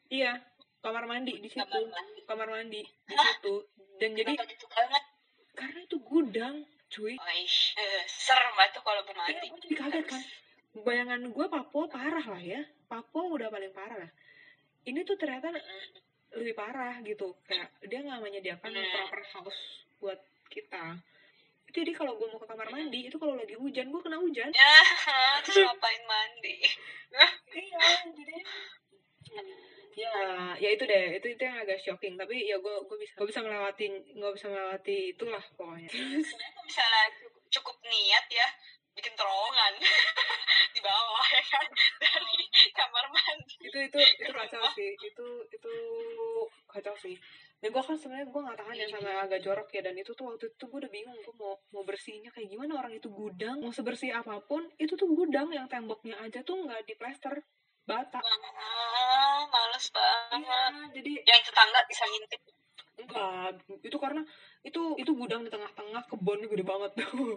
Iya 0.06 0.38
kamar 0.86 1.10
mandi 1.10 1.42
di 1.42 1.50
situ. 1.50 1.66
Kamar 1.66 1.90
mandi. 1.90 2.20
kamar 2.30 2.48
mandi 2.54 2.82
di 2.86 3.16
situ. 3.18 3.54
Dan 3.98 4.14
jadi 4.14 4.38
gitu 4.38 4.66
karena 5.54 5.80
itu 5.86 5.96
gudang 6.02 6.66
cuy. 6.94 7.14
Eh, 7.18 8.02
serem 8.06 8.54
banget 8.54 8.78
tuh 8.78 8.82
kalau 8.82 9.02
Iya, 9.02 9.12
mandi. 9.12 9.46
gue 9.50 9.60
jadi 9.60 9.76
kaget 9.76 10.04
kan. 10.06 10.22
Bayangan 10.74 11.20
gue 11.26 11.46
Papua 11.46 11.84
parah 11.86 12.22
lah 12.24 12.38
ya. 12.38 12.62
Papua 12.86 13.26
udah 13.28 13.50
paling 13.50 13.74
parah 13.74 13.98
lah. 13.98 14.10
Ini 14.84 15.02
tuh 15.02 15.18
ternyata 15.18 15.50
lebih 16.34 16.54
parah 16.54 17.02
gitu. 17.02 17.34
Kayak 17.44 17.74
dia 17.82 17.98
nggak 18.00 18.20
menyediakan 18.20 18.70
Hmm. 18.70 18.90
proper 18.94 19.22
house 19.32 19.60
buat 19.98 20.20
kita. 20.48 20.98
Jadi 21.74 21.90
kalau 21.90 22.14
gue 22.14 22.30
mau 22.30 22.38
ke 22.38 22.46
kamar 22.46 22.70
mandi 22.70 23.10
itu 23.10 23.18
kalau 23.18 23.34
lagi 23.34 23.58
hujan 23.58 23.90
gue 23.90 23.98
kena 23.98 24.22
hujan. 24.22 24.46
Ya, 24.54 24.74
terus 25.42 25.66
ngapain 25.66 26.02
mandi? 26.06 26.62
iya 27.58 27.82
jadi 28.14 28.36
ya 29.94 30.14
ya 30.58 30.68
itu 30.74 30.84
deh 30.84 31.18
itu 31.18 31.26
itu 31.34 31.42
yang 31.42 31.58
agak 31.62 31.78
shocking. 31.80 32.14
Tapi 32.18 32.50
ya 32.50 32.56
gue 32.58 32.74
gue 32.86 32.98
bisa 32.98 33.14
gue 33.18 33.26
bisa 33.30 33.40
melewati 33.42 33.86
gue 33.90 34.32
bisa 34.34 34.46
melewati 34.50 34.96
itulah 35.14 35.44
pokoknya. 35.54 35.88
Sebenarnya 35.94 36.50
kalau 36.54 36.66
misalnya 36.66 37.02
cukup, 37.18 37.42
cukup 37.50 37.76
niat 37.86 38.26
ya, 38.30 38.48
bikin 38.94 39.14
terowongan 39.14 39.72
di 40.74 40.80
bawah 40.82 41.26
ya 41.30 41.44
kan? 41.46 41.66
Dari 42.02 42.36
kamar 42.74 43.04
mandi. 43.10 43.54
itu 43.64 43.78
itu 43.78 43.98
itu 43.98 44.30
kacau 44.34 44.64
sih 44.74 44.90
itu 44.98 45.26
itu 45.50 45.74
kacau 46.66 46.94
sih. 46.98 47.16
Dan 47.62 47.72
gue 47.72 47.80
kan 47.80 47.96
sebenarnya 47.96 48.28
gue 48.28 48.40
nggak 48.44 48.58
tahan 48.60 48.76
ya 48.76 48.86
sama 48.92 49.10
agak 49.24 49.40
jorok 49.40 49.68
ya 49.72 49.80
dan 49.80 49.96
itu 49.96 50.12
tuh 50.12 50.28
waktu 50.28 50.52
itu 50.52 50.64
gue 50.68 50.78
udah 50.84 50.92
bingung 50.92 51.16
gue 51.16 51.34
mau 51.38 51.56
mau 51.72 51.82
bersihnya 51.86 52.28
kayak 52.34 52.50
gimana. 52.50 52.76
Orang 52.76 52.92
itu 52.92 53.08
gudang 53.08 53.64
mau 53.64 53.72
sebersih 53.72 54.12
apa 54.12 54.42
pun 54.44 54.68
itu 54.76 54.92
tuh 54.98 55.08
gudang 55.08 55.48
yang 55.54 55.64
temboknya 55.70 56.18
aja 56.20 56.44
tuh 56.44 56.60
nggak 56.60 56.84
diplester 56.84 57.40
bata 57.84 58.20
Males 59.84 59.92
banget. 59.92 60.40
iya 60.40 60.60
jadi 60.96 61.12
Yang 61.28 61.40
tetangga 61.50 61.80
bisa 61.84 62.04
ngintip. 62.08 62.40
enggak 62.94 63.50
itu 63.82 63.96
karena 63.98 64.22
itu 64.62 64.80
itu 64.96 65.10
gudang 65.12 65.42
di 65.42 65.50
tengah-tengah 65.50 66.06
kebunnya 66.06 66.46
gede 66.46 66.64
banget 66.64 66.90
tuh 66.96 67.34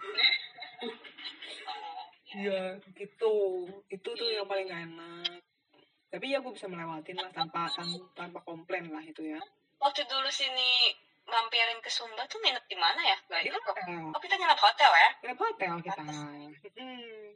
Iya, 2.28 2.76
gitu. 2.92 3.64
Itu 3.88 4.08
tuh 4.12 4.28
yang 4.28 4.44
paling 4.44 4.68
gak 4.68 4.84
enak. 4.84 5.40
Tapi 6.12 6.28
ya 6.28 6.44
gue 6.44 6.52
bisa 6.52 6.68
melewatin 6.68 7.16
lah 7.16 7.32
tanpa 7.32 7.72
tan- 7.72 8.04
tanpa 8.12 8.44
komplain 8.44 8.92
lah 8.92 9.00
itu 9.00 9.24
ya. 9.24 9.40
Waktu 9.80 10.04
dulu 10.04 10.28
sini 10.28 10.92
mampirin 11.28 11.78
ke 11.84 11.90
Sumba 11.92 12.24
tuh 12.24 12.40
nginep 12.40 12.64
di 12.66 12.76
mana 12.80 13.00
ya? 13.04 13.16
Gak 13.28 13.44
hotel. 13.52 14.08
Oh, 14.10 14.20
kita 14.20 14.34
nginep 14.34 14.58
hotel 14.58 14.90
ya? 14.90 15.10
Nginep 15.22 15.38
hotel 15.38 15.72
kita. 15.84 16.02
Hmm. 16.02 16.48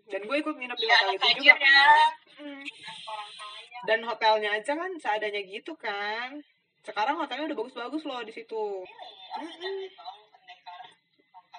Dan 0.08 0.20
gue 0.24 0.36
ikut 0.40 0.54
nginep 0.56 0.76
di 0.76 0.86
Ya, 0.88 0.96
hotel 0.96 1.12
itu 1.14 1.28
juga 1.44 1.54
ya. 1.54 1.56
kan. 1.60 2.08
Hmm. 2.40 2.62
Kaya. 2.64 3.78
Dan 3.84 4.00
hotelnya 4.08 4.50
aja 4.56 4.72
kan 4.72 4.90
seadanya 4.96 5.42
gitu 5.44 5.72
kan. 5.76 6.40
Sekarang 6.82 7.20
hotelnya 7.20 7.52
udah 7.52 7.58
bagus-bagus 7.60 8.02
loh 8.02 8.20
di 8.24 8.32
situ. 8.34 8.64
Iya, 8.82 9.88
dong, 9.94 10.18
pendekar. 10.32 10.82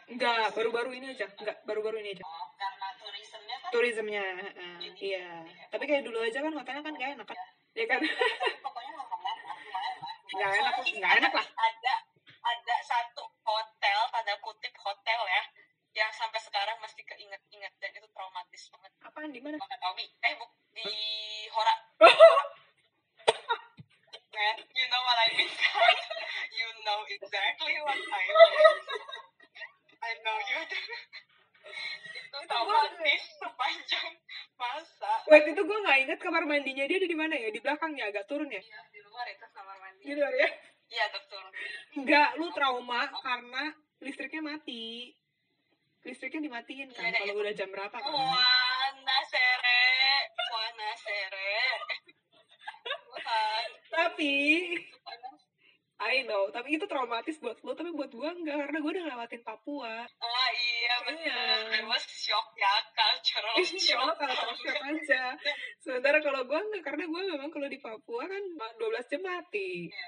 Enggak, 0.09 0.45
baru-baru 0.51 0.89
ini 0.99 1.15
aja. 1.15 1.25
Enggak, 1.39 1.57
baru-baru 1.63 2.01
ini 2.03 2.17
aja. 2.17 2.23
Oh, 2.27 2.47
karena 2.59 2.87
turismenya 2.99 3.55
kan 3.61 3.69
Turismnya, 3.71 4.23
heeh, 4.41 4.75
iya. 4.99 5.27
Tapi 5.71 5.83
kayak 5.87 6.03
dulu 6.03 6.19
aja 6.19 6.43
kan 6.43 6.51
hotelnya 6.51 6.83
kan 6.83 6.93
gak 6.97 7.11
enak 7.15 7.27
kan. 7.29 7.37
Ya 7.73 7.85
kan? 7.87 7.99
pokoknya. 8.61 8.93
Nggak 10.33 10.49
enak, 10.59 10.73
nggak 10.97 11.13
enak 11.21 11.33
lah. 11.33 11.45
Ada 11.45 11.93
ada 12.43 12.75
satu 12.83 13.23
hotel 13.47 13.99
tanda 14.11 14.35
kutip 14.43 14.75
hotel 14.83 15.21
ya 15.27 15.43
yang 15.93 16.09
sampai 16.09 16.41
sekarang 16.41 16.75
masih 16.81 17.05
keinget-inget 17.05 17.73
dan 17.77 17.91
itu 17.93 18.07
traumatis 18.11 18.63
banget. 18.73 18.91
Apaan 19.05 19.29
di 19.29 19.39
mana? 19.39 19.61
Makan 19.61 19.79
Tobi. 19.79 20.05
Eh, 20.25 20.33
bu, 20.41 20.45
di 20.73 20.89
Hora. 21.53 21.75
Man, 24.33 24.57
you 24.77 24.85
know 24.89 25.01
what 25.05 25.17
I 25.21 25.29
mean 25.37 25.53
kan? 25.53 25.95
you 26.59 26.69
know 26.81 26.99
exactly 27.05 27.75
what 27.85 27.93
I 27.93 28.23
mean. 28.25 28.35
I 30.01 30.11
know 30.25 30.37
you 30.41 30.61
do. 30.67 30.79
itu 32.33 32.37
traumatis 32.49 33.23
sepanjang 33.37 34.11
masa. 34.57 35.13
Wait, 35.29 35.45
itu 35.53 35.61
gue 35.61 35.79
gak 35.85 35.97
inget 36.01 36.19
kamar 36.19 36.43
mandinya 36.49 36.83
dia 36.89 36.97
ada 36.97 37.07
di 37.07 37.17
mana 37.17 37.37
ya? 37.37 37.53
Di 37.53 37.61
belakangnya 37.61 38.09
agak 38.09 38.25
turun 38.25 38.49
ya? 38.49 38.59
Iya, 38.59 38.81
di 38.89 38.99
luar 39.05 39.25
itu 39.29 39.45
kamar 39.53 39.77
mandi. 39.77 40.01
Di 40.01 40.13
luar 40.17 40.33
ya? 40.33 40.49
Iya, 40.93 41.05
betul. 41.09 41.45
Enggak, 41.97 42.29
lu 42.37 42.47
trauma 42.53 43.09
karena 43.09 43.73
listriknya 43.97 44.45
mati. 44.45 45.09
Listriknya 46.03 46.45
dimatiin 46.45 46.91
kan 46.93 47.09
Iya, 47.09 47.23
kalau 47.25 47.41
udah 47.41 47.53
jam 47.55 47.69
berapa 47.71 47.95
kan? 47.97 48.11
Wah, 48.13 48.87
nasere. 49.01 49.83
Wah, 50.51 50.69
nasere. 50.77 51.55
Tapi. 53.89 54.35
I 56.03 56.27
know, 56.27 56.51
tapi 56.51 56.75
itu 56.75 56.83
traumatis 56.83 57.39
buat 57.39 57.55
lu, 57.63 57.71
tapi 57.79 57.95
buat 57.95 58.11
gue 58.11 58.27
enggak, 58.27 58.59
karena 58.59 58.77
gue 58.83 58.91
udah 58.91 59.03
ngelewatin 59.07 59.39
Papua. 59.39 60.03
Ah, 60.03 60.49
iya. 60.51 60.95
Iya. 61.15 61.39
It 61.79 61.85
was 61.87 62.03
shock 62.03 62.51
ya, 62.59 62.75
cultural 62.91 63.55
Iya, 63.63 63.79
shock. 63.79 64.11
kalau 64.19 64.51
shock 64.59 64.83
aja. 64.83 65.23
Sementara 65.79 66.19
kalau 66.19 66.43
gue 66.43 66.59
enggak, 66.59 66.83
karena 66.83 67.07
gue 67.07 67.21
memang 67.31 67.47
kalau 67.47 67.71
di 67.71 67.79
Papua 67.79 68.27
kan 68.27 68.43
12 68.75 69.09
jam 69.15 69.21
mati. 69.23 69.87
Iya, 69.87 70.07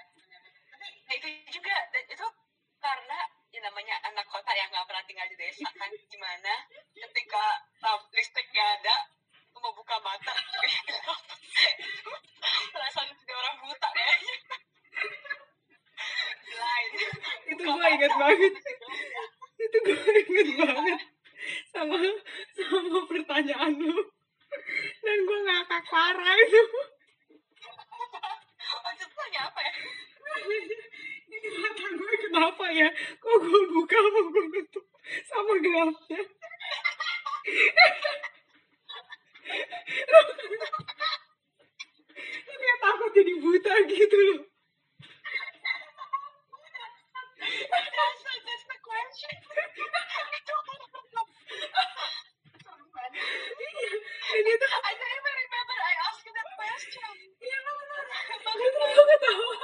nah, 1.05 1.13
itu 1.15 1.27
juga, 1.51 1.75
dan 1.89 2.03
itu 2.05 2.25
karena 2.77 3.19
ya 3.49 3.59
namanya 3.61 3.95
anak 4.03 4.25
kota 4.27 4.51
yang 4.51 4.67
nggak 4.67 4.85
pernah 4.85 5.03
tinggal 5.05 5.25
di 5.25 5.37
desa 5.37 5.65
kan? 5.71 5.89
Gimana 6.05 6.53
ketika 6.93 7.43
uh, 7.83 7.99
listrik 8.11 8.45
nggak 8.49 8.69
ada 8.81 8.95
mau 9.55 9.71
buka 9.71 9.95
mata 10.03 10.35
juga 10.35 10.67
gelap 10.83 11.19
perasaan 12.69 13.07
jadi 13.15 13.33
orang 13.33 13.55
buta 13.63 13.87
kayaknya 13.87 14.35
blind 16.45 16.91
Itu 17.47 17.63
gue 17.63 17.87
inget 17.87 18.13
banget. 18.13 18.53
itu 19.55 19.77
gue 19.79 20.11
inget 20.27 20.49
banget 20.59 20.99
sama 21.71 21.95
sama 22.51 22.99
pertanyaan 23.07 23.73
lu 23.79 23.95
dan 24.99 25.17
gue 25.23 25.39
ngakak 25.47 25.83
parah 25.87 26.35
itu 26.35 26.61
Maksud 28.75 29.09
tanya 29.13 29.41
apa 29.47 29.59
ya? 29.61 29.73
ini 31.31 31.49
mata 31.55 31.85
gue 31.85 32.13
kenapa 32.27 32.65
ya 32.69 32.89
kok 32.91 33.35
gue 33.39 33.61
buka 33.71 33.97
sama 33.97 34.19
gue 34.27 34.45
tutup 34.51 34.85
sama 35.25 35.53
gelapnya 35.63 36.21
Lu 42.45 42.53
kayak 42.57 42.77
takut 42.81 43.11
jadi 43.13 43.33
buta 43.37 43.73
gitu 43.87 44.17
loh 44.17 44.41
That's, 47.45 48.21
that's 48.25 48.65
the 48.65 48.79
question. 48.81 49.35
ini 54.35 54.51
tuh 54.57 54.69
I 54.75 54.91
don't 54.91 55.13
even 55.15 55.33
remember 55.37 55.77
I 55.77 55.93
asked 56.09 56.25
you 56.25 56.33
that 56.33 56.49
question. 56.57 57.13
iya 57.39 57.57
lu 57.61 57.71
bener 57.79 58.03
itu 58.59 58.79
lu 58.81 59.03
ketawa 59.07 59.57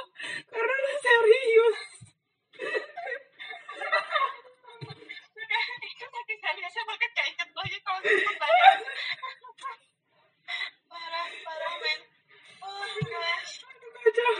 karena 0.48 0.74
lu 0.78 0.92
serius 1.02 1.78
Itu 5.82 6.06
lagi 6.06 6.34
seriusnya 6.38 6.82
banget 6.86 7.10
gak 7.12 7.26
inget 7.28 7.48
lagi 7.52 7.78
kalau 7.82 8.00
itu 8.00 8.22
pertanyaan. 8.22 8.80
Parah, 10.88 11.26
parah 11.44 11.74
men. 11.78 12.00
Oh 12.62 12.80
my 12.80 13.02
gosh. 13.04 13.52
kacau 14.02 14.34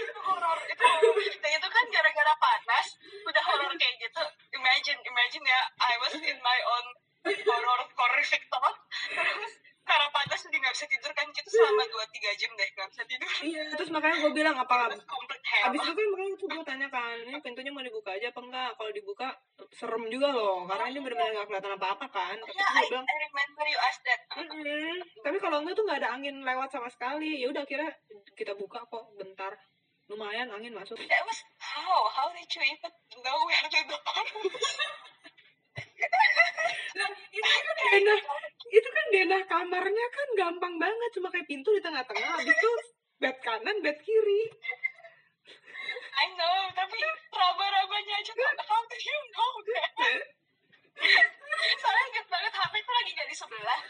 itu 0.00 0.20
horor 0.20 0.58
itu 0.66 0.82
horor 0.82 1.14
dan 1.40 1.50
itu 1.54 1.68
kan 1.70 1.84
gara-gara 1.88 2.34
panas 2.36 2.86
udah 3.22 3.42
horor 3.46 3.72
kayak 3.78 3.94
gitu 3.96 4.22
imagine 4.52 4.98
imagine 5.06 5.44
ya 5.46 5.60
I 5.78 5.92
was 6.02 6.14
in 6.18 6.38
my 6.40 6.58
own 6.66 6.86
horror 7.22 7.80
horrific 7.94 8.42
thought 8.50 8.76
terus 9.08 9.52
karena 9.80 10.06
panas 10.10 10.40
jadi 10.42 10.56
nggak 10.58 10.74
bisa 10.74 10.86
tidur 10.86 11.12
kan 11.12 11.26
gitu 11.30 11.48
selama 11.48 11.82
dua 11.86 12.04
tiga 12.10 12.30
jam 12.36 12.50
deh 12.52 12.68
nggak 12.76 12.88
bisa 12.92 13.02
tidur 13.06 13.30
iya 13.40 13.62
terus 13.72 13.90
makanya 13.90 14.16
gue 14.20 14.32
bilang 14.32 14.56
apa 14.58 14.74
It 14.90 14.98
was 14.98 15.06
complete 15.06 15.46
hell 15.46 15.64
Abis 15.70 15.80
itu 15.80 15.92
kan 15.94 16.06
makanya 16.10 16.34
tuh 16.36 16.48
gue 16.50 16.64
tanya 16.64 16.88
kan, 16.88 17.16
ini 17.20 17.38
pintunya 17.40 17.70
mau 17.70 17.84
dibuka 17.84 18.10
aja 18.16 18.26
apa 18.32 18.40
enggak? 18.40 18.70
Kalau 18.78 18.90
dibuka 18.94 19.28
serem 19.74 20.04
juga 20.08 20.28
loh, 20.32 20.64
karena 20.64 20.84
ini 20.88 20.98
benar-benar 21.04 21.19
nggak 21.30 21.46
kelihatan 21.46 21.72
apa-apa 21.74 22.06
kan. 22.08 22.36
Tapi 22.36 22.52
tuh 22.52 22.66
I, 22.66 22.82
bilang, 22.84 23.04
I 23.04 23.16
remember 23.20 23.64
you 23.64 23.78
asked 23.80 24.04
that 24.04 24.20
"Mm-mm." 24.36 24.94
tapi 25.20 25.36
kalau 25.38 25.56
enggak 25.60 25.74
tuh 25.74 25.84
nggak 25.84 26.00
ada 26.00 26.10
angin 26.12 26.36
lewat 26.40 26.68
sama 26.68 26.88
sekali. 26.88 27.38
Ya 27.38 27.48
udah 27.48 27.64
kira 27.64 27.86
kita 28.34 28.52
buka 28.54 28.82
kok 28.84 29.04
bentar, 29.14 29.52
lumayan 30.06 30.50
angin 30.50 30.72
masuk. 30.72 30.98
that 30.98 31.22
was 31.22 31.38
how 31.58 32.06
how 32.10 32.26
did 32.30 32.46
you 32.46 32.62
even 32.62 32.92
know 33.20 33.38
where 33.44 33.66
the 33.66 33.80
door 33.86 34.02
itu 37.30 37.46
kan 37.46 37.86
denah, 37.94 38.18
itu 38.68 38.88
kan 38.90 39.06
denah 39.10 39.42
kamarnya 39.46 40.06
kan 40.10 40.28
gampang 40.36 40.74
banget, 40.76 41.10
cuma 41.14 41.28
kayak 41.30 41.46
pintu 41.46 41.70
di 41.72 41.80
tengah-tengah. 41.80 42.28
Abis 42.36 42.50
itu 42.50 42.70
bed 43.18 43.36
kanan, 43.40 43.76
bed 43.80 43.96
kiri. 44.02 44.42
I 46.10 46.26
know 46.36 46.58
tapi 46.76 46.98
raba-rabanya 47.30 48.14
aja 48.20 48.32
how 48.60 48.80
do 48.84 48.96
you 48.98 49.18
know 49.32 49.52
that 49.64 49.90
soalnya 51.80 52.02
inget 52.12 52.26
banget 52.28 52.52
HP 52.52 52.74
itu 52.76 52.92
lagi 52.92 53.12
jadi 53.16 53.34
sebelah 53.34 53.80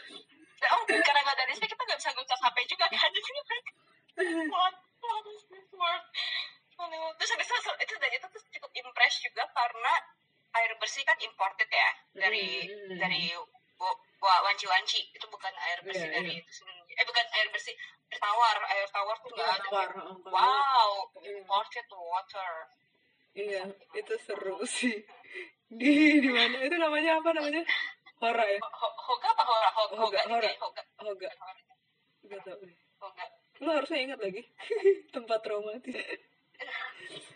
Nah, 0.61 0.69
oh 0.77 0.81
karena 0.85 1.19
nggak 1.19 1.35
dari 1.35 1.51
sini 1.51 1.67
kita 1.67 1.81
nggak 1.81 1.99
bisa 1.99 2.11
ngecas 2.13 2.41
HP 2.41 2.57
juga 2.69 2.85
kan 2.87 3.09
jadi 3.11 3.29
what 4.47 4.73
what 5.01 5.25
is 5.27 5.43
this 5.49 5.69
word 5.73 6.03
Aduh. 6.79 7.09
terus 7.19 7.29
habis 7.35 7.47
itu 7.49 7.71
itu 7.83 7.93
dan 7.99 8.11
itu 8.13 8.27
tuh 8.29 8.41
cukup 8.49 8.71
impress 8.73 9.15
juga 9.19 9.43
karena 9.51 9.93
air 10.53 10.71
bersih 10.79 11.03
kan 11.03 11.17
imported 11.19 11.67
ya 11.67 11.89
dari 12.15 12.65
Hmm. 12.69 12.95
dari 12.97 13.33
wa- 13.75 13.97
wa- 14.21 14.41
wanci-wanci 14.47 15.01
itu 15.09 15.25
bukan 15.27 15.51
air 15.67 15.79
bersih 15.83 16.07
Iya, 16.07 16.15
dari 16.15 16.31
iya. 16.37 16.41
itu 16.41 16.51
sendiri 16.53 16.91
eh 16.91 17.05
bukan 17.05 17.25
air 17.33 17.47
bersih 17.49 17.75
air 18.07 18.19
tawar 18.19 18.57
air 18.69 18.87
tawar 18.87 19.17
kalau- 19.89 20.21
wow 20.27 20.91
Iya. 21.17 21.39
imported 21.39 21.87
water 21.89 22.51
Iya, 23.31 23.63
itu 23.95 24.13
seru 24.19 24.59
sih. 24.67 24.91
Di 25.71 26.19
di 26.19 26.27
mana? 26.27 26.67
Itu 26.67 26.75
namanya 26.75 27.23
apa 27.23 27.31
namanya? 27.31 27.63
Hora 28.19 28.43
ya? 28.43 28.59
Ho- 28.59 28.97
Hoga 29.07 29.31
apa 29.31 29.43
Hora? 29.47 29.69
Hoga, 29.71 29.95
Hoga, 29.95 30.19
Hoga, 30.27 30.51
Hoga. 30.59 30.83
Hoga. 30.99 31.29
Gak 32.27 32.39
tau. 32.43 32.59
Hoga. 32.99 33.25
Lo 33.63 33.71
harusnya 33.71 34.03
ingat 34.03 34.19
lagi. 34.19 34.43
Tempat 35.15 35.39
traumatis. 35.41 35.95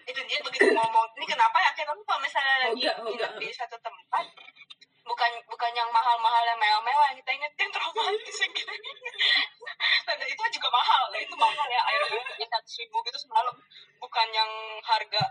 Itu 0.03 0.19
dia 0.19 0.39
begitu 0.43 0.67
ngomong, 0.67 1.07
ini 1.15 1.25
kenapa 1.25 1.57
ya? 1.57 1.71
Kita 1.73 1.95
kalau 1.95 2.19
misalnya 2.19 2.55
lagi 2.67 2.83
Hoga, 2.99 3.27
di 3.39 3.47
satu 3.55 3.79
tempat, 3.79 4.25
bukan 5.01 5.31
bukan 5.47 5.71
yang 5.73 5.87
mahal-mahal 5.95 6.43
yang 6.43 6.59
mewah-mewah 6.59 7.15
kita 7.15 7.31
inget 7.31 7.55
yang 7.55 7.71
traumatis 7.71 8.37
yang 8.43 8.51
kita 8.51 8.73
inget. 8.75 9.15
Dan 10.05 10.17
itu 10.27 10.41
juga 10.59 10.67
mahal, 10.69 11.01
nah, 11.07 11.19
itu 11.23 11.35
mahal 11.39 11.67
ya 11.71 11.81
air 11.87 12.01
bersih 12.11 12.45
seratus 12.45 12.73
ribu 12.83 12.97
gitu 13.07 13.17
semalam, 13.17 13.55
bukan 13.97 14.27
yang 14.35 14.51
harga 14.83 15.23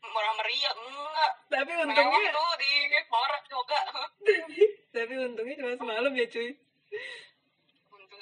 murah 0.00 0.32
meriah 0.32 0.72
enggak 0.72 1.32
Tapi 1.52 1.70
mewah 1.76 1.84
untungnya, 1.84 2.32
tuh 2.32 2.52
di 2.56 2.72
Hora 3.12 3.36
Hoga 3.52 3.80
tapi 4.90 5.12
untungnya 5.12 5.54
cuma 5.76 5.92
ya 6.30 6.32
cuy. 6.32 6.50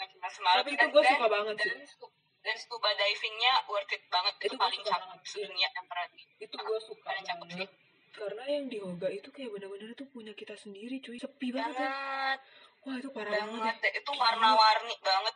cuma 0.09 0.29
semalam 0.29 0.61
Tapi 0.61 0.71
itu 0.75 0.87
gue 0.89 1.03
suka 1.05 1.27
banget 1.27 1.57
sih. 1.59 1.71
dan 1.71 1.81
scu- 1.85 2.15
dan 2.39 2.57
scuba 2.57 2.91
divingnya 2.93 3.53
worth 3.67 3.91
it 3.91 4.03
banget 4.09 4.35
itu, 4.39 4.47
Itu 4.47 4.57
paling 4.57 4.81
cakep 4.81 5.09
iya. 5.11 5.27
sedunia 5.27 5.69
yang 5.69 5.87
pernah 5.87 6.07
Itu 6.39 6.57
gue 6.57 6.79
suka 6.81 7.03
paling 7.05 7.25
cakep 7.25 7.47
sih 7.47 7.57
banget. 7.59 7.71
Karena 8.09 8.45
yang 8.49 8.65
di 8.67 8.79
Hoga 8.79 9.09
itu 9.09 9.29
kayak 9.29 9.51
bener-bener 9.53 9.95
tuh 9.95 10.09
punya 10.09 10.33
kita 10.33 10.55
sendiri 10.55 10.99
cuy. 10.99 11.19
Sepi 11.19 11.49
banget 11.51 11.77
ya. 11.77 11.87
banget 11.87 12.39
Wah 12.81 12.95
itu 12.97 13.09
parah 13.11 13.33
banget 13.33 13.59
banget 13.59 13.77
ya. 13.85 13.91
itu 13.95 14.11
warna-warni 14.13 14.95
banget 14.99 15.35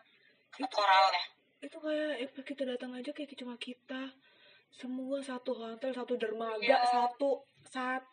Itu 0.53 0.67
koralnya 0.69 1.23
itu 1.63 1.79
kayak 1.79 2.13
eh, 2.19 2.27
pas 2.27 2.43
kita 2.43 2.63
datang 2.67 2.91
aja 2.91 3.11
kayak 3.13 3.39
cuma 3.39 3.55
kita 3.55 4.11
semua 4.69 5.23
satu 5.23 5.55
hotel 5.55 5.95
satu 5.95 6.19
dermaga 6.19 6.59
Iya. 6.59 6.83
satu 6.85 7.47
satu 7.63 8.11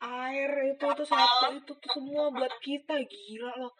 air 0.00 0.50
itu 0.72 0.84
tuh 0.84 1.06
Kapal. 1.06 1.28
satu 1.28 1.46
itu 1.58 1.72
tuh 1.76 1.90
semua 1.92 2.30
buat 2.32 2.54
kita. 2.62 2.94
Gila 3.04 3.52
loh. 3.60 3.72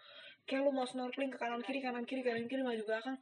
Kayak 0.44 0.66
lu 0.66 0.70
mau 0.74 0.86
snorkeling 0.88 1.30
ke 1.30 1.38
kanan 1.38 1.62
kiri 1.62 1.80
kanan 1.80 2.04
kiri 2.08 2.26
kanan 2.26 2.46
kiri 2.50 2.62
maju 2.64 2.82
belakang. 2.82 3.16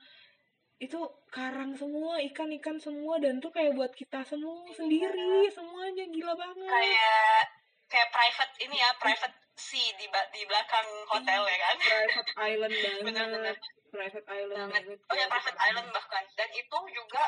Itu 0.79 0.99
karang 1.29 1.75
semua 1.75 2.23
ikan 2.31 2.51
ikan 2.63 2.79
semua 2.79 3.19
dan 3.19 3.43
tuh 3.43 3.51
kayak 3.51 3.75
buat 3.75 3.93
kita 3.93 4.23
semua 4.23 4.63
sendiri. 4.73 5.51
Semuanya 5.51 6.05
gila 6.09 6.35
banget. 6.39 6.71
Kayak 6.71 7.43
kayak 7.89 8.09
private 8.13 8.55
ini 8.63 8.77
ya 8.79 8.91
private 9.01 9.37
sea 9.59 9.91
di 9.99 10.07
di 10.07 10.43
belakang 10.47 10.87
hotel 11.11 11.43
ya 11.43 11.59
kan? 11.59 11.77
private 11.83 12.31
island 12.39 12.75
banget. 12.85 13.05
Bener-bener. 13.05 13.57
private 13.89 14.29
island 14.29 14.69
banget. 14.71 14.85
banget 14.85 15.01
oh 15.11 15.17
ya 15.17 15.27
private 15.27 15.59
island 15.59 15.89
bahkan. 15.91 16.25
Dan 16.39 16.49
itu 16.55 16.79
juga 16.95 17.25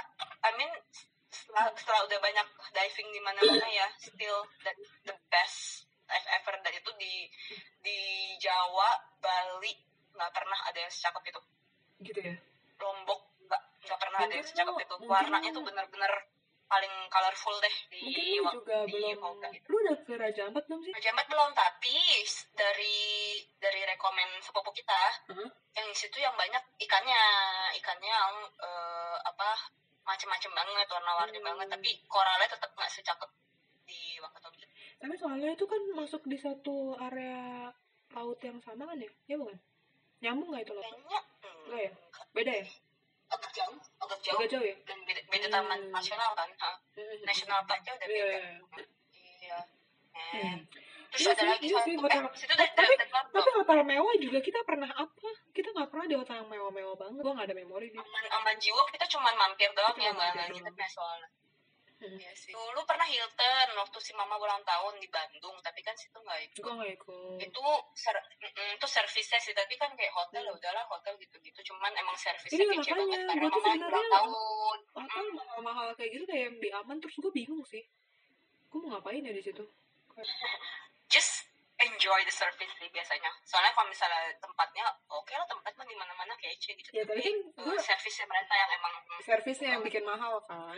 I 0.47 0.51
mean 0.55 0.71
setelah, 1.31 1.71
setelah 1.75 2.01
udah 2.11 2.19
banyak 2.23 2.47
diving 2.75 3.09
di 3.11 3.21
mana-mana 3.23 3.67
ya 3.71 3.87
still 3.99 4.43
that 4.67 4.77
the 5.07 5.15
best 5.31 5.87
I've 6.07 6.29
ever 6.33 6.59
dan 6.59 6.75
itu 6.75 6.91
di 6.97 7.15
di 7.81 7.99
Jawa 8.37 8.91
Bali 9.17 9.73
nggak 10.11 10.31
pernah 10.31 10.59
ada 10.67 10.79
yang 10.79 10.91
secakep 10.91 11.23
itu 11.25 11.41
gitu 12.03 12.21
ya 12.21 12.35
Lombok 12.79 13.21
nggak 13.41 13.63
nggak 13.81 13.99
pernah 13.99 14.19
ada 14.19 14.27
yang 14.29 14.37
Mungkin 14.37 14.51
secakep 14.53 14.75
lu- 14.75 14.83
itu 14.83 14.95
mungkin 14.97 15.11
warnanya 15.13 15.51
tuh 15.51 15.63
bener-bener 15.63 16.13
paling 16.67 16.95
colorful 17.09 17.57
deh 17.57 17.77
di 17.89 17.99
mungkin 18.01 18.27
lu 18.37 18.51
juga 18.57 18.77
di 18.87 18.93
belum 18.93 19.19
Hoga 19.21 19.49
itu. 19.51 19.67
lu 19.67 19.77
udah 19.81 19.97
ke 20.01 20.13
Raja 20.15 20.43
Ampat 20.47 20.65
belum 20.65 20.81
sih 20.81 20.93
Raja 20.93 21.09
Ampat 21.11 21.27
belum 21.27 21.51
tapi 21.53 21.97
dari 22.53 22.99
dari 23.59 23.81
rekomen 23.85 24.29
sepupu 24.41 24.71
kita 24.71 25.01
Heeh. 25.29 25.49
yang 25.73 25.87
di 25.89 25.97
situ 25.97 26.17
yang 26.17 26.35
banyak 26.35 26.63
ikannya 26.79 27.23
ikannya 27.75 28.07
yang 28.09 28.35
eh, 28.57 29.17
apa 29.21 29.51
macem-macem 30.03 30.51
banget 30.51 30.87
warna-warni 30.89 31.39
Hmm. 31.39 31.49
banget 31.49 31.67
tapi 31.71 31.91
koralnya 32.07 32.49
tetap 32.49 32.71
nggak 32.71 32.87
secakep 32.89 33.31
di 33.85 34.19
Wakatobi 34.19 34.60
Tapi 35.01 35.15
soalnya 35.17 35.51
itu 35.51 35.65
kan 35.65 35.81
masuk 35.95 36.23
di 36.25 36.37
satu 36.37 36.93
area 36.95 37.73
laut 38.11 38.37
yang 38.39 38.61
sama 38.61 38.85
kan 38.85 38.97
ya? 38.97 39.11
Ya 39.27 39.37
bukan? 39.37 39.57
Nyambung 40.21 40.49
nggak 40.51 40.63
itu 40.63 40.73
laut? 40.73 40.85
kayaknya 40.85 41.21
hmm, 41.41 41.65
Enggak 41.65 41.81
ya? 41.81 41.93
Beda 42.31 42.53
ya? 42.55 42.67
agak 43.31 43.51
jauh 43.55 43.79
agak 43.97 44.19
jauh 44.21 44.37
Agak 44.37 44.49
jauh 44.51 44.65
ya? 44.65 44.75
dan 44.85 44.99
beda, 45.07 45.21
beda 45.25 45.47
Hmm. 45.47 45.55
taman 45.57 45.81
nasional 45.89 46.31
kan 46.35 46.51
ha? 46.53 46.71
national 47.23 47.61
parknya 47.63 47.93
udah 47.95 48.07
Iya, 48.07 48.25
beda 48.25 48.27
iya, 48.27 48.41
iya. 48.43 48.59
iya 49.41 49.59
Hmm. 50.11 50.43
Eh, 50.51 50.57
terus 51.09 51.23
Iya 51.23 51.31
ada 51.31 51.39
sih, 51.39 51.49
lagi 51.49 51.65
iya 51.65 51.79
sih, 51.81 51.95
hotel. 51.97 52.21
eh 52.21 52.35
situ 52.35 52.53
Tapi- 52.53 52.97
udah 52.99 53.09
Tapi 53.31 53.51
hotel 53.57 53.79
mewah 53.83 54.15
juga 54.19 54.39
kita 54.39 54.61
pernah 54.63 54.91
apa? 54.93 55.31
Kita 55.51 55.69
nggak 55.71 55.89
pernah 55.89 56.07
di 56.07 56.17
hotel 56.19 56.37
yang 56.37 56.51
mewah-mewah 56.51 56.95
banget. 56.95 57.23
Gua 57.23 57.33
nggak 57.33 57.47
ada 57.47 57.57
memori 57.57 57.87
di. 57.89 57.97
aman 57.97 58.25
aman 58.33 58.55
jiwa 58.59 58.83
kita 58.91 59.07
cuman 59.09 59.35
mampir 59.39 59.71
doang 59.71 59.95
Cuma 59.95 60.03
ya 60.05 60.11
nggak 60.13 60.29
ya 60.51 60.89
soalnya 60.91 61.29
Hmm. 61.31 61.40
Iya 62.01 62.33
sih. 62.43 62.51
Dulu 62.51 62.81
pernah 62.83 63.05
Hilton 63.05 63.69
waktu 63.77 63.99
si 64.01 64.13
mama 64.13 64.35
ulang 64.35 64.61
tahun 64.63 64.97
di 64.97 65.09
Bandung, 65.09 65.53
tapi 65.61 65.81
kan 65.81 65.93
situ 65.95 66.17
nggak 66.17 66.41
ikut. 66.49 66.63
Gua 66.65 66.75
nggak 66.77 66.93
ikut. 66.97 67.39
Itu 67.39 67.65
ser 67.93 68.17
mm, 68.17 68.77
itu 68.77 68.87
servisnya 68.87 69.39
sih, 69.39 69.53
tapi 69.53 69.77
kan 69.77 69.93
kayak 69.93 70.11
hotel 70.11 70.43
ya 70.43 70.53
udahlah 70.53 70.85
hotel 70.87 71.15
gitu-gitu. 71.17 71.61
Cuman 71.69 71.93
emang 71.95 72.17
servisnya 72.17 72.57
Iya, 72.59 72.73
kece 72.75 72.91
makanya. 72.91 72.97
banget 72.97 73.21
karena 73.27 73.47
mama 73.47 73.69
ulang 73.87 74.09
tahun. 74.11 74.79
Hotel 74.91 75.25
mahal-mahal 75.31 75.89
kayak 75.95 76.11
gitu 76.11 76.25
kayak 76.25 76.43
yang 76.43 76.57
di 76.57 76.69
aman 76.73 76.97
terus 76.99 77.15
gue 77.15 77.31
bingung 77.31 77.65
sih. 77.65 77.85
Gue 78.67 78.79
mau 78.81 78.97
ngapain 78.97 79.21
ya 79.21 79.31
di 79.31 79.43
situ? 79.43 79.65
Just 81.13 81.47
enjoy 81.81 82.21
the 82.23 82.31
service 82.31 82.69
sih 82.77 82.89
biasanya 82.89 83.33
soalnya 83.41 83.73
kalau 83.73 83.89
misalnya 83.89 84.21
tempatnya 84.37 84.85
oke 85.09 85.33
lah 85.33 85.49
tempat 85.49 85.73
mah 85.73 85.89
di 85.89 85.97
mana 85.97 86.13
mana 86.13 86.37
kece 86.37 86.77
gitu 86.77 86.93
Ya, 86.93 87.09
tapi 87.09 87.25
kan 87.25 87.33
uh, 87.57 87.65
gua- 87.65 87.81
servisnya 87.81 88.29
mereka 88.29 88.53
yang 88.53 88.71
emang 88.77 88.95
servisnya 89.19 89.69
yang 89.73 89.83
bikin 89.83 90.05
mahal 90.05 90.45
kan 90.45 90.77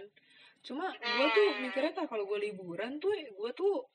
cuma 0.62 0.86
gue 0.94 1.26
tuh 1.34 1.48
mikirnya 1.58 1.92
kan 1.94 2.06
kalau 2.06 2.24
gue 2.26 2.38
liburan 2.38 3.02
tuh 3.02 3.10
gue 3.12 3.50
tuh 3.52 3.86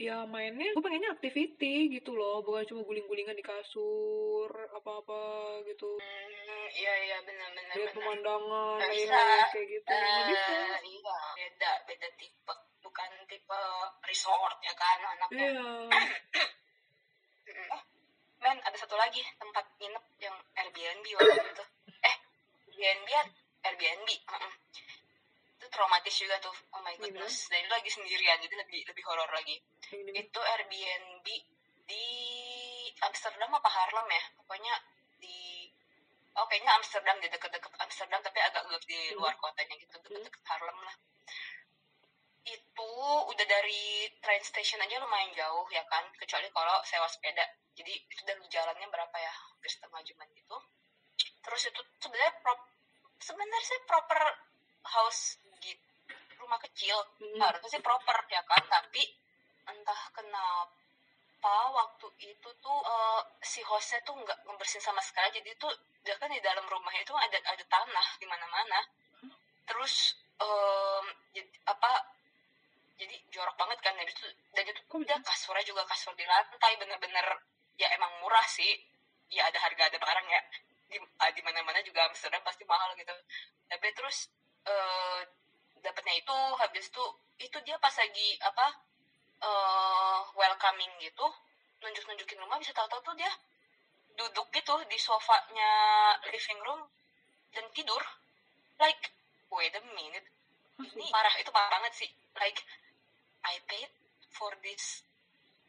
ya 0.00 0.24
mainnya 0.24 0.72
gue 0.72 0.80
pengennya 0.80 1.12
activity 1.12 1.92
gitu 1.92 2.16
loh 2.16 2.40
bukan 2.40 2.64
cuma 2.64 2.80
guling-gulingan 2.88 3.36
di 3.36 3.44
kasur 3.44 4.48
apa-apa 4.72 5.60
gitu 5.68 6.00
hmm, 6.00 6.64
iya 6.72 6.92
iya 7.04 7.16
benar 7.20 7.52
benar 7.52 7.74
lihat 7.76 7.92
pemandangan 7.92 8.78
lain-lain 8.80 9.40
kayak 9.52 9.66
gitu 9.68 9.92
bisa 9.92 10.56
Eh, 10.56 10.80
iya 10.88 11.18
beda 11.36 11.70
beda 11.84 12.08
tipe 12.16 12.54
bukan 12.80 13.10
tipe 13.28 13.60
resort 14.08 14.56
ya 14.64 14.72
kan 14.72 14.98
anaknya 15.04 15.46
iya. 15.52 15.68
Oh, 17.74 17.82
men 18.42 18.56
ada 18.62 18.76
satu 18.78 18.94
lagi 18.96 19.20
tempat 19.36 19.66
nginep 19.76 20.04
yang 20.22 20.36
Airbnb 20.54 21.06
waktu 21.18 21.50
itu. 21.50 21.64
Eh, 22.00 22.16
Airbnb? 22.70 23.10
Airbnb. 23.66 24.08
mm-mm. 24.08 24.52
Itu 24.70 24.99
traumatis 25.70 26.14
juga 26.18 26.36
tuh. 26.42 26.54
Oh 26.74 26.82
my 26.82 26.94
goodness. 26.98 27.46
Dan 27.48 27.62
itu 27.64 27.70
lagi 27.70 27.90
sendirian, 27.90 28.38
jadi 28.42 28.54
lebih 28.60 28.80
lebih 28.90 29.04
horor 29.06 29.30
lagi. 29.30 29.56
Ini- 29.94 30.14
Itu 30.28 30.40
Airbnb 30.42 31.26
di 31.86 32.06
Amsterdam 33.02 33.50
apa 33.54 33.70
Harlem 33.70 34.08
ya? 34.10 34.24
Pokoknya 34.36 34.74
di 35.22 35.38
Oh, 36.38 36.46
kayaknya 36.46 36.70
Amsterdam 36.78 37.18
di 37.18 37.26
deket-deket 37.26 37.74
Amsterdam, 37.82 38.22
tapi 38.22 38.38
agak-agak 38.38 38.86
di 38.86 39.10
luar 39.18 39.34
kotanya 39.34 39.74
gitu, 39.82 39.98
deket-deket 39.98 40.42
Harlem 40.46 40.78
lah. 40.78 40.94
Itu 42.46 42.90
udah 43.34 43.46
dari 43.50 44.06
train 44.22 44.38
station 44.46 44.78
aja 44.78 45.02
lumayan 45.02 45.34
jauh 45.34 45.66
ya 45.74 45.82
kan, 45.90 46.06
kecuali 46.14 46.46
kalau 46.54 46.78
sewa 46.86 47.10
sepeda. 47.10 47.42
Jadi 47.74 47.92
itu 48.06 48.22
dari 48.22 48.40
jalannya 48.46 48.86
berapa 48.88 49.16
ya? 49.18 49.32
Hampir 49.50 49.70
setengah 49.74 50.00
jaman 50.06 50.28
gitu. 50.38 50.56
Terus 51.42 51.62
itu 51.66 51.80
sebenarnya 51.98 52.32
prop 52.40 52.60
sebenarnya 53.20 53.60
sih 53.66 53.78
proper 53.84 54.20
house 54.86 55.36
rumah 56.50 56.66
kecil. 56.66 56.98
Mm. 57.22 57.38
Harusnya 57.38 57.78
sih 57.78 57.82
proper 57.86 58.18
ya 58.26 58.42
kan, 58.42 58.58
tapi 58.66 59.06
entah 59.70 60.02
kenapa 60.10 61.54
waktu 61.70 62.10
itu 62.26 62.48
tuh 62.58 62.78
eh, 62.82 63.22
si 63.38 63.62
hostnya 63.62 64.02
tuh 64.02 64.18
nggak 64.18 64.50
ngebersihin 64.50 64.82
sama 64.82 64.98
sekali. 64.98 65.30
Jadi 65.38 65.54
tuh 65.54 65.70
dia 66.02 66.18
kan 66.18 66.26
di 66.26 66.42
dalam 66.42 66.66
rumah 66.66 66.90
itu 66.98 67.14
ada 67.14 67.38
ada 67.38 67.64
tanah 67.70 68.08
di 68.18 68.26
mana-mana. 68.26 68.82
Terus 69.70 70.18
em, 70.42 71.06
jadi, 71.38 71.54
apa 71.70 71.90
jadi 72.98 73.14
jorok 73.30 73.54
banget 73.54 73.78
kan. 73.78 73.94
Dan 73.94 74.10
itu 74.10 74.26
dan 74.50 74.66
itu 74.66 74.82
Kok 74.90 75.06
dia 75.06 75.14
kasurnya 75.22 75.62
juga 75.62 75.86
kasur 75.86 76.18
di 76.18 76.26
lantai. 76.26 76.74
Bener-bener 76.82 77.26
ya 77.78 77.94
emang 77.94 78.10
murah 78.18 78.46
sih. 78.50 78.74
Ya 79.30 79.46
ada 79.46 79.62
harga 79.62 79.86
ada 79.86 79.98
barang 80.02 80.26
ya. 80.26 80.42
Di 80.90 80.98
ah, 81.22 81.30
di 81.30 81.38
mana-mana 81.46 81.78
juga 81.86 82.10
Amsterdam 82.10 82.42
pasti 82.42 82.66
mahal 82.66 82.98
gitu. 82.98 83.14
Tapi 83.70 83.86
terus 83.94 84.26
eh 84.66 85.22
dapatnya 85.80 86.14
itu 86.20 86.36
habis 86.60 86.84
itu 86.88 87.04
itu 87.40 87.56
dia 87.64 87.76
pas 87.80 87.92
lagi 87.96 88.28
apa 88.40 88.66
eh 89.40 90.20
welcoming 90.36 90.92
gitu 91.00 91.26
nunjuk-nunjukin 91.80 92.36
rumah 92.44 92.60
bisa 92.60 92.76
tahu-tahu 92.76 93.00
tuh 93.00 93.16
dia 93.16 93.32
duduk 94.20 94.52
gitu 94.52 94.74
di 94.84 94.98
sofanya 95.00 95.72
living 96.28 96.60
room 96.60 96.80
dan 97.56 97.64
tidur. 97.72 98.02
Like 98.76 99.08
wait 99.48 99.72
a 99.72 99.82
minute. 99.96 100.28
Ini 100.76 101.06
parah 101.14 101.34
itu 101.40 101.48
parah 101.48 101.72
banget 101.72 101.92
sih. 102.04 102.10
Like 102.36 102.60
I 103.48 103.56
paid 103.64 103.88
for 104.36 104.52
this 104.60 105.00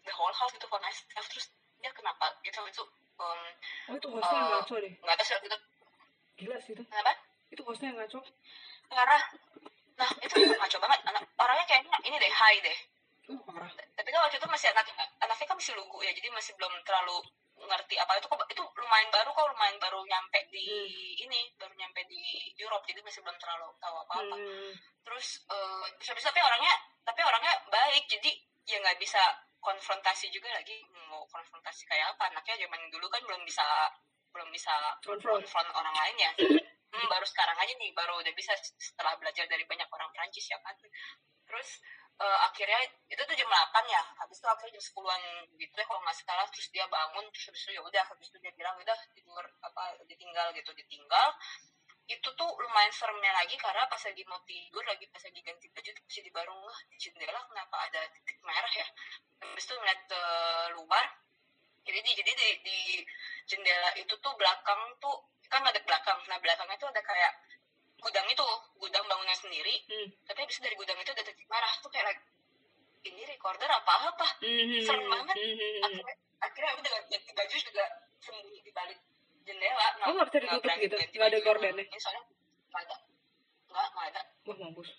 the 0.03 0.12
whole 0.12 0.36
house 0.36 0.51
gitu 0.51 0.68
for 0.68 0.84
myself. 0.84 1.26
Terus 1.32 1.47
dia 1.80 1.95
kenapa? 1.95 2.28
Gitu 2.43 2.59
itu 2.68 2.84
um, 3.24 3.41
oh 3.88 3.95
itu 3.95 4.07
hostnya 4.12 4.36
Eh, 4.36 4.47
ngaco 4.51 4.76
deh. 4.84 4.93
nggak 4.99 5.16
tahu 5.16 5.26
sih 5.26 5.34
waktu 5.39 5.47
itu. 5.47 5.59
Gila 6.43 6.57
sih 6.59 6.72
itu. 6.76 6.84
Kenapa? 6.84 7.14
Itu 7.47 7.62
hostnya 7.64 7.95
ngaco. 7.95 8.20
Parah 8.91 9.24
nah 10.01 10.09
itu 10.17 10.35
ngaco 10.41 10.77
banget. 10.81 10.99
Anak 11.05 11.23
orangnya 11.37 11.65
kayaknya 11.69 11.97
ini 12.09 12.15
deh 12.17 12.33
high 12.33 12.59
deh. 12.65 12.77
Tapi 13.93 14.07
kan 14.09 14.19
waktu 14.25 14.37
itu 14.41 14.47
masih 14.49 14.67
anak 14.73 14.89
anaknya 15.21 15.45
kan 15.45 15.55
masih 15.55 15.73
lugu 15.77 16.01
ya 16.01 16.11
jadi 16.11 16.27
masih 16.33 16.57
belum 16.57 16.73
terlalu 16.81 17.21
ngerti 17.61 17.95
apa. 18.01 18.17
Itu 18.17 18.25
kok 18.25 18.41
itu 18.49 18.63
lumayan 18.65 19.09
baru 19.13 19.29
kok 19.29 19.45
lumayan 19.53 19.77
baru 19.77 20.01
nyampe 20.01 20.39
di 20.49 20.65
ini 21.21 21.39
baru 21.55 21.73
nyampe 21.77 22.01
di 22.09 22.21
Europe 22.57 22.83
jadi 22.89 22.99
masih 23.05 23.21
belum 23.21 23.37
terlalu 23.37 23.69
tahu 23.77 23.95
apa 24.01 24.13
apa 24.17 24.35
Hmm. 24.41 24.73
terus 25.05 25.45
eh 25.49 25.85
bisa 26.01 26.17
bisa 26.17 26.33
tapi 26.33 26.41
orangnya 26.41 26.73
tapi 27.05 27.21
orangnya 27.21 27.53
baik 27.69 28.03
jadi 28.09 28.31
ya 28.65 28.77
nggak 28.81 28.97
bisa 28.97 29.21
konfrontasi 29.61 30.33
juga 30.33 30.49
lagi. 30.49 30.81
Mau 31.07 31.21
konfrontasi 31.29 31.85
kayak 31.85 32.17
apa? 32.17 32.33
Anaknya 32.33 32.65
zaman 32.65 32.81
dulu 32.89 33.05
kan 33.07 33.21
belum 33.21 33.45
bisa 33.45 33.63
belum 34.31 34.49
bisa 34.49 34.71
konfront 35.03 35.69
orang 35.75 35.91
lain 35.91 36.15
ya 36.15 36.31
hmm, 36.91 37.07
baru 37.07 37.25
sekarang 37.27 37.57
aja 37.57 37.73
nih 37.79 37.91
baru 37.95 38.19
udah 38.19 38.33
bisa 38.35 38.51
setelah 38.79 39.15
belajar 39.15 39.47
dari 39.47 39.63
banyak 39.63 39.87
orang 39.87 40.09
Prancis 40.11 40.45
ya 40.51 40.59
kan. 40.59 40.75
Terus 41.47 41.69
eh, 42.19 42.39
akhirnya 42.47 42.81
itu 43.07 43.21
tuh 43.23 43.35
jam 43.35 43.47
8 43.47 43.87
ya 43.87 44.03
habis 44.19 44.37
itu 44.39 44.47
akhirnya 44.47 44.79
jam 44.79 44.83
10-an 44.83 45.21
gitu 45.55 45.73
ya 45.73 45.85
kalau 45.87 46.01
nggak 46.03 46.15
salah 46.19 46.47
terus 46.51 46.67
dia 46.71 46.85
bangun 46.87 47.25
terus 47.31 47.45
habis 47.51 47.61
itu 47.63 47.71
ya 47.75 47.81
udah 47.81 48.03
habis 48.03 48.27
itu 48.27 48.37
dia 48.43 48.51
bilang 48.55 48.75
udah 48.79 48.97
tidur 49.15 49.45
apa 49.63 49.83
ditinggal 50.07 50.47
gitu 50.55 50.71
ditinggal. 50.75 51.27
Itu 52.11 52.27
tuh 52.35 52.51
lumayan 52.59 52.91
seremnya 52.91 53.31
lagi 53.31 53.55
karena 53.55 53.87
pas 53.87 54.01
lagi 54.03 54.23
mau 54.27 54.41
tidur 54.43 54.83
lagi 54.83 55.07
pas 55.07 55.23
lagi 55.23 55.39
ganti 55.39 55.67
baju 55.71 55.89
tuh 55.95 56.03
masih 56.03 56.23
di 56.27 56.31
baru 56.33 56.53
wah 56.59 56.79
di 56.91 56.97
jendela 56.99 57.39
kenapa 57.47 57.75
ada 57.87 58.01
titik 58.11 58.37
merah 58.43 58.73
ya? 58.75 58.87
Habis 59.41 59.63
itu 59.63 59.73
ngeliat 59.79 60.01
ke 60.11 60.21
luar 60.75 61.05
jadi 61.81 61.99
di 62.05 62.11
jadi 62.13 62.31
di, 62.37 62.49
di 62.61 62.79
jendela 63.49 63.89
itu 63.97 64.13
tuh 64.21 64.33
belakang 64.37 64.81
tuh 65.01 65.17
kan 65.51 65.61
ada 65.67 65.79
belakang. 65.83 66.19
Nah 66.31 66.37
belakangnya 66.39 66.77
tuh 66.79 66.89
ada 66.89 67.01
kayak 67.03 67.31
gudang 68.01 68.27
itu 68.31 68.45
gudang 68.79 69.03
bangunan 69.05 69.37
sendiri. 69.37 69.75
Hmm. 69.91 70.07
tapi 70.25 70.39
habis 70.41 70.57
itu 70.57 70.63
dari 70.65 70.75
gudang 70.79 70.97
itu 70.97 71.11
ada 71.11 71.23
titik 71.27 71.45
merah 71.51 71.69
tuh 71.83 71.91
kayak 71.91 72.05
like, 72.09 72.21
ini 73.05 73.21
recorder 73.27 73.69
apa 73.69 73.93
apa? 74.09 74.27
Hmm. 74.41 74.81
serem 74.81 75.05
banget. 75.05 75.35
Hmm. 75.35 75.85
akhirnya 75.85 76.15
akhirnya 76.41 76.69
aku 76.73 76.81
dengan 76.81 77.01
ganti 77.11 77.31
baju 77.35 77.55
juga 77.61 77.85
sembunyi 78.23 78.59
di 78.63 78.71
balik 78.71 78.99
jendela. 79.45 79.87
Oh, 80.07 80.13
nggak 80.17 80.27
bisa 80.31 80.39
ditutup 80.41 80.75
gitu? 80.79 80.95
Nggak 81.19 81.29
ada 81.29 81.39
gordennya? 81.43 81.83
Ini 81.85 81.99
soalnya 81.99 82.23
nggak 82.71 82.81
ada. 82.87 82.95
Nggak 83.69 83.87
nggak 83.91 84.07
ada. 84.15 84.21
Wah 84.47 84.57
mampus. 84.57 84.89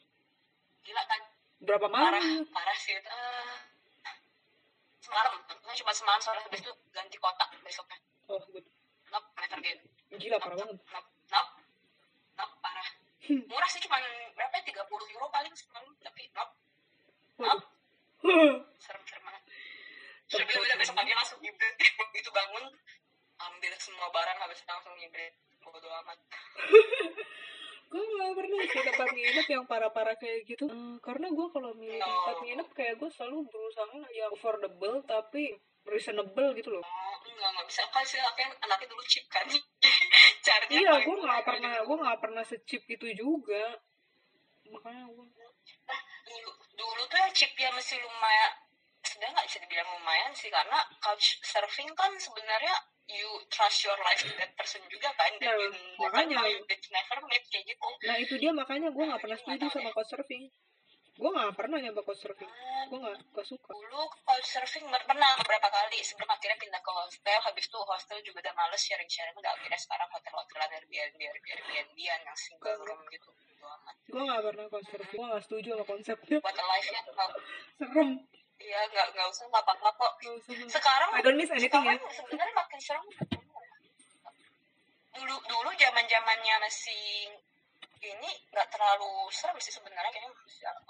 Gila 0.86 1.02
kan? 1.08 1.20
Berapa 1.62 1.86
parah 1.90 2.22
malam? 2.22 2.46
parah 2.50 2.76
sih 2.78 2.94
Eh, 2.94 3.56
semalam 5.02 5.32
cuma 5.48 5.92
semalam 5.96 6.20
soalnya. 6.22 6.44
Habis 6.46 6.60
itu 6.62 6.72
ganti 6.94 7.16
kotak 7.18 7.50
besoknya. 7.64 7.98
Oh 8.30 8.38
good. 8.52 8.66
nope 9.12 9.28
never 9.36 9.60
again 9.60 9.91
gila 10.16 10.36
parah 10.38 10.56
banget. 10.58 10.76
Nope 10.76 11.08
nope 11.28 11.52
nope 12.36 12.54
parah. 12.60 12.88
Murah 13.22 13.68
sih 13.70 13.80
cuma 13.80 13.96
berapa 14.34 14.54
ya 14.58 14.62
30 14.66 15.14
euro 15.14 15.26
paling 15.30 15.54
semalam 15.54 15.92
tapi 16.00 16.22
nope 16.32 16.52
Waduh. 17.40 17.62
serem-serem 18.84 19.22
banget. 19.22 19.42
Terus 20.28 20.40
habis 20.42 20.54
itu 20.54 20.62
udah 20.62 20.76
besok 20.78 20.94
pagi 20.94 21.12
langsung 21.12 21.38
ngibrit 21.40 21.74
itu 22.20 22.30
bangun 22.30 22.64
ambil 23.42 23.72
semua 23.76 24.08
barang 24.10 24.38
habis 24.40 24.58
itu 24.60 24.68
langsung 24.68 24.94
ngibrit. 24.96 25.34
Bodo 25.62 25.88
amat. 26.02 26.18
Gue 27.92 28.00
gak 28.08 28.32
pernah 28.32 28.60
sih 28.72 28.80
tempat 28.88 29.08
nginep 29.12 29.46
yang 29.52 29.64
parah-parah 29.68 30.16
kayak 30.16 30.48
gitu. 30.48 30.64
Eh, 30.64 30.96
karena 31.04 31.28
gue 31.28 31.46
kalau 31.52 31.76
milih 31.76 32.00
No. 32.00 32.08
tempat 32.08 32.36
nginep 32.40 32.68
kayak 32.72 32.94
gue 32.96 33.10
selalu 33.12 33.44
berusaha 33.52 34.00
yang 34.16 34.32
affordable 34.32 35.04
tapi 35.04 35.52
reasonable 35.86 36.48
gitu 36.54 36.70
loh. 36.70 36.84
Oh 36.84 37.16
enggak 37.26 37.50
nggak 37.54 37.66
bisa. 37.66 37.82
Kan 37.90 38.04
sih 38.06 38.18
anaknya 38.18 38.48
anaknya 38.62 38.86
dulu 38.90 39.02
chip 39.06 39.24
kan. 39.28 39.46
Carinya 40.46 40.78
iya 40.78 40.92
gue 41.02 41.14
murah 41.14 41.38
gak 41.38 41.42
aja 41.42 41.48
pernah 41.48 41.74
gue 41.82 41.96
gak 42.06 42.20
pernah 42.22 42.42
secip 42.46 42.82
itu 42.86 43.06
juga. 43.14 43.64
Makanya 44.70 45.04
gue 45.10 45.26
dulu 46.22 46.50
dulu 46.78 47.02
tuh 47.10 47.18
yang 47.18 47.32
chip 47.34 47.52
ya 47.58 47.68
masih 47.74 47.98
lumayan 48.00 48.52
sebenarnya 49.02 49.34
nggak 49.34 49.48
bisa 49.50 49.58
dibilang 49.66 49.88
lumayan 49.98 50.32
sih 50.32 50.48
karena 50.48 50.78
couch 51.02 51.42
surfing 51.42 51.90
kan 51.98 52.14
sebenarnya 52.16 52.74
you 53.10 53.28
trust 53.50 53.82
your 53.82 53.98
life 54.06 54.22
to 54.22 54.30
that 54.38 54.54
person 54.54 54.80
juga 54.86 55.10
kan. 55.18 55.30
Nah, 55.42 55.52
dan 55.52 55.58
you 55.58 55.68
never 55.98 56.22
makanya. 56.22 56.38
never 56.70 57.18
met 57.26 57.44
kayak 57.50 57.64
gitu. 57.66 57.88
Nah 58.06 58.16
itu 58.22 58.34
dia 58.38 58.50
makanya 58.54 58.88
gue 58.94 59.04
gak 59.04 59.20
pernah 59.20 59.38
setuju 59.38 59.66
sama 59.74 59.90
couchsurfing 59.90 60.46
gue 61.12 61.28
gak 61.28 61.52
pernah 61.54 61.76
nyoba 61.76 62.00
couchsurfing 62.08 62.48
Ah, 62.48 62.84
gue 62.88 62.98
gak, 62.98 63.14
gak 63.36 63.46
suka. 63.46 63.70
Dulu 63.70 64.00
couch 64.26 64.48
surfing 64.48 64.84
pernah 64.90 65.30
beberapa 65.38 65.68
kali 65.70 66.02
sebelum 66.02 66.26
akhirnya 66.32 66.58
pindah 66.58 66.82
ke 66.82 66.90
hostel. 66.90 67.38
Habis 67.38 67.64
itu 67.70 67.78
hostel 67.78 68.18
juga 68.26 68.38
udah 68.42 68.54
males 68.58 68.82
sharing 68.82 69.06
sharing 69.06 69.36
udah 69.38 69.52
akhirnya 69.54 69.78
sekarang 69.78 70.08
hotel 70.10 70.34
hotelan 70.34 70.70
Airbnb 70.72 71.20
Airbnb 71.20 71.96
yang 72.00 72.22
single 72.34 72.80
room 72.82 73.00
gitu. 73.12 73.30
Gue 74.10 74.22
gak 74.24 74.42
pernah 74.42 74.66
couchsurfing 74.66 75.20
gue 75.20 75.28
gak 75.30 75.42
setuju 75.46 75.68
sama 75.78 75.84
konsepnya. 75.86 76.36
Buat 76.42 76.58
life 76.58 76.88
nya 76.90 77.00
serem. 77.78 78.10
Iya 78.62 78.80
nggak 78.94 79.06
nggak 79.10 79.26
usah 79.26 79.44
nggak 79.50 79.64
apa-apa 79.66 79.90
kok. 79.98 80.12
Gak 80.22 80.70
sekarang 80.70 81.10
I 81.18 81.20
don't 81.22 81.34
miss 81.34 81.50
anything 81.50 81.82
ya. 81.82 81.98
sekarang 81.98 82.14
sebenarnya 82.14 82.54
makin 82.54 82.78
serem. 82.78 83.06
Dulu 85.12 85.36
dulu 85.44 85.70
zaman 85.76 86.04
zamannya 86.06 86.54
masih 86.62 87.02
ini 88.02 88.30
nggak 88.50 88.68
terlalu 88.68 89.30
serem 89.30 89.56
sih 89.58 89.70
sebenarnya 89.70 90.10
kayaknya 90.10 90.34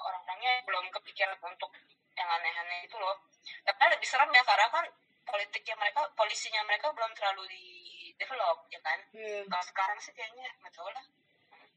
orang-orangnya 0.00 0.52
belum 0.64 0.84
kepikiran 0.90 1.36
untuk 1.44 1.70
yang 2.12 2.28
aneh-aneh 2.28 2.84
itu 2.84 2.96
loh 2.96 3.16
tapi 3.64 3.84
lebih 3.88 4.08
serem 4.08 4.32
ya 4.32 4.42
karena 4.44 4.68
kan 4.68 4.84
politiknya 5.22 5.74
mereka 5.76 6.00
polisinya 6.16 6.60
mereka 6.64 6.90
belum 6.90 7.12
terlalu 7.14 7.46
di 7.48 7.64
develop 8.16 8.64
ya 8.68 8.80
kan 8.80 8.98
Iya. 9.12 9.44
kalau 9.46 9.64
sekarang 9.64 9.98
sih 10.00 10.12
kayaknya 10.12 10.48
nggak 10.60 10.72
tahu 10.72 10.88
lah 10.88 11.04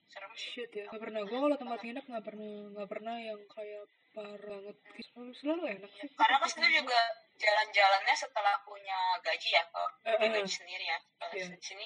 serem 0.06 0.32
sih 0.38 0.50
Shit 0.54 0.72
ya. 0.72 0.86
Gak 0.88 1.02
pernah 1.02 1.22
gue 1.26 1.34
kalau 1.36 1.58
tempat 1.58 1.80
nginep 1.82 2.06
nggak 2.06 2.26
pernah 2.26 2.52
nggak 2.78 2.90
pernah 2.90 3.16
yang 3.20 3.42
kayak 3.52 3.84
parah 4.16 4.38
banget. 4.40 4.76
Selalu, 5.12 5.32
selalu 5.36 5.62
enak 5.76 5.92
sih. 5.92 6.08
karena 6.16 6.36
kan 6.40 6.48
sebenarnya 6.48 6.76
juga 6.86 7.02
jalan-jalannya 7.36 8.16
setelah 8.16 8.56
punya 8.64 9.00
gaji 9.20 9.50
ya 9.52 9.64
kalau 9.74 9.90
Eh, 10.08 10.14
punya 10.16 10.30
eh, 10.30 10.34
gaji 10.40 10.52
sendiri 10.56 10.86
ya 10.88 10.98
kalau 11.20 11.34
di 11.36 11.60
sini 11.60 11.86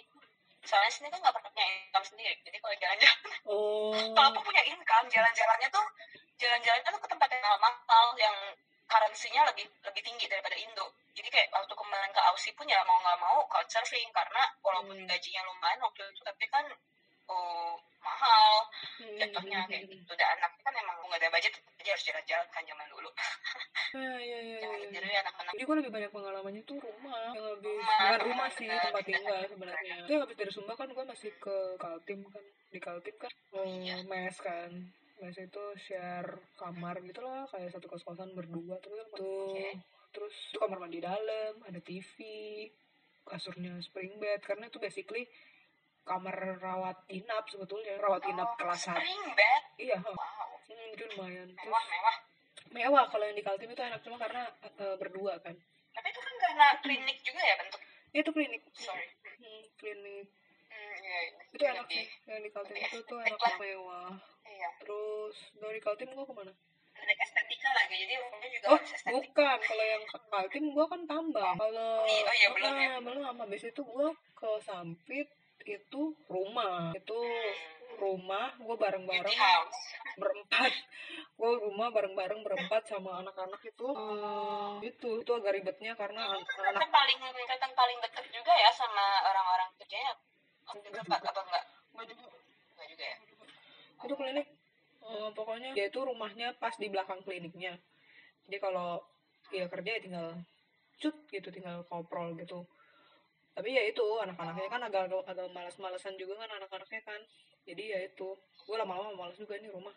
soalnya 0.63 0.91
sini 0.91 1.07
kan 1.07 1.19
nggak 1.19 1.33
pernah 1.33 1.51
punya 1.51 1.67
income 1.67 2.05
sendiri 2.05 2.35
jadi 2.43 2.57
kalau 2.59 2.75
jalan-jalan 2.77 3.17
Oh. 3.49 3.95
kalaupun 4.13 4.43
punya 4.45 4.63
income 4.67 5.07
jalan-jalannya 5.09 5.69
tuh 5.71 5.85
jalan-jalannya 6.37 6.89
tuh 6.93 7.01
ke 7.01 7.09
tempat 7.09 7.29
yang 7.31 7.57
mahal 7.57 8.05
yang 8.15 8.35
currency-nya 8.89 9.41
lebih 9.49 9.65
lebih 9.85 10.01
tinggi 10.01 10.25
daripada 10.25 10.55
Indo 10.57 10.85
jadi 11.13 11.27
kayak 11.29 11.47
waktu 11.51 11.73
kemarin 11.73 12.11
ke 12.13 12.21
Aussie 12.31 12.53
pun 12.53 12.65
ya 12.65 12.79
mau 12.85 12.97
nggak 13.01 13.17
mau 13.19 13.37
couchsurfing 13.49 14.09
karena 14.13 14.43
walaupun 14.61 14.95
Hmm. 14.97 15.07
gajinya 15.07 15.41
lumayan 15.45 15.79
waktu 15.81 16.01
itu 16.05 16.21
tapi 16.23 16.45
kan 16.47 16.65
oh, 17.29 17.77
mahal. 18.03 18.51
Hmm, 18.99 19.15
jatuhnya 19.15 19.59
hmm, 19.63 19.69
kayak 19.71 19.83
hmm, 19.87 19.93
gitu. 19.95 20.11
Dan 20.17 20.27
anak 20.35 20.51
kan 20.59 20.73
emang 20.75 20.97
nggak 21.07 21.19
ada 21.23 21.29
budget 21.31 21.53
aja 21.79 21.91
harus 21.95 22.05
jalan-jalan 22.05 22.47
kan 22.51 22.63
zaman 22.67 22.87
dulu. 22.91 23.09
Ah, 23.09 24.19
iya, 24.27 24.37
iya, 24.43 24.57
jangan 24.61 24.79
iya. 24.91 25.01
ya 25.07 25.19
anak-anak. 25.25 25.51
Jadi 25.55 25.63
gue 25.63 25.75
lebih 25.81 25.91
banyak 25.95 26.11
pengalamannya 26.11 26.63
tuh 26.67 26.77
rumah. 26.83 27.23
Yang 27.33 27.45
habis 27.49 27.65
Rumah, 27.69 27.97
bukan 27.97 28.21
rumah 28.27 28.49
sih 28.53 28.67
tempat 28.69 29.03
tinggal 29.07 29.39
sebenarnya. 29.47 29.95
Itu 30.05 30.13
habis 30.19 30.35
dari 30.37 30.51
Sumba 30.51 30.73
kan 30.75 30.89
gue 30.91 31.05
masih 31.07 31.31
ke 31.39 31.57
Kaltim 31.79 32.19
kan. 32.29 32.43
Di 32.69 32.79
Kaltim 32.83 33.15
kan 33.17 33.31
eh, 33.31 33.65
Iya. 33.65 33.95
mes 34.05 34.35
kan. 34.37 34.71
Mes 35.19 35.35
itu 35.35 35.63
share 35.75 36.31
kamar 36.55 36.95
gitu 37.03 37.19
lah 37.23 37.47
kayak 37.49 37.71
satu 37.73 37.87
kos 37.87 38.03
kosan 38.03 38.35
berdua. 38.35 38.77
Tapi 38.83 38.95
kan 38.95 39.07
tuh 39.15 39.55
Oke. 39.55 39.69
terus 40.11 40.35
itu 40.51 40.57
kamar 40.59 40.77
mandi 40.83 40.99
dalam 40.99 41.53
ada 41.63 41.79
TV 41.81 42.15
kasurnya 43.25 43.79
spring 43.81 44.19
bed. 44.19 44.43
Karena 44.43 44.67
itu 44.69 44.77
basically 44.77 45.25
kamar 46.09 46.35
rawat 46.57 46.97
inap 47.13 47.45
sebetulnya 47.45 47.93
rawat 48.01 48.25
inap 48.25 48.49
Oh, 48.49 48.57
kelas 48.57 48.81
satu. 48.89 48.97
iya. 49.77 49.97
Wow. 50.01 50.49
Hmm, 50.65 50.93
itu 50.97 51.03
lumayan. 51.13 51.47
Terus 51.53 51.65
mewah 51.69 51.83
mewah. 51.85 52.15
Mewah 52.69 53.05
kalau 53.09 53.25
yang 53.25 53.37
di 53.37 53.45
Kaltim 53.45 53.69
itu 53.69 53.81
enak 53.81 54.01
cuma 54.01 54.17
karena 54.17 54.49
eh, 54.65 54.95
berdua 54.97 55.37
kan. 55.41 55.53
Tapi 55.93 56.07
itu 56.09 56.19
kan 56.19 56.33
karena 56.41 56.67
klinik 56.81 57.17
juga 57.21 57.41
ya 57.41 57.55
bentuk? 57.61 57.81
Itu 58.09 58.29
klinik. 58.33 58.61
Sorry. 58.73 59.05
Hmm, 59.37 59.61
klinik. 59.77 60.25
Hmm, 60.69 60.93
iya, 61.01 61.17
iya. 61.25 61.41
itu 61.49 61.63
enak 61.65 61.85
sih 61.89 62.05
yang 62.25 62.41
di 62.41 62.49
Kaltim 62.49 62.77
itu 62.77 62.97
tuh 63.05 63.19
enak 63.21 63.37
lah. 63.37 63.55
mewah. 63.57 64.11
Iya. 64.45 64.69
Terus 64.81 65.35
dari 65.57 65.79
Kaltim 65.81 66.09
gua 66.13 66.25
ke 66.25 66.33
mana? 66.33 66.53
Ada 66.99 67.13
estetika 67.15 67.69
lagi 67.73 67.95
jadi 67.95 68.13
rumahnya 68.19 68.49
juga 68.51 68.65
oh 68.75 68.79
bukan. 69.17 69.57
Kalau 69.63 69.85
yang 69.87 70.03
Kaltim 70.29 70.65
gua 70.75 70.85
kan 70.85 71.01
tambah 71.07 71.49
kalau 71.57 71.91
Iya, 72.05 72.21
oh 72.27 72.35
iya, 72.37 72.47
belum 72.53 72.73
ya. 72.75 72.89
Ah, 72.91 72.99
belum. 73.01 73.23
Habis 73.39 73.63
itu 73.65 73.81
gua 73.81 74.09
ke 74.37 74.49
Sampit 74.61 75.27
itu 75.65 76.01
rumah. 76.31 76.91
Itu 76.95 77.19
rumah. 77.99 78.55
Gua 78.63 78.75
bareng 78.79 79.03
beauty 79.03 79.19
bareng 79.19 79.39
house. 79.39 79.81
berempat. 80.19 80.71
Gua 81.35 81.51
rumah 81.59 81.87
bareng 81.91 82.13
bareng 82.15 82.41
berempat 82.43 82.83
sama 82.87 83.23
anak-anak 83.23 83.61
itu. 83.63 83.87
Eh, 83.87 84.73
itu 84.87 85.09
itu 85.23 85.31
agak 85.31 85.55
ribetnya 85.55 85.95
karena 85.95 86.35
an- 86.35 86.39
anak 86.39 86.47
kelihatan 86.47 86.89
paling 86.91 87.17
kelihatan 87.19 87.71
paling 87.75 87.97
deket 88.03 88.25
juga 88.31 88.53
ya 88.55 88.71
sama 88.71 89.05
orang-orang 89.27 89.69
kerjanya 89.79 90.13
pak 90.69 91.21
apa 91.25 91.41
enggak? 91.41 91.63
Enggak 91.97 92.87
juga 92.87 93.03
ya? 93.03 93.17
Itu 94.05 94.13
klinik. 94.15 94.47
Eh, 94.99 95.29
pokoknya 95.33 95.69
dia 95.73 95.85
itu 95.89 95.99
rumahnya 96.03 96.53
pas 96.61 96.75
di 96.77 96.87
belakang 96.91 97.23
kliniknya. 97.25 97.79
Jadi 98.45 98.57
kalau 98.61 99.01
dia 99.49 99.65
kerja 99.65 99.89
ya 99.97 100.01
tinggal 100.03 100.27
cut 100.99 101.15
gitu 101.31 101.49
tinggal 101.49 101.81
koprol 101.87 102.35
gitu 102.37 102.67
tapi 103.59 103.75
ya 103.75 103.83
itu 103.91 104.07
anak-anaknya 104.23 104.71
kan 104.71 104.81
agak 104.87 105.11
agak, 105.11 105.19
agak 105.27 105.51
malas-malasan 105.51 106.15
juga 106.15 106.39
kan 106.39 106.47
anak-anaknya 106.63 107.03
kan. 107.03 107.19
Jadi 107.67 107.91
ya 107.91 107.99
itu 108.07 108.31
gue 108.39 108.75
lama-lama 108.79 109.11
malas 109.19 109.35
juga 109.35 109.59
nih 109.59 109.67
rumah. 109.67 109.91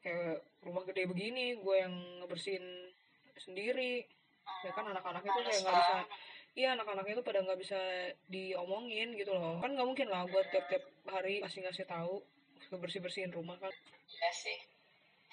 Kayak 0.00 0.40
rumah 0.64 0.88
gede 0.88 1.04
begini 1.04 1.60
gue 1.60 1.76
yang 1.76 1.92
ngebersihin 2.24 2.88
sendiri. 3.36 4.08
Ya 4.64 4.72
kan 4.72 4.88
anak-anak 4.88 5.20
itu 5.28 5.40
kayak 5.44 5.60
nggak 5.60 5.76
bisa 5.76 5.96
iya 6.56 6.72
anak-anaknya 6.72 7.20
itu 7.20 7.24
pada 7.28 7.44
nggak 7.44 7.60
bisa 7.60 7.80
diomongin 8.32 9.12
gitu 9.12 9.36
loh. 9.36 9.60
Kan 9.60 9.76
nggak 9.76 9.84
mungkin 9.84 10.08
lah 10.08 10.24
gue 10.24 10.40
tiap-tiap 10.48 10.80
hari 11.04 11.44
masih 11.44 11.60
ngasih 11.60 11.84
tahu 11.84 12.24
bersih 12.80 13.04
bersihin 13.04 13.28
rumah 13.28 13.60
kan. 13.60 13.68
Iya 14.08 14.30
sih. 14.32 14.56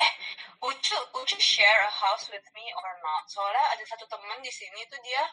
Eh, 0.04 0.12
would 0.60 0.84
you, 0.84 1.00
would 1.16 1.32
you 1.32 1.39
share 1.39 1.80
a 1.80 1.93
house 1.95 2.28
with 2.28 2.43
me 2.52 2.68
or 2.76 2.91
not? 3.08 3.24
Soalnya 3.32 3.72
ada 3.72 3.84
satu 3.88 4.04
teman 4.12 4.43
di 4.43 4.52
sini 4.52 4.84
tuh 4.91 5.00
dia 5.00 5.24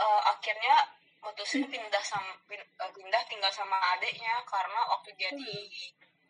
eh, 0.00 0.22
akhirnya 0.32 0.96
mutusin 1.22 1.66
pindah 1.66 2.04
sama 2.04 2.32
eh, 2.50 2.90
pindah 2.94 3.22
tinggal 3.26 3.50
sama 3.50 3.76
adiknya 3.98 4.38
karena 4.46 4.80
waktu 4.86 5.10
dia 5.18 5.30
di 5.34 5.66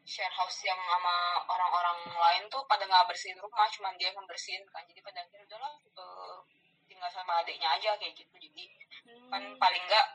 share 0.09 0.33
house 0.33 0.65
yang 0.65 0.81
sama 0.81 1.45
orang-orang 1.45 2.09
lain 2.09 2.45
tuh 2.49 2.65
pada 2.65 2.89
nggak 2.89 3.05
bersihin 3.13 3.37
rumah, 3.45 3.69
cuman 3.69 3.93
dia 4.01 4.09
yang 4.09 4.25
bersihin 4.25 4.65
kan. 4.73 4.81
Jadi 4.89 5.01
pada 5.05 5.21
akhirnya 5.21 5.45
udahlah 5.45 5.73
eh, 5.85 6.39
tinggal 6.89 7.11
sama 7.13 7.45
adiknya 7.45 7.69
aja 7.77 7.93
kayak 8.01 8.17
gitu. 8.17 8.35
Jadi 8.41 8.65
kan 9.29 9.43
paling 9.61 9.85
nggak 9.85 10.07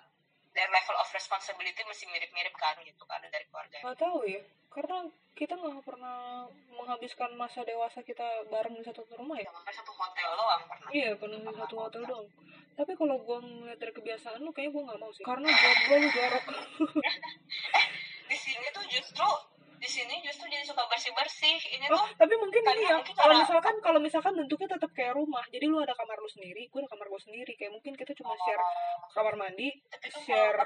their 0.53 0.69
level 0.69 0.95
of 1.01 1.07
responsibility 1.11 1.81
masih 1.85 2.05
mirip-mirip 2.13 2.53
kan 2.57 2.77
gitu 2.85 3.03
kan 3.09 3.21
dari 3.25 3.45
keluarga. 3.49 3.77
nggak 3.81 3.99
tahu 3.99 4.19
ya 4.29 4.41
karena 4.73 4.97
kita 5.33 5.53
nggak 5.53 5.85
pernah 5.85 6.45
menghabiskan 6.73 7.33
masa 7.37 7.61
dewasa 7.65 8.01
kita 8.01 8.25
bareng 8.49 8.73
di 8.73 8.85
satu 8.85 9.05
rumah 9.17 9.37
ya. 9.37 9.49
Sampai 9.49 9.73
satu 9.73 9.93
hotel 9.93 10.29
doang 10.33 10.61
pernah. 10.65 10.89
iya 10.93 11.09
pernah 11.17 11.37
di 11.41 11.53
satu 11.57 11.75
hotel 11.77 12.01
doang. 12.09 12.27
Tapi 12.73 12.91
kalau 12.97 13.21
gue 13.21 13.37
ngeliat 13.37 13.77
dari 13.77 13.93
kebiasaan 13.93 14.41
lu 14.41 14.49
kayaknya 14.49 14.73
gue 14.73 14.83
nggak 14.89 14.99
mau 15.01 15.11
sih. 15.13 15.23
Karena 15.25 15.45
gue 15.49 15.97
lu 16.01 16.09
jorok 16.09 16.45
di 18.33 18.37
sini 18.41 18.65
tuh 18.73 18.85
justru 18.89 19.29
di 19.83 19.89
sini 19.91 20.15
justru 20.23 20.47
jadi 20.47 20.63
suka 20.63 20.87
bersih 20.87 21.11
bersih 21.11 21.59
ini 21.75 21.91
oh, 21.91 21.99
tuh 21.99 22.15
tapi 22.15 22.33
mungkin 22.39 22.63
ini 22.63 22.87
ya 22.87 23.03
kalau 23.19 23.35
misalkan 23.35 23.75
kalau 23.83 23.99
misalkan 23.99 24.31
bentuknya 24.31 24.79
tetap 24.79 24.91
kayak 24.95 25.11
rumah 25.11 25.43
jadi 25.51 25.67
lu 25.67 25.83
ada 25.83 25.91
kamar 25.91 26.15
lu 26.23 26.29
sendiri 26.31 26.71
gue 26.71 26.79
ada 26.79 26.87
kamar 26.87 27.11
gue 27.11 27.21
sendiri 27.21 27.51
kayak 27.59 27.75
mungkin 27.75 27.91
kita 27.99 28.15
cuma 28.15 28.31
share 28.47 28.63
kamar 29.11 29.35
mandi 29.35 29.69
share 30.23 30.63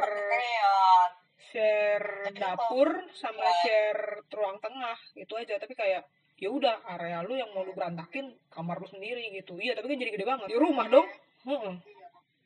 share 1.50 2.30
Tapi 2.30 2.38
dapur 2.38 2.90
sama 3.18 3.42
Iya. 3.42 3.54
share 3.64 4.04
ruang 4.36 4.60
tengah 4.60 4.98
gitu 5.16 5.34
aja. 5.40 5.56
Tapi 5.56 5.74
kayak 5.80 6.04
ya 6.38 6.50
udah 6.52 6.84
area 6.98 7.24
lu 7.24 7.40
yang 7.40 7.50
mau 7.56 7.64
lu 7.64 7.72
berantakin 7.72 8.36
kamar 8.52 8.84
lu 8.84 8.88
sendiri 8.90 9.32
gitu. 9.32 9.56
Iya 9.56 9.80
tapi 9.80 9.96
kan 9.96 9.98
jadi 10.02 10.12
gede 10.12 10.26
banget. 10.28 10.48
Di 10.52 10.60
rumah 10.60 10.92
dong. 10.92 11.08
Heeh. 11.48 11.76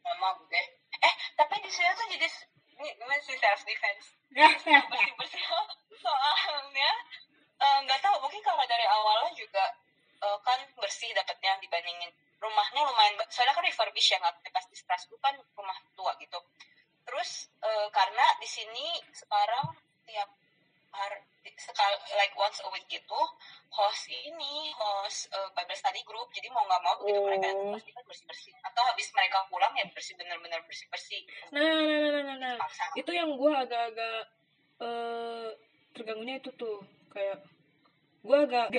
Nggak 0.05 0.17
mau 0.21 0.37
deh 0.45 0.65
eh 1.01 1.13
tapi 1.33 1.55
di 1.65 1.71
sini 1.73 1.89
tuh 1.97 2.05
jadi 2.13 2.27
ini 2.77 2.89
gimana 2.97 3.21
sih 3.25 3.37
self 3.37 3.61
defense 3.65 4.05
Ya, 4.31 4.47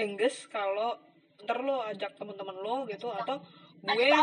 gengges 0.03 0.50
kalau 0.50 0.98
ntar 1.46 1.59
lo 1.62 1.82
ajak 1.86 2.18
teman-teman 2.18 2.57
lo 2.59 2.82
gitu 2.90 3.07
atau 3.11 3.38
ada 3.86 3.94
gue 3.94 4.07
iya 4.07 4.18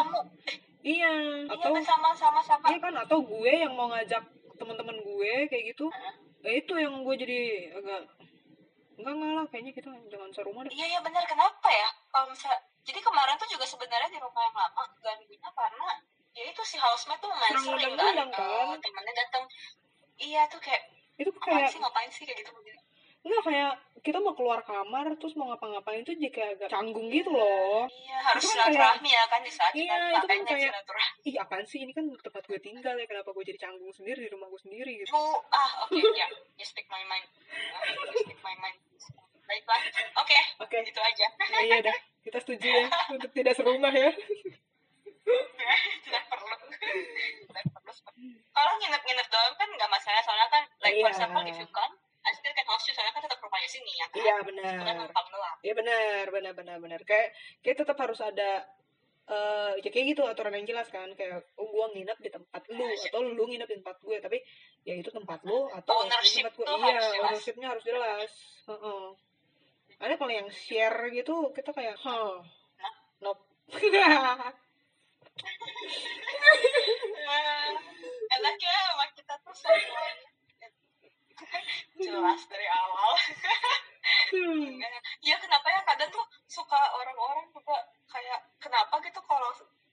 iya 0.83 1.11
atau 1.51 1.71
sama 1.83 2.11
sama 2.15 2.39
sama 2.43 2.67
iya 2.71 2.79
kan 2.83 2.95
atau 2.95 3.23
gue 3.23 3.51
yang 3.51 3.71
mau 3.75 3.87
ngajak 3.91 4.23
teman-teman 4.59 4.99
gue 4.99 5.33
kayak 5.47 5.63
gitu. 5.71 5.87
Ya 6.43 6.51
itu 6.55 6.73
yang 6.75 7.03
gue 7.03 7.15
jadi 7.15 7.71
agak 7.79 8.01
enggak 8.99 9.13
enggak 9.15 9.31
lah 9.31 9.45
kayaknya 9.47 9.71
kita 9.71 9.89
jangan 10.11 10.29
serumah 10.35 10.67
deh. 10.67 10.71
Iya 10.75 10.85
iya 10.95 10.99
benar 10.99 11.23
kenapa 11.23 11.67
ya? 11.71 11.89
Kalau 12.11 12.27
misal 12.27 12.55
jadi 12.83 12.99
kemarin 12.99 13.35
tuh 13.39 13.47
juga 13.47 13.65
sebenarnya 13.67 14.09
di 14.11 14.19
rumah 14.19 14.43
yang 14.43 14.55
lama 14.55 14.83
ganggunya 14.99 15.49
karena 15.55 15.87
ya 16.35 16.43
itu 16.47 16.61
si 16.63 16.75
housemate 16.79 17.19
tuh 17.19 17.31
main 17.31 17.55
sering 17.59 17.95
kan 17.99 18.15
undang-undang, 18.15 18.29
eh, 18.31 18.67
kan? 18.71 18.79
temennya 18.79 19.13
datang 19.17 19.43
iya 20.19 20.41
tuh 20.47 20.61
kayak 20.61 20.83
itu 21.19 21.27
ngapain 21.35 21.67
kayak 21.67 21.71
sih 21.73 21.79
ngapain 21.83 22.09
sih? 22.15 22.23
kayak 22.23 22.37
gitu 22.39 22.51
enggak 23.19 23.43
kayak 23.43 23.71
kita 23.99 24.17
mau 24.17 24.31
keluar 24.31 24.63
kamar 24.63 25.11
terus 25.19 25.35
mau 25.35 25.51
ngapa-ngapain 25.51 26.01
itu 26.01 26.15
jadi 26.15 26.31
kayak 26.31 26.49
agak 26.55 26.69
canggung 26.71 27.11
gitu 27.11 27.29
loh. 27.29 27.83
Iya 27.85 28.17
harus 28.23 28.41
kan 28.41 28.71
silaturahmi 28.71 29.09
ya 29.11 29.23
kan 29.27 29.41
di 29.43 29.51
saat 29.51 29.71
Iya, 29.75 29.83
kita 29.83 30.07
itu 30.07 30.25
kan 30.25 30.39
kayak- 30.47 30.75
ih 31.21 31.35
apaan 31.35 31.65
sih? 31.67 31.79
Ini 31.83 31.91
kan 31.91 32.05
tempat 32.15 32.43
gue 32.47 32.59
tinggal 32.59 32.95
ya 32.95 33.05
kenapa 33.05 33.29
gue 33.29 33.43
jadi 33.43 33.59
canggung 33.59 33.91
sendiri 33.91 34.23
di 34.23 34.31
rumah 34.31 34.47
gue 34.47 34.61
sendiri? 34.61 34.91
Gitu. 34.97 35.11
Lu 35.11 35.19
ah 35.51 35.71
oke 35.83 35.99
ya 36.21 36.27
you 36.55 36.63
speak 36.63 36.87
my 36.87 37.03
mind. 37.05 37.27
You 38.07 38.23
speak 38.23 38.39
my 38.39 38.55
mind. 38.55 38.79
Baiklah 39.43 39.81
oke 40.15 40.37
oke. 40.63 40.77
itu 40.79 41.01
aja. 41.01 41.27
Ya 41.51 41.59
iya 41.59 41.77
dah 41.83 41.97
kita 42.23 42.39
setuju 42.39 42.67
ya 42.69 42.85
untuk 43.15 43.31
tidak 43.31 43.53
serumah 43.53 43.91
ya. 43.91 44.09
Tidak 46.01 46.23
perlu. 46.25 46.55
Tidak 47.45 47.65
perlu. 47.69 47.91
Kalau 48.49 48.71
nginep-nginep 48.75 49.27
doang 49.29 49.53
kan 49.55 49.69
nggak 49.69 49.89
masalah 49.89 50.21
soalnya 50.23 50.47
kan 50.49 50.63
like 50.79 50.97
for 50.97 51.05
Iya. 51.05 51.13
example 51.13 51.43
if 51.45 51.57
you 51.57 51.69
come 51.69 51.93
I 52.29 52.33
still 52.37 52.53
can 52.53 52.67
host 52.69 52.85
you 52.85 52.93
soalnya 52.93 53.13
kan 53.17 53.23
tetap 53.25 53.41
rumahnya 53.41 53.69
sini 53.69 53.91
ya 53.97 54.05
kan? 54.13 54.17
Iya 54.21 54.35
benar. 54.45 55.09
Iya 55.65 55.73
benar 55.73 56.25
benar 56.29 56.53
benar 56.53 56.77
benar. 56.77 56.99
Kayak 57.01 57.33
kayak 57.65 57.77
tetap 57.81 57.97
harus 57.97 58.21
ada 58.21 58.69
eh 59.29 59.73
ya 59.85 59.89
kayak 59.93 60.05
gitu 60.13 60.21
aturan 60.29 60.53
yang 60.61 60.69
jelas 60.69 60.93
kan. 60.93 61.09
Kayak 61.17 61.41
oh 61.57 61.65
gua 61.73 61.89
nginep 61.89 62.17
di 62.21 62.29
tempat 62.29 62.61
lu 62.69 62.85
atau 62.85 63.19
lu 63.25 63.43
nginep 63.49 63.65
di 63.65 63.77
tempat 63.81 63.97
gue 64.05 64.17
tapi 64.21 64.37
ya 64.85 64.93
itu 64.93 65.09
tempat 65.09 65.41
lu 65.41 65.65
atau 65.73 66.05
ini 66.05 66.13
Ownership 66.13 66.45
tempat 66.45 66.53
gue 66.53 66.65
iya 66.85 67.01
ownershipnya 67.25 67.67
harus 67.73 67.83
jelas. 67.85 68.31
Heeh. 68.69 69.05
ada 69.99 70.15
kalau 70.15 70.31
yang 70.31 70.47
share 70.47 71.11
gitu 71.11 71.51
kita 71.51 71.73
kayak 71.73 71.97
huh 71.97 72.45
nope. 73.25 73.41
Eh, 77.29 77.71
enaknya 78.41 78.73
sama 78.89 79.05
kita 79.13 79.33
tuh 79.45 79.53
semuanya 79.53 80.28
jelas 81.99 82.41
dari 82.47 82.67
awal. 82.67 83.11
Ya 85.21 85.35
kenapa 85.37 85.67
ya? 85.69 85.79
Kadang 85.83 86.09
tuh 86.09 86.25
suka 86.47 86.79
orang-orang 86.95 87.45
juga 87.51 87.77
kayak 88.07 88.39
kenapa 88.57 88.97
gitu 89.03 89.19
kalau 89.25 89.49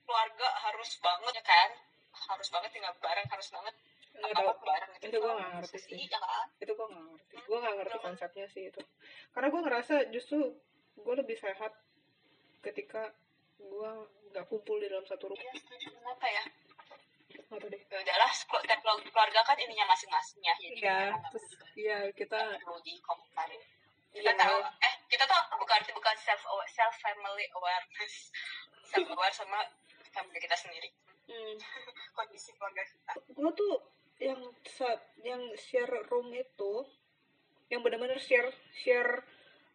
keluarga 0.07 0.49
harus 0.63 0.91
banget 1.03 1.33
ya 1.37 1.45
kan? 1.45 1.71
Harus 2.17 2.49
banget 2.49 2.71
tinggal 2.73 2.95
bareng 2.97 3.29
harus 3.29 3.49
banget 3.53 3.75
Nggak 4.17 4.33
apa 4.41 4.53
bareng 4.65 4.91
gitu 4.97 5.05
Itu 5.13 5.17
gua 5.21 5.29
Kalau 5.29 5.37
nggak 5.37 5.53
ngerti 5.61 5.79
sih. 5.85 5.97
ya 6.09 6.19
kan? 6.19 6.47
Itu 6.57 6.73
gue 6.73 6.87
gak 6.89 7.05
ngerti. 7.13 7.35
Gue 7.45 7.59
gak 7.61 7.75
ngerti 7.77 7.97
konsepnya 8.01 8.47
sih 8.49 8.63
itu. 8.73 8.81
Karena 9.37 9.49
gue 9.53 9.61
ngerasa 9.61 9.95
justru 10.09 10.39
gue 10.97 11.15
lebih 11.21 11.37
sehat 11.37 11.73
ketika 12.65 13.13
gue 13.61 13.91
nggak 14.33 14.45
kumpul 14.49 14.81
di 14.81 14.89
dalam 14.89 15.05
satu 15.05 15.29
rumah. 15.33 15.45
Iya, 15.45 15.53
setuju. 15.61 15.87
kenapa 15.93 16.27
ya? 16.29 16.43
Nggak 17.29 17.45
tahu 17.61 17.69
deh? 17.69 17.83
Ya 17.93 17.97
udahlah 18.01 18.31
kelu- 18.33 18.65
tiap 18.65 18.81
keluarga 18.81 19.41
kan 19.45 19.57
ininya 19.61 19.85
masing-masing 19.93 20.41
ya 20.41 20.55
jadi 20.57 20.77
Iya, 20.81 20.97
terus 21.13 21.21
perlu 21.29 21.46
iya 21.87 22.11
kita 22.11 22.41
perlu 22.59 22.83
dikomentarin 22.83 23.63
kita 24.11 24.27
Iya. 24.27 24.41
tahu 24.43 24.59
eh 24.81 24.95
kita 25.07 25.23
tuh 25.23 25.41
bukan 25.55 25.81
bukan 25.93 26.17
self 26.19 26.43
self 26.67 26.95
family 26.99 27.47
awareness. 27.53 28.33
Self 28.83 29.07
aware 29.07 29.31
sama 29.31 29.61
family 30.09 30.41
kita 30.41 30.57
sendiri. 30.57 30.89
Hmm, 31.29 31.55
kondisi 32.17 32.51
keluarga 32.57 32.81
kita. 32.83 33.13
Gue 33.31 33.51
tuh 33.53 33.75
yang 34.17 34.41
sa- 34.65 35.05
yang 35.21 35.45
share 35.55 36.01
room 36.09 36.33
itu 36.33 36.73
yang 37.69 37.85
benar-benar 37.85 38.17
share 38.17 38.49
share 38.73 39.21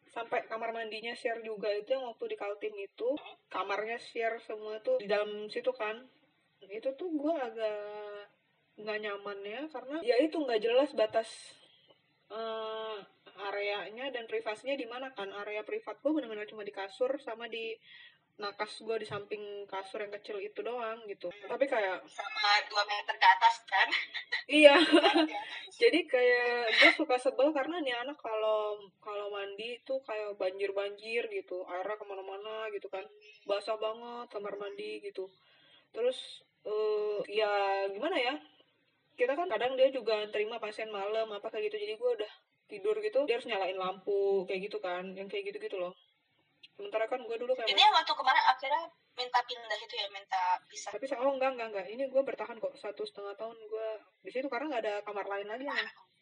sampai 0.10 0.44
kamar 0.50 0.74
mandinya 0.74 1.14
share 1.14 1.40
juga 1.40 1.70
itu 1.70 1.94
yang 1.94 2.10
waktu 2.10 2.26
di 2.26 2.36
Kaltim 2.36 2.74
itu 2.76 3.10
kamarnya 3.48 4.02
share 4.02 4.42
semua 4.42 4.82
tuh 4.82 4.98
di 4.98 5.06
dalam 5.06 5.46
situ 5.48 5.70
kan. 5.72 6.02
Itu 6.66 6.98
tuh 6.98 7.14
gue 7.14 7.34
agak 7.38 7.78
nggak 8.74 8.98
nyaman 9.00 9.38
ya 9.46 9.62
karena 9.70 9.98
ya 10.02 10.18
itu 10.18 10.34
nggak 10.34 10.66
jelas 10.66 10.90
batas 10.98 11.30
eh, 12.32 12.98
areanya 13.52 14.08
dan 14.14 14.26
privasinya 14.26 14.76
di 14.80 14.88
mana 14.88 15.12
kan? 15.12 15.30
Area 15.44 15.62
privat 15.68 16.00
gue 16.00 16.12
benar-benar 16.12 16.48
cuma 16.48 16.64
di 16.64 16.74
kasur 16.74 17.12
sama 17.20 17.52
di 17.52 17.76
nakas 18.42 18.82
gue 18.82 18.98
di 18.98 19.06
samping 19.06 19.70
kasur 19.70 20.02
yang 20.02 20.14
kecil 20.18 20.42
itu 20.42 20.66
doang 20.66 21.06
gitu. 21.06 21.30
Tapi 21.46 21.66
kayak 21.70 22.02
sama 22.10 22.50
dua 22.72 22.84
meter 22.90 23.16
ke 23.20 23.28
atas 23.28 23.56
kan? 23.70 23.88
Iya. 24.50 24.76
Jadi 25.82 26.00
kayak 26.10 26.74
gue 26.82 26.92
suka 26.98 27.22
sebel 27.22 27.54
karena 27.54 27.78
nih 27.84 27.94
anak 28.02 28.18
kalau 28.18 28.82
kalau 29.04 29.30
mandi 29.30 29.78
tuh 29.86 30.02
kayak 30.02 30.34
banjir 30.42 30.74
banjir 30.74 31.30
gitu 31.30 31.62
airnya 31.70 32.00
ke 32.00 32.06
mana-mana 32.08 32.72
gitu 32.74 32.90
kan. 32.90 33.06
Basah 33.46 33.78
banget 33.78 34.28
kamar 34.34 34.58
mandi 34.58 35.04
gitu. 35.06 35.30
Terus 35.94 36.42
eh 36.62 37.20
ya 37.42 37.50
gimana 37.90 38.18
ya 38.22 38.38
kita 39.16 39.34
kan 39.36 39.48
kadang 39.52 39.76
dia 39.76 39.92
juga 39.92 40.26
terima 40.32 40.58
pasien 40.58 40.90
malam 40.90 41.28
apa 41.32 41.48
kayak 41.52 41.72
gitu. 41.72 41.78
Jadi 41.82 41.94
gue 42.00 42.12
udah 42.22 42.32
tidur 42.72 42.96
gitu 43.04 43.28
dia 43.28 43.36
harus 43.36 43.48
nyalain 43.52 43.76
lampu 43.76 44.48
kayak 44.48 44.72
gitu 44.72 44.80
kan 44.80 45.04
yang 45.12 45.28
kayak 45.28 45.52
gitu 45.52 45.60
gitu 45.60 45.78
loh. 45.78 45.94
Sementara 46.80 47.06
kan 47.12 47.20
gue 47.20 47.36
dulu 47.36 47.52
kayak 47.54 47.68
ini 47.68 47.82
yang 47.84 47.94
waktu 47.94 48.14
kemarin 48.16 48.44
akhirnya 48.48 48.84
minta 49.12 49.40
pindah 49.44 49.80
itu 49.84 49.96
ya 50.00 50.08
minta 50.08 50.42
pisah 50.72 50.90
tapi 50.96 51.06
oh 51.20 51.32
enggak 51.36 51.52
enggak 51.60 51.68
enggak. 51.76 51.86
Ini 51.92 52.04
gue 52.08 52.22
bertahan 52.24 52.58
kok 52.58 52.74
satu 52.80 53.04
setengah 53.04 53.36
tahun 53.36 53.58
gue 53.60 53.88
di 54.24 54.32
situ 54.32 54.48
karena 54.48 54.72
nggak 54.72 54.84
ada 54.88 54.96
kamar 55.04 55.26
lain 55.28 55.48
lagi 55.52 55.68
ya 55.68 55.76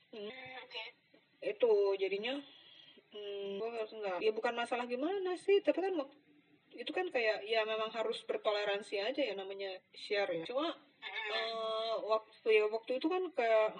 Hmm. 0.09 0.25
Hmm, 0.25 0.57
oke. 0.65 0.83
Itu 1.45 1.93
jadinya 2.01 2.33
hmm, 3.13 3.61
gue 3.61 3.69
harus 3.77 3.93
enggak 3.93 4.17
ya 4.25 4.31
bukan 4.33 4.53
masalah 4.57 4.89
gimana 4.89 5.37
sih 5.37 5.61
tapi 5.61 5.85
kan 5.85 5.93
itu 6.79 6.91
kan 6.95 7.11
kayak 7.11 7.43
ya 7.43 7.67
memang 7.67 7.91
harus 7.91 8.23
bertoleransi 8.23 9.03
aja 9.03 9.19
ya 9.19 9.35
namanya 9.35 9.75
share 9.91 10.31
ya. 10.31 10.47
Cuma 10.47 10.71
eh, 11.03 11.95
waktu 12.07 12.47
ya 12.47 12.65
waktu 12.71 13.03
itu 13.03 13.07
kan 13.11 13.27
kayak 13.35 13.75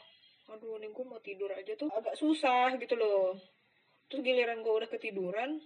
aduh 0.51 0.81
nih 0.81 0.89
gue 0.91 1.05
mau 1.07 1.21
tidur 1.23 1.47
aja 1.55 1.73
tuh 1.79 1.87
agak 1.95 2.19
susah 2.19 2.75
gitu 2.75 2.99
loh. 2.99 3.39
Terus 4.11 4.21
giliran 4.25 4.59
gue 4.59 4.73
udah 4.73 4.89
ketiduran 4.91 5.63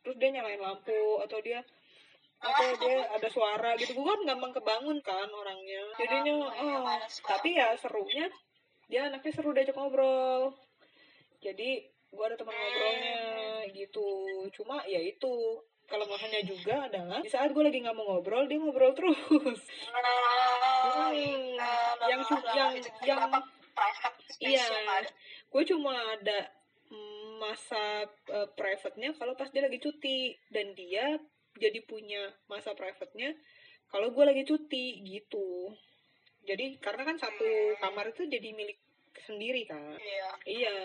terus 0.00 0.16
dia 0.20 0.32
nyalain 0.32 0.60
lampu 0.60 1.20
atau 1.24 1.40
dia 1.44 1.60
atau 2.40 2.68
dia 2.80 2.96
ada 3.12 3.28
suara 3.28 3.76
gitu. 3.76 3.92
Gue 3.92 4.08
kan 4.08 4.20
gampang 4.24 4.52
kebangun 4.56 4.98
kan 5.04 5.28
orangnya. 5.28 5.84
Jadinya 6.00 6.48
oh 6.48 6.96
tapi 7.28 7.60
ya 7.60 7.76
serunya 7.76 8.32
dia 8.88 9.12
anaknya 9.12 9.32
seru 9.36 9.52
diajak 9.52 9.76
ngobrol. 9.76 10.56
Jadi 11.44 11.92
gue 12.08 12.24
ada 12.24 12.40
teman 12.40 12.56
ngobrolnya 12.56 13.20
gitu. 13.76 14.08
Cuma 14.56 14.80
ya 14.88 15.00
itu 15.02 15.60
kelemahannya 15.84 16.42
juga 16.44 16.88
adalah 16.88 17.20
di 17.20 17.28
saat 17.28 17.52
gue 17.52 17.62
lagi 17.62 17.84
nggak 17.84 17.96
mau 17.96 18.06
ngobrol 18.08 18.48
dia 18.48 18.58
ngobrol 18.58 18.92
terus. 18.96 19.60
Hmm, 20.84 21.56
yang 22.08 22.20
yang 22.54 22.72
yang 23.04 23.20
Iya. 24.44 24.66
gue 25.50 25.62
cuma 25.66 25.94
ada 26.14 26.38
masa 27.40 28.04
eh, 28.06 28.48
private-nya 28.54 29.14
kalau 29.16 29.34
pas 29.34 29.48
dia 29.50 29.64
lagi 29.64 29.78
cuti. 29.80 30.34
Dan 30.50 30.74
dia 30.74 31.18
jadi 31.56 31.78
punya 31.86 32.30
masa 32.46 32.74
private-nya 32.74 33.34
kalau 33.88 34.10
gue 34.10 34.24
lagi 34.26 34.42
cuti 34.44 35.00
gitu. 35.02 35.70
Jadi 36.44 36.76
karena 36.76 37.08
kan 37.08 37.16
satu 37.16 37.48
kamar 37.80 38.12
itu 38.12 38.28
jadi 38.28 38.52
milik 38.52 38.76
sendiri 39.24 39.64
kan 39.64 39.96
Iya. 39.96 40.28
iya. 40.44 40.78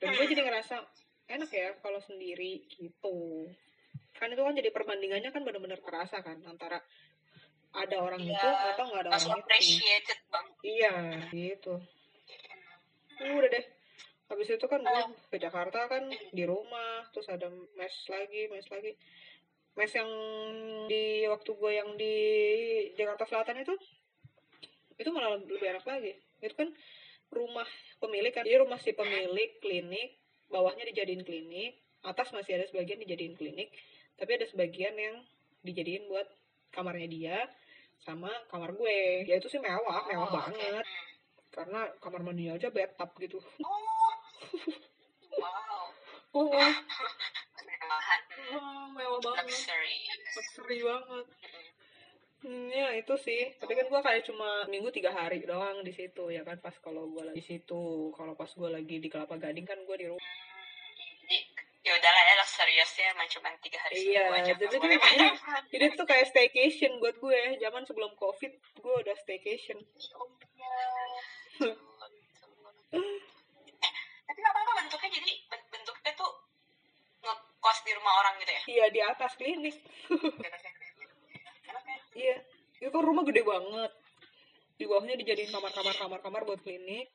Dan 0.00 0.16
gue 0.16 0.26
jadi 0.26 0.42
ngerasa 0.42 0.82
enak 1.30 1.50
ya 1.52 1.68
kalau 1.78 2.00
sendiri 2.02 2.66
gitu 2.66 3.46
kan 4.22 4.30
itu 4.30 4.38
kan 4.38 4.54
jadi 4.54 4.70
perbandingannya 4.70 5.34
kan 5.34 5.42
benar-benar 5.42 5.82
kerasa 5.82 6.22
kan 6.22 6.38
antara 6.46 6.78
ada 7.74 7.96
orang 7.98 8.22
Iya, 8.22 8.38
itu 8.38 8.48
atau 8.70 8.84
nggak 8.86 9.02
ada 9.02 9.10
orang 9.18 9.42
itu. 9.42 10.14
iya 10.62 10.92
gitu. 11.34 11.74
Udah 13.18 13.50
deh. 13.50 13.64
Habis 14.30 14.48
itu 14.54 14.66
kan 14.70 14.80
gue 14.80 15.02
ke 15.28 15.36
Jakarta 15.42 15.90
kan 15.90 16.06
di 16.08 16.44
rumah 16.46 17.04
terus 17.10 17.26
ada 17.26 17.50
mes 17.50 17.96
lagi 18.06 18.46
mes 18.46 18.66
lagi. 18.70 18.92
Mes 19.74 19.92
yang 19.92 20.10
di 20.86 21.26
waktu 21.26 21.50
gue 21.50 21.72
yang 21.74 21.90
di 21.98 22.14
Jakarta 22.94 23.24
Selatan 23.26 23.58
itu 23.64 23.74
itu 25.00 25.08
malah 25.10 25.34
lebih 25.40 25.66
enak 25.66 25.84
lagi. 25.84 26.12
Itu 26.38 26.54
kan 26.54 26.70
rumah 27.32 27.66
pemilik 27.98 28.30
kan 28.30 28.44
jadi 28.44 28.60
rumah 28.60 28.76
si 28.78 28.92
pemilik 28.92 29.56
klinik 29.64 30.20
bawahnya 30.52 30.84
dijadiin 30.92 31.24
klinik 31.24 31.80
atas 32.04 32.28
masih 32.36 32.60
ada 32.60 32.68
sebagian 32.68 33.00
dijadiin 33.00 33.40
klinik 33.40 33.72
tapi 34.16 34.30
ada 34.38 34.46
sebagian 34.48 34.94
yang 34.94 35.16
dijadiin 35.62 36.06
buat 36.10 36.28
kamarnya 36.74 37.08
dia 37.08 37.38
sama 38.02 38.30
kamar 38.50 38.74
gue. 38.74 39.26
Ya 39.26 39.38
itu 39.38 39.46
sih 39.46 39.62
mewah 39.62 40.06
mewah 40.10 40.28
Oh, 40.28 40.32
banget. 40.34 40.84
Karena 41.52 41.80
kamar 42.02 42.20
mandinya 42.26 42.58
aja 42.58 42.68
bathtub 42.72 43.10
gitu. 43.22 43.38
Oh. 43.62 44.12
Wow. 45.32 45.84
oh, 46.34 46.50
oh, 46.52 46.60
oh, 48.58 48.84
mewah 48.92 49.20
banget. 49.22 49.44
Luxury. 49.48 49.96
luxury 50.36 50.78
banget. 50.82 51.26
Hmm, 52.42 52.66
ya 52.74 52.88
itu 52.98 53.14
sih. 53.22 53.54
Tapi 53.62 53.72
kan 53.78 53.86
gua 53.86 54.02
kayak 54.02 54.26
cuma 54.26 54.66
minggu 54.66 54.90
tiga 54.90 55.14
hari 55.14 55.46
doang 55.46 55.86
di 55.86 55.94
situ 55.94 56.26
ya 56.34 56.42
kan? 56.42 56.58
Pas 56.58 56.74
kalau 56.82 57.06
gua 57.06 57.30
lagi 57.30 57.38
di 57.38 57.44
situ 57.46 58.10
kalau 58.18 58.34
pas 58.34 58.50
gua 58.58 58.74
lagi 58.74 58.98
di 58.98 59.06
Kelapa 59.06 59.38
Gading 59.38 59.66
kan 59.68 59.78
gua 59.86 59.94
di 59.94 60.10
rumah 60.10 60.26
ya 61.82 61.92
udahlah 61.92 62.22
ya 62.22 62.34
luxuriousnya 62.38 63.04
emang 63.10 63.26
cuma 63.26 63.50
tiga 63.58 63.78
hari 63.80 63.94
Iya, 64.06 64.22
aja 64.30 64.54
jadi 64.54 64.64
tuh 64.70 64.86
jadi- 64.86 65.34
jadi 65.68 65.84
itu 65.90 66.02
kayak 66.04 66.26
staycation 66.26 66.92
buat 66.96 67.18
gue 67.18 67.40
zaman 67.58 67.82
sebelum 67.82 68.14
covid 68.14 68.52
gue 68.54 68.94
udah 69.02 69.16
staycation. 69.18 69.78
Oh, 70.14 70.30
iya. 70.54 70.74
Eh, 71.62 71.74
Tapi 74.22 74.38
nggak 74.38 74.54
apa-apa 74.54 74.72
bentuknya 74.78 75.10
jadi 75.12 75.32
ben- 75.44 75.68
bentuknya 75.68 76.12
tuh 76.14 76.32
ngekos 77.20 77.78
di 77.82 77.92
rumah 77.94 78.12
orang 78.16 78.34
gitu 78.38 78.52
ya? 78.52 78.62
iya 78.68 78.84
di 78.88 79.00
atas 79.00 79.32
klinik. 79.34 79.76
Ya? 81.62 81.96
iya. 82.14 82.36
Itu 82.78 82.92
kan 82.92 83.00
rumah 83.00 83.24
gede 83.24 83.40
banget. 83.42 83.90
Di 84.76 84.84
bawahnya 84.84 85.16
dijadiin 85.16 85.48
kamar-kamar 85.48 85.94
kamar-kamar 85.96 86.42
buat 86.44 86.60
klinik 86.60 87.08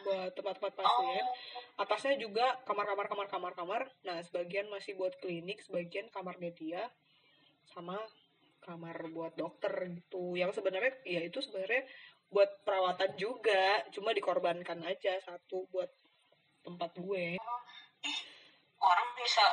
buat 0.00 0.32
tempat-tempat 0.32 0.72
pasien. 0.74 1.22
Oh, 1.22 1.33
atasnya 1.74 2.14
juga 2.20 2.62
kamar-kamar 2.62 3.10
kamar-kamar 3.10 3.52
kamar 3.58 3.82
nah 4.06 4.22
sebagian 4.22 4.70
masih 4.70 4.94
buat 4.94 5.18
klinik 5.18 5.58
sebagian 5.66 6.06
kamarnya 6.14 6.54
dia 6.54 6.82
sama 7.74 7.98
kamar 8.64 8.96
buat 9.12 9.36
dokter 9.36 9.72
gitu. 9.92 10.34
Yang 10.34 10.58
sebenarnya 10.58 10.92
ya 11.04 11.20
itu 11.20 11.38
sebenarnya 11.44 11.84
buat 12.32 12.64
perawatan 12.64 13.12
juga. 13.20 13.84
Cuma 13.92 14.16
dikorbankan 14.16 14.80
aja 14.82 15.20
satu 15.20 15.68
buat 15.68 15.92
tempat 16.64 16.96
gue. 16.96 17.36
Orang 18.80 19.08
bisa 19.20 19.44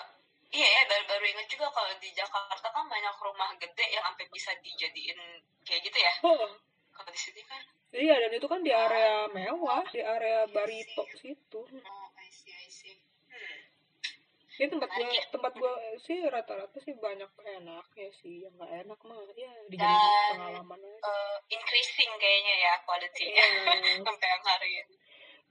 iya 0.52 0.68
ya 0.68 0.82
baru 0.88 1.04
baru 1.08 1.26
ingat 1.32 1.48
juga 1.48 1.68
kalau 1.72 1.92
di 2.00 2.12
Jakarta 2.12 2.68
kan 2.72 2.84
banyak 2.88 3.16
rumah 3.24 3.56
gede 3.56 3.88
yang 3.88 4.04
sampai 4.04 4.28
bisa 4.32 4.52
dijadiin 4.64 5.20
kayak 5.68 5.82
gitu 5.84 5.98
ya. 6.00 6.14
Oh. 6.28 6.48
Kalau 6.92 7.12
di 7.12 7.20
sini 7.20 7.44
kan. 7.48 7.62
Iya 7.92 8.16
dan 8.24 8.32
itu 8.32 8.48
kan 8.48 8.64
di 8.64 8.72
area 8.72 9.28
mewah 9.36 9.84
di 9.92 10.00
area 10.00 10.48
Barito 10.48 11.04
situ. 11.20 11.60
Oh 11.68 12.01
ini 14.60 14.68
tempat 14.68 14.90
gue 14.92 15.08
ya. 15.08 15.24
tempat 15.32 15.54
gue 15.56 15.74
sih 16.00 16.20
rata-rata 16.28 16.78
sih 16.80 16.92
banyak 16.94 17.30
enaknya 17.40 18.10
sih 18.12 18.44
yang 18.44 18.54
nggak 18.56 18.72
enak 18.84 19.00
mah 19.04 19.18
ya 19.34 19.52
dijadiin 19.68 19.80
Dan- 19.80 20.36
pengalaman 20.36 20.80
aja 20.82 21.00
Eh, 21.02 21.38
increasing 21.52 22.12
kayaknya 22.16 22.56
ya 22.58 22.74
kualitinya 22.84 23.44
Iya. 23.44 23.96
sampai 24.08 24.28
yang 24.28 24.44
hari 24.44 24.72
ini 24.76 24.96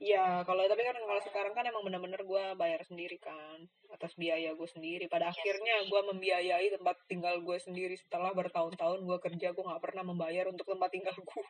Ya, 0.01 0.41
kalau 0.49 0.65
tapi 0.65 0.81
kan 0.81 0.97
kalau 0.97 1.21
sekarang 1.21 1.53
kan 1.53 1.61
emang 1.61 1.85
bener-bener 1.85 2.25
gue 2.25 2.43
bayar 2.57 2.81
sendiri 2.81 3.21
kan 3.21 3.61
atas 3.93 4.17
biaya 4.17 4.49
gue 4.49 4.65
sendiri. 4.65 5.05
Pada 5.05 5.29
Iya 5.29 5.37
akhirnya 5.37 5.85
gue 5.85 6.01
membiayai 6.09 6.73
tempat 6.73 6.97
tinggal 7.05 7.37
gue 7.37 7.53
sendiri 7.61 7.93
setelah 7.93 8.33
bertahun-tahun 8.33 8.97
gue 8.97 9.17
kerja 9.21 9.53
gue 9.53 9.61
nggak 9.61 9.77
pernah 9.77 10.01
membayar 10.01 10.49
untuk 10.49 10.65
tempat 10.65 10.89
tinggal 10.89 11.13
gue. 11.13 11.45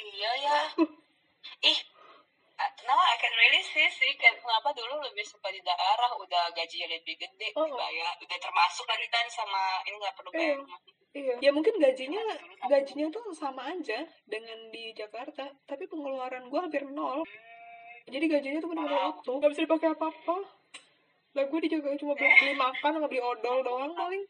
iya 0.00 0.30
ya 0.40 0.58
ih 1.68 1.76
uh, 1.76 1.93
now 2.84 2.96
I 2.96 3.16
can 3.16 3.32
really 3.32 3.62
see 3.64 3.88
sih 3.88 4.12
kenapa 4.16 4.72
dulu 4.72 5.00
lebih 5.00 5.24
suka 5.24 5.48
di 5.48 5.60
daerah 5.60 6.10
udah 6.14 6.52
gajinya 6.52 6.92
lebih 6.92 7.16
gede 7.16 7.48
Oh. 7.56 7.64
dibayar 7.64 8.14
udah 8.18 8.38
termasuk 8.38 8.84
lagi 8.84 9.06
kan 9.08 9.26
sama 9.28 9.80
ini 9.84 9.96
nggak 9.96 10.14
perlu 10.14 10.30
bayar 10.32 10.58
Iya. 10.60 10.76
Iya. 11.14 11.34
Ya 11.38 11.50
mungkin 11.54 11.78
gajinya 11.78 12.18
gajinya 12.66 13.06
tuh 13.06 13.30
sama 13.30 13.70
aja 13.70 14.02
dengan 14.26 14.58
di 14.74 14.90
Jakarta, 14.98 15.46
tapi 15.62 15.86
pengeluaran 15.86 16.50
gue 16.50 16.58
hampir 16.58 16.82
nol. 16.90 17.22
Jadi 18.10 18.26
gajinya 18.26 18.58
tuh 18.58 18.74
benar-benar 18.74 19.14
utuh, 19.14 19.38
nggak 19.38 19.50
bisa 19.54 19.62
dipakai 19.62 19.94
apa-apa. 19.94 20.36
Lah 21.38 21.44
gue 21.46 21.58
di 21.62 21.70
Jakarta 21.70 22.02
cuma 22.02 22.18
beli, 22.18 22.34
beli 22.34 22.54
makan 22.58 22.90
sama 22.98 23.06
beli 23.06 23.22
odol 23.22 23.62
doang 23.62 23.94
paling. 23.94 24.26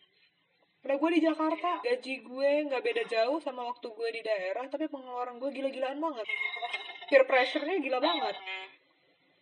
Lah 0.84 0.96
gue 1.00 1.11
di 1.16 1.20
Jakarta, 1.24 1.80
gaji 1.80 2.14
gue 2.20 2.50
nggak 2.68 2.82
beda 2.84 3.02
jauh 3.09 3.40
sama 3.40 3.64
waktu 3.64 3.88
gue 3.88 4.09
di 4.12 4.20
daerah, 4.20 4.68
tapi 4.68 4.84
pengeluaran 4.84 5.40
gue 5.40 5.50
gila-gilaan 5.57 5.96
banget. 5.96 6.28
Peer 7.07 7.22
pressure-nya 7.24 7.76
gila 7.78 7.98
banget. 7.98 8.34
Hmm. 8.34 8.66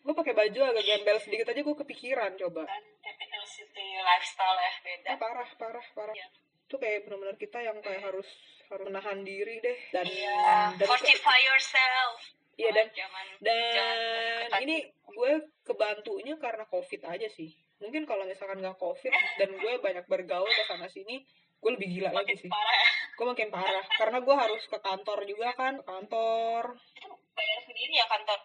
Gue 0.02 0.14
pakai 0.14 0.34
baju 0.34 0.60
agak 0.64 0.82
gembel 0.82 1.18
sedikit 1.18 1.46
aja 1.48 1.60
gue 1.60 1.76
kepikiran 1.78 2.30
coba. 2.36 2.62
kan 2.64 2.82
typical 2.98 3.44
city 3.44 3.86
lifestyle 3.96 4.56
ya 4.56 4.72
beda 4.80 5.08
Ah, 5.08 5.16
parah, 5.16 5.50
parah, 5.54 5.86
parah. 5.92 6.14
Iya. 6.14 6.26
Itu 6.64 6.76
kayak 6.76 7.06
benar-benar 7.06 7.36
kita 7.36 7.58
yang 7.60 7.78
kayak 7.78 8.02
harus 8.02 8.26
harus 8.66 8.84
menahan 8.84 9.20
diri 9.20 9.58
deh 9.58 9.78
dan 9.90 10.04
Iya, 10.04 10.74
dan 10.74 10.86
fortify 10.86 11.38
yourself. 11.44 12.18
Iya, 12.54 12.70
dan- 12.70 12.92
jangan 12.92 13.26
dan 13.38 13.72
jangan 13.72 14.60
ini 14.60 14.76
gue 15.06 15.32
kebantunya 15.62 16.34
karena 16.36 16.64
covid 16.66 17.00
aja 17.02 17.28
sih 17.28 17.48
mungkin 17.78 18.04
kalau 18.04 18.22
misalkan 18.22 18.60
nggak 18.60 18.76
covid 18.76 19.08
dan 19.40 19.50
gue 19.52 19.72
banyak 19.78 20.04
bergaul 20.04 20.46
ke 20.46 20.62
sana 20.64 20.86
sini 20.86 21.24
gue 21.58 21.70
lebih 21.70 21.88
gila 21.92 22.10
lagi 22.12 22.28
makin 22.28 22.36
sih 22.38 22.48
parah 22.48 22.76
ya. 22.76 22.90
gue 23.12 23.26
makin 23.26 23.48
parah 23.48 23.84
karena 23.92 24.18
gue 24.20 24.36
harus 24.36 24.62
ke 24.64 24.78
kantor 24.78 25.18
juga 25.24 25.48
kan 25.52 25.74
ke 25.76 25.84
kantor 25.84 26.64
Bayar 27.32 27.58
sendiri 27.62 27.92
ya 27.92 28.06
kantor. 28.06 28.38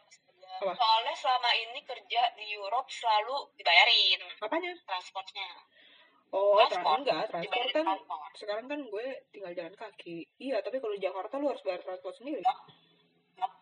Apa? 0.58 0.74
Soalnya 0.74 1.14
selama 1.14 1.52
ini 1.54 1.80
kerja 1.84 2.22
di 2.34 2.46
Europe 2.52 2.90
selalu 2.90 3.54
dibayarin 3.54 4.22
apanya 4.40 4.72
transportnya. 4.82 5.48
oh 6.28 6.58
tra- 6.58 6.68
Transport. 6.68 6.98
enggak 7.02 7.24
transport 7.30 7.68
kan 7.72 7.86
kantor. 7.88 8.30
sekarang 8.36 8.66
kan 8.66 8.80
gue 8.84 9.08
tinggal 9.30 9.54
jalan 9.54 9.72
kaki 9.74 10.28
iya 10.38 10.60
tapi 10.60 10.76
kalau 10.78 10.92
di 10.92 11.00
Jakarta 11.00 11.38
lu 11.38 11.48
harus 11.48 11.64
bayar 11.64 11.80
transport 11.80 12.16
sendiri 12.16 12.44
ngap, 12.44 12.60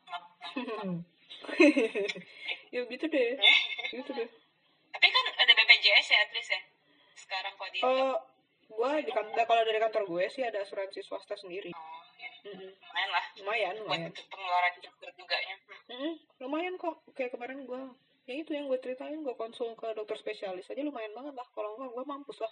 ngap. 0.02 0.24
ya 2.74 2.82
gitu 2.82 3.06
deh 3.06 3.32
gitu 3.92 4.12
deh 4.12 4.30
Tapi 4.88 5.08
kan 5.08 5.26
ada 5.36 5.52
BPJS 5.52 6.08
ya 6.08 6.20
least 6.32 6.50
ya. 6.50 6.62
Sekarang 7.14 7.54
kok 7.54 7.70
di 7.70 7.80
oh 7.82 8.18
gue 8.66 8.92
di 9.04 9.12
kantor 9.12 9.44
kalau 9.44 9.62
dari 9.62 9.78
kantor 9.78 10.04
gue 10.08 10.26
sih 10.32 10.42
ada 10.42 10.58
asuransi 10.60 11.00
swasta 11.02 11.36
sendiri 11.36 11.70
Oh, 11.70 12.02
ya. 12.18 12.30
Lumayan 12.46 13.10
lah 13.12 13.26
lumayan 13.40 13.74
buat 13.76 13.86
lumayan 13.86 14.10
untuk 14.12 14.28
pengeluaran 14.32 14.74
juga 14.80 15.08
duganya. 15.16 15.56
Mm, 15.90 16.14
lumayan 16.42 16.74
kok 16.80 16.96
kayak 17.14 17.32
kemarin 17.34 17.60
gue 17.66 17.82
ya 18.26 18.34
itu 18.42 18.52
yang 18.58 18.66
gue 18.66 18.80
ceritain 18.82 19.22
gue 19.22 19.36
konsul 19.38 19.78
ke 19.78 19.88
dokter 19.94 20.18
spesialis 20.18 20.66
aja 20.66 20.82
lumayan 20.82 21.14
banget 21.14 21.34
lah 21.38 21.46
kalau 21.54 21.78
enggak 21.78 21.94
gue 21.94 22.04
mampus 22.10 22.42
lah 22.42 22.50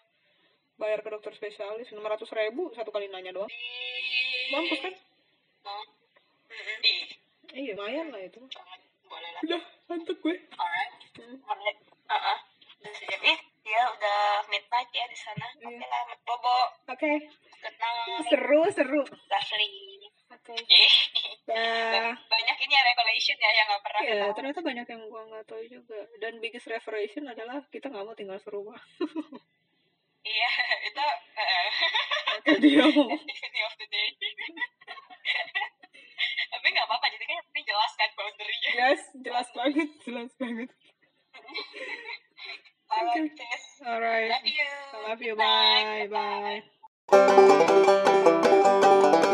bayar 0.77 1.01
ke 1.01 1.09
dokter 1.09 1.33
spesialis 1.33 1.89
enam 1.89 2.05
ratus 2.05 2.29
ribu 2.29 2.69
satu 2.77 2.93
kali 2.93 3.09
nanya 3.09 3.33
doang 3.33 3.49
mampus 4.53 4.79
kan 4.85 4.93
iya 7.53 7.73
lumayan 7.77 8.09
lah 8.09 8.21
itu. 8.21 8.41
Boleh 9.05 9.29
lah. 9.29 9.41
udah 9.45 9.61
mantep 9.85 10.17
gue 10.17 10.35
Alright. 10.57 10.93
Hmm. 11.21 11.37
Alright. 11.45 11.77
Uh-uh. 12.09 12.37
Udah 12.81 12.93
sejam. 12.97 13.21
Ih, 13.21 13.39
ya 13.61 13.81
udah 13.93 14.21
midnight 14.49 14.89
ya 14.89 15.05
di 15.05 15.17
sana. 15.17 15.47
Iya. 15.61 15.77
Oke 15.77 15.85
lah, 15.85 16.01
Bobo. 16.25 16.57
oke 16.89 17.11
Good 17.13 17.52
seru 18.27 18.61
seru 18.71 19.03
Lovely. 19.03 19.71
oke 20.29 20.55
Ih. 20.57 20.95
dah 21.49 22.15
Banyak 22.15 22.57
ini 22.59 22.73
ya 22.73 22.81
revelation 22.83 23.37
ya 23.37 23.49
yang 23.53 23.67
gak 23.69 23.83
pernah 23.83 24.01
ya 24.01 24.13
kita 24.13 24.27
ternyata 24.33 24.59
banyak 24.61 24.87
yang 24.87 25.01
gue 25.03 25.21
nggak 25.27 25.45
tahu 25.45 25.63
juga 25.67 25.99
dan 26.17 26.33
biggest 26.39 26.67
revelation 26.67 27.23
adalah 27.27 27.59
kita 27.67 27.87
nggak 27.87 28.03
mau 28.03 28.15
tinggal 28.15 28.39
serumah 28.39 28.79
Iya, 30.23 30.51
itu 30.87 31.03
uh, 31.35 31.69
oke 32.39 32.51
dia 32.63 32.79
mau 32.95 33.11
epiphany 33.11 33.59
of 33.59 33.75
the 33.75 33.87
day. 33.91 34.07
Tapi 36.47 36.65
gak 36.71 36.87
apa-apa, 36.87 37.11
jadi 37.11 37.27
kan 37.27 37.43
penting 37.43 37.65
jelas 37.67 37.91
kan 37.99 38.07
boundary-nya. 38.15 38.69
yes 38.71 39.01
jelas 39.19 39.47
banget 39.51 39.89
jelas 40.07 40.31
banget 40.39 40.71
sis. 43.35 43.63
alright 43.83 44.31
Love 44.31 44.47
you. 44.47 44.63
I 44.63 44.97
love 45.11 45.19
you 45.19 45.35
night. 45.35 46.07
bye 46.07 46.63
bye 46.63 46.82
Thank 47.13 47.29
you. 49.27 49.32